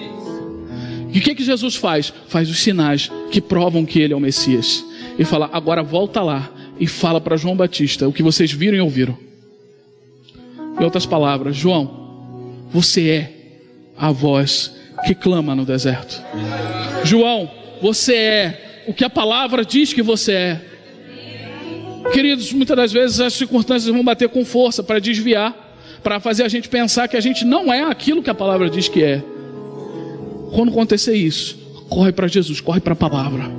E 1.16 1.20
o 1.20 1.22
que, 1.22 1.34
que 1.34 1.46
Jesus 1.46 1.78
faz? 1.78 2.14
Faz 2.28 2.50
os 2.50 2.60
sinais 2.60 3.10
que 3.32 3.40
provam 3.40 3.86
que 3.86 4.02
ele 4.02 4.12
é 4.12 4.18
o 4.18 4.20
Messias. 4.20 4.84
E 5.18 5.24
fala: 5.24 5.50
agora 5.54 5.82
volta 5.82 6.22
lá 6.22 6.52
e 6.78 6.86
fala 6.86 7.22
para 7.22 7.38
João 7.38 7.56
Batista 7.56 8.06
o 8.06 8.12
que 8.12 8.22
vocês 8.22 8.52
viram 8.52 8.78
e 8.78 8.82
ouviram. 8.82 9.18
Em 10.78 10.84
outras 10.84 11.06
palavras, 11.06 11.56
João, 11.56 12.68
você 12.70 13.10
é 13.10 13.32
a 13.98 14.12
voz 14.12 14.76
que 15.06 15.16
clama 15.16 15.56
no 15.56 15.66
deserto. 15.66 16.22
João, 17.06 17.50
você 17.82 18.16
é 18.16 18.84
o 18.86 18.94
que 18.94 19.06
a 19.06 19.10
palavra 19.10 19.64
diz 19.64 19.94
que 19.94 20.02
você 20.02 20.34
é. 20.34 20.62
Queridos, 22.12 22.52
muitas 22.52 22.76
das 22.76 22.92
vezes 22.92 23.22
as 23.22 23.34
circunstâncias 23.34 23.90
vão 23.90 24.04
bater 24.04 24.28
com 24.28 24.44
força 24.44 24.84
para 24.84 25.00
desviar, 25.00 25.78
para 26.04 26.20
fazer 26.20 26.44
a 26.44 26.50
gente 26.50 26.68
pensar 26.68 27.08
que 27.08 27.16
a 27.16 27.22
gente 27.22 27.46
não 27.46 27.74
é 27.74 27.84
aquilo 27.84 28.22
que 28.22 28.30
a 28.30 28.36
palavra 28.36 28.70
diz 28.70 28.90
que 28.90 29.02
é. 29.02 29.24
Quando 30.54 30.70
acontecer 30.70 31.16
isso, 31.16 31.58
corre 31.90 32.12
para 32.12 32.28
Jesus, 32.28 32.62
corre 32.62 32.80
para 32.80 32.94
a 32.94 32.96
palavra. 32.96 33.52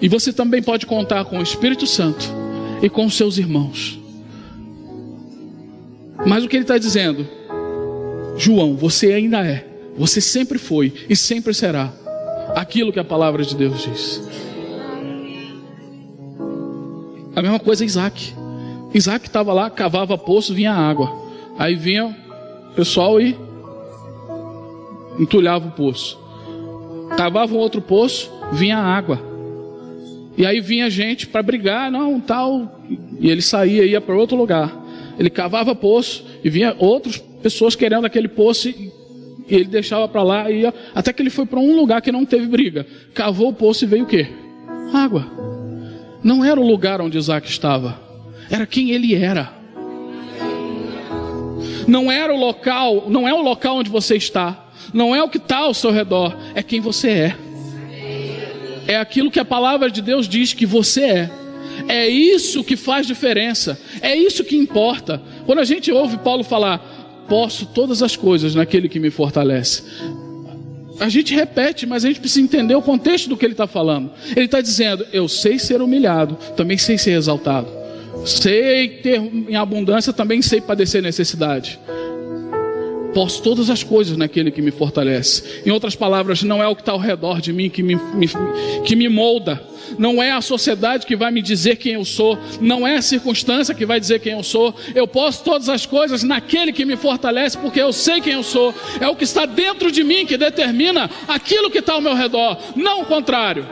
E 0.00 0.08
você 0.08 0.32
também 0.32 0.62
pode 0.62 0.86
contar 0.86 1.24
com 1.24 1.38
o 1.38 1.42
Espírito 1.42 1.86
Santo 1.86 2.24
e 2.82 2.88
com 2.88 3.04
os 3.04 3.14
seus 3.14 3.36
irmãos. 3.36 3.98
Mas 6.26 6.44
o 6.44 6.48
que 6.48 6.56
ele 6.56 6.64
está 6.64 6.78
dizendo? 6.78 7.26
João, 8.36 8.76
você 8.76 9.12
ainda 9.12 9.46
é, 9.46 9.66
você 9.96 10.20
sempre 10.20 10.58
foi 10.58 10.92
e 11.08 11.16
sempre 11.16 11.52
será 11.52 11.92
aquilo 12.54 12.92
que 12.92 12.98
a 12.98 13.04
palavra 13.04 13.44
de 13.44 13.54
Deus 13.54 13.82
diz. 13.82 14.22
A 17.34 17.42
mesma 17.42 17.60
coisa 17.60 17.84
Isaac. 17.84 18.34
Isaac 18.92 19.26
estava 19.26 19.52
lá, 19.52 19.70
cavava 19.70 20.18
poço, 20.18 20.54
vinha 20.54 20.72
água. 20.72 21.10
Aí 21.58 21.76
vinha 21.76 22.16
o 22.70 22.74
pessoal 22.74 23.20
e 23.20 23.36
entulhava 25.20 25.68
o 25.68 25.72
poço. 25.72 26.18
Cavava 27.16 27.54
um 27.54 27.58
outro 27.58 27.82
poço, 27.82 28.32
vinha 28.52 28.78
água. 28.78 29.20
E 30.36 30.46
aí 30.46 30.60
vinha 30.60 30.88
gente 30.88 31.26
para 31.26 31.42
brigar, 31.42 31.90
não, 31.90 32.18
tal. 32.18 32.80
E 33.20 33.30
ele 33.30 33.42
saía, 33.42 33.84
ia 33.84 34.00
para 34.00 34.16
outro 34.16 34.36
lugar. 34.36 34.74
Ele 35.18 35.28
cavava 35.28 35.74
poço 35.74 36.24
e 36.42 36.48
vinha 36.48 36.74
outras 36.78 37.18
pessoas 37.18 37.76
querendo 37.76 38.06
aquele 38.06 38.28
poço 38.28 38.70
e, 38.70 38.90
ele 39.48 39.64
deixava 39.64 40.06
para 40.06 40.22
lá 40.22 40.50
e 40.50 40.60
ia, 40.60 40.72
até 40.94 41.12
que 41.12 41.20
ele 41.20 41.28
foi 41.28 41.44
para 41.44 41.58
um 41.58 41.74
lugar 41.74 42.00
que 42.00 42.12
não 42.12 42.24
teve 42.24 42.46
briga. 42.46 42.86
Cavou 43.12 43.48
o 43.48 43.52
poço 43.52 43.84
e 43.84 43.86
veio 43.86 44.04
o 44.04 44.06
quê? 44.06 44.28
Água. 44.94 45.26
Não 46.22 46.44
era 46.44 46.60
o 46.60 46.66
lugar 46.66 47.00
onde 47.00 47.18
Isaac 47.18 47.48
estava, 47.48 48.00
era 48.48 48.64
quem 48.64 48.92
ele 48.92 49.14
era. 49.14 49.52
Não 51.88 52.12
era 52.12 52.32
o 52.32 52.38
local, 52.38 53.06
não 53.08 53.26
é 53.26 53.34
o 53.34 53.42
local 53.42 53.78
onde 53.78 53.90
você 53.90 54.16
está, 54.16 54.69
não 54.92 55.14
é 55.14 55.22
o 55.22 55.28
que 55.28 55.38
está 55.38 55.58
ao 55.58 55.74
seu 55.74 55.90
redor, 55.90 56.36
é 56.54 56.62
quem 56.62 56.80
você 56.80 57.08
é 57.08 57.36
é 58.90 58.96
aquilo 58.96 59.30
que 59.30 59.38
a 59.38 59.44
palavra 59.44 59.88
de 59.88 60.02
Deus 60.02 60.28
diz 60.28 60.52
que 60.52 60.66
você 60.66 61.02
é. 61.02 61.30
É 61.86 62.08
isso 62.08 62.64
que 62.64 62.76
faz 62.76 63.06
diferença, 63.06 63.80
é 64.02 64.16
isso 64.16 64.42
que 64.42 64.56
importa. 64.56 65.22
Quando 65.46 65.60
a 65.60 65.64
gente 65.64 65.92
ouve 65.92 66.18
Paulo 66.18 66.42
falar, 66.42 67.24
posso 67.28 67.66
todas 67.66 68.02
as 68.02 68.16
coisas 68.16 68.52
naquele 68.52 68.88
que 68.88 68.98
me 68.98 69.08
fortalece. 69.08 69.84
A 70.98 71.08
gente 71.08 71.32
repete, 71.34 71.86
mas 71.86 72.04
a 72.04 72.08
gente 72.08 72.18
precisa 72.18 72.44
entender 72.44 72.74
o 72.74 72.82
contexto 72.82 73.28
do 73.28 73.36
que 73.36 73.46
ele 73.46 73.54
está 73.54 73.68
falando. 73.68 74.10
Ele 74.34 74.46
está 74.46 74.60
dizendo: 74.60 75.06
Eu 75.12 75.28
sei 75.28 75.56
ser 75.58 75.80
humilhado, 75.80 76.36
também 76.56 76.76
sei 76.76 76.98
ser 76.98 77.12
exaltado. 77.12 77.68
Sei 78.26 78.88
ter 78.88 79.20
em 79.20 79.54
abundância, 79.54 80.12
também 80.12 80.42
sei 80.42 80.60
padecer 80.60 81.00
necessidade. 81.00 81.78
Posso 83.14 83.42
todas 83.42 83.68
as 83.70 83.82
coisas 83.82 84.16
naquele 84.16 84.50
que 84.50 84.62
me 84.62 84.70
fortalece. 84.70 85.62
Em 85.66 85.70
outras 85.70 85.96
palavras, 85.96 86.42
não 86.42 86.62
é 86.62 86.68
o 86.68 86.76
que 86.76 86.82
está 86.82 86.92
ao 86.92 86.98
redor 86.98 87.40
de 87.40 87.52
mim 87.52 87.68
que 87.68 87.82
me, 87.82 87.96
me, 87.96 88.28
que 88.84 88.94
me 88.94 89.08
molda. 89.08 89.62
Não 89.98 90.22
é 90.22 90.30
a 90.30 90.40
sociedade 90.40 91.04
que 91.04 91.16
vai 91.16 91.32
me 91.32 91.42
dizer 91.42 91.76
quem 91.76 91.94
eu 91.94 92.04
sou. 92.04 92.38
Não 92.60 92.86
é 92.86 92.96
a 92.96 93.02
circunstância 93.02 93.74
que 93.74 93.84
vai 93.84 93.98
dizer 93.98 94.20
quem 94.20 94.32
eu 94.32 94.42
sou. 94.42 94.74
Eu 94.94 95.08
posso 95.08 95.42
todas 95.42 95.68
as 95.68 95.84
coisas 95.84 96.22
naquele 96.22 96.72
que 96.72 96.84
me 96.84 96.96
fortalece, 96.96 97.58
porque 97.58 97.80
eu 97.80 97.92
sei 97.92 98.20
quem 98.20 98.34
eu 98.34 98.44
sou. 98.44 98.72
É 99.00 99.08
o 99.08 99.16
que 99.16 99.24
está 99.24 99.44
dentro 99.44 99.90
de 99.90 100.04
mim 100.04 100.24
que 100.24 100.36
determina 100.36 101.10
aquilo 101.26 101.70
que 101.70 101.78
está 101.78 101.94
ao 101.94 102.00
meu 102.00 102.14
redor, 102.14 102.58
não 102.76 103.02
o 103.02 103.06
contrário. 103.06 103.66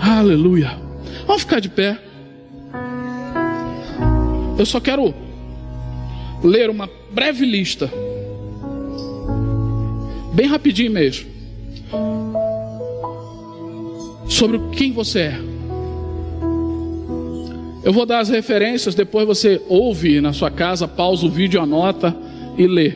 Aleluia. 0.00 0.78
Vamos 1.26 1.42
ficar 1.42 1.60
de 1.60 1.68
pé. 1.68 1.98
Eu 4.58 4.66
só 4.66 4.80
quero 4.80 5.14
ler 6.42 6.70
uma 6.70 6.88
breve 7.12 7.44
lista, 7.44 7.90
bem 10.32 10.46
rapidinho 10.46 10.90
mesmo, 10.90 11.28
sobre 14.28 14.58
quem 14.72 14.92
você 14.92 15.20
é. 15.20 15.40
Eu 17.82 17.92
vou 17.92 18.04
dar 18.04 18.20
as 18.20 18.28
referências, 18.28 18.94
depois 18.94 19.26
você 19.26 19.60
ouve 19.68 20.20
na 20.20 20.32
sua 20.32 20.50
casa, 20.50 20.86
pausa 20.86 21.26
o 21.26 21.30
vídeo, 21.30 21.60
anota 21.60 22.14
e 22.58 22.66
lê. 22.66 22.92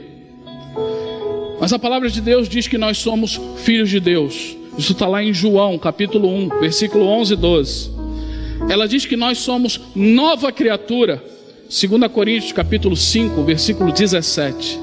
Mas 1.58 1.72
a 1.72 1.78
palavra 1.78 2.10
de 2.10 2.20
Deus 2.20 2.48
diz 2.48 2.68
que 2.68 2.76
nós 2.76 2.98
somos 2.98 3.40
filhos 3.56 3.88
de 3.88 3.98
Deus. 3.98 4.56
Isso 4.76 4.92
está 4.92 5.06
lá 5.06 5.22
em 5.22 5.32
João, 5.32 5.78
capítulo 5.78 6.28
1, 6.28 6.60
versículo 6.60 7.06
11 7.06 7.32
e 7.32 7.36
12. 7.36 7.90
Ela 8.68 8.86
diz 8.86 9.06
que 9.06 9.16
nós 9.16 9.38
somos 9.38 9.80
nova 9.94 10.52
criatura 10.52 11.22
2 11.68 12.12
Coríntios 12.12 12.52
capítulo 12.52 12.94
5, 12.94 13.42
versículo 13.42 13.90
17. 13.90 14.78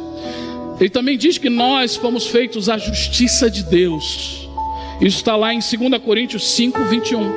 Ele 0.80 0.90
também 0.90 1.16
diz 1.16 1.38
que 1.38 1.50
nós 1.50 1.96
fomos 1.96 2.28
feitos 2.28 2.70
a 2.70 2.78
justiça 2.78 3.52
de 3.52 3.64
Deus. 3.64 4.50
Isso 5.00 5.18
está 5.18 5.36
lá 5.36 5.54
em 5.54 5.60
2 5.60 6.02
Coríntios 6.04 6.50
5, 6.52 6.84
21. 6.86 7.34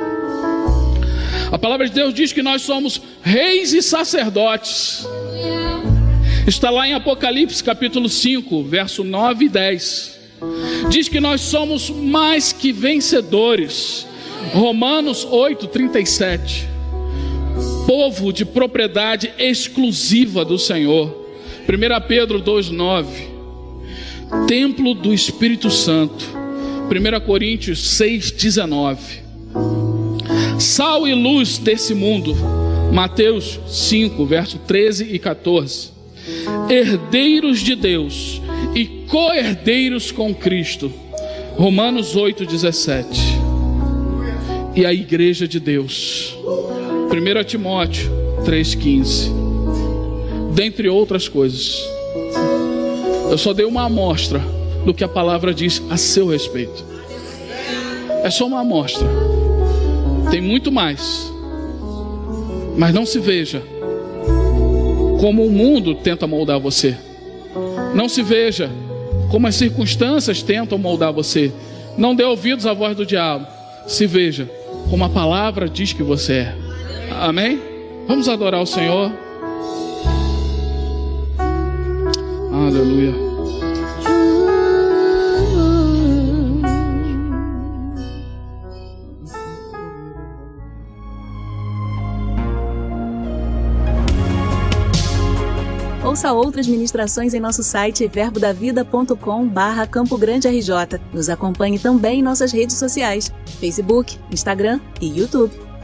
A 1.51 1.59
palavra 1.59 1.87
de 1.87 1.93
Deus 1.93 2.13
diz 2.13 2.33
que 2.33 2.41
nós 2.41 2.63
somos 2.63 2.99
reis 3.21 3.71
e 3.71 3.83
sacerdotes. 3.83 5.07
Está 6.47 6.71
lá 6.71 6.87
em 6.87 6.93
Apocalipse 6.93 7.63
capítulo 7.63 8.09
5, 8.09 8.63
verso 8.63 9.03
9 9.03 9.45
e 9.45 9.49
10. 9.49 10.19
Diz 10.89 11.07
que 11.07 11.19
nós 11.19 11.41
somos 11.41 11.89
mais 11.89 12.51
que 12.51 12.71
vencedores. 12.71 14.07
Romanos 14.53 15.23
8, 15.23 15.67
37 15.67 16.74
povo 17.85 18.33
de 18.33 18.43
propriedade 18.43 19.31
exclusiva 19.37 20.43
do 20.43 20.57
Senhor. 20.57 21.25
1 21.67 22.07
Pedro 22.07 22.41
2,9. 22.41 23.05
Templo 24.47 24.93
do 24.93 25.13
Espírito 25.13 25.69
Santo. 25.69 26.25
1 26.89 27.25
Coríntios 27.25 27.79
6,19. 27.99 28.97
Sal 30.59 31.07
e 31.07 31.13
luz 31.13 31.57
desse 31.57 31.93
mundo. 31.93 32.35
Mateus 32.91 33.59
5, 33.67 34.25
verso 34.25 34.57
13 34.59 35.13
e 35.13 35.19
14. 35.19 35.89
Herdeiros 36.69 37.59
de 37.59 37.75
Deus 37.75 38.41
e 38.73 38.85
co-herdeiros 39.07 40.11
com 40.11 40.33
Cristo. 40.33 40.91
Romanos 41.55 42.15
8, 42.15 42.45
17. 42.45 43.21
E 44.75 44.85
a 44.85 44.93
igreja 44.93 45.47
de 45.47 45.59
Deus 45.59 46.35
1 47.11 47.43
Timóteo 47.43 48.11
3,15. 48.43 49.31
Dentre 50.53 50.89
outras 50.89 51.27
coisas. 51.27 51.83
Eu 53.29 53.37
só 53.37 53.53
dei 53.53 53.65
uma 53.65 53.85
amostra 53.85 54.41
do 54.85 54.93
que 54.93 55.03
a 55.03 55.07
palavra 55.07 55.53
diz 55.53 55.81
a 55.89 55.97
seu 55.97 56.27
respeito. 56.27 56.83
É 58.23 58.29
só 58.29 58.45
uma 58.45 58.61
amostra. 58.61 59.07
Tem 60.31 60.41
muito 60.41 60.71
mais. 60.71 61.31
Mas 62.77 62.93
não 62.93 63.05
se 63.05 63.19
veja 63.19 63.61
como 65.19 65.45
o 65.45 65.51
mundo 65.51 65.95
tenta 65.95 66.27
moldar 66.27 66.59
você. 66.59 66.97
Não 67.93 68.09
se 68.09 68.21
veja 68.21 68.69
como 69.31 69.47
as 69.47 69.55
circunstâncias 69.55 70.41
tentam 70.41 70.77
moldar 70.77 71.13
você. 71.13 71.51
Não 71.97 72.15
dê 72.15 72.23
ouvidos 72.23 72.65
à 72.65 72.73
voz 72.73 72.95
do 72.95 73.05
diabo. 73.05 73.47
Se 73.87 74.05
veja 74.05 74.49
como 74.89 75.03
a 75.03 75.09
palavra 75.09 75.69
diz 75.69 75.93
que 75.93 76.03
você 76.03 76.33
é. 76.33 76.64
Amém? 77.11 77.61
Vamos 78.07 78.29
adorar 78.29 78.61
o 78.61 78.65
Senhor. 78.65 79.11
Aleluia. 82.51 83.25
Ouça 96.15 96.31
outras 96.31 96.65
ministrações 96.65 97.33
em 97.33 97.41
nosso 97.41 97.61
site 97.61 98.07
verbodavida.com 98.07 99.47
barra 99.49 99.85
Campo 99.85 100.17
Grande 100.17 100.47
RJ. 100.47 101.01
Nos 101.11 101.27
acompanhe 101.27 101.77
também 101.77 102.19
em 102.19 102.23
nossas 102.23 102.53
redes 102.53 102.77
sociais, 102.77 103.33
Facebook, 103.59 104.17
Instagram 104.31 104.79
e 105.01 105.19
YouTube. 105.19 105.64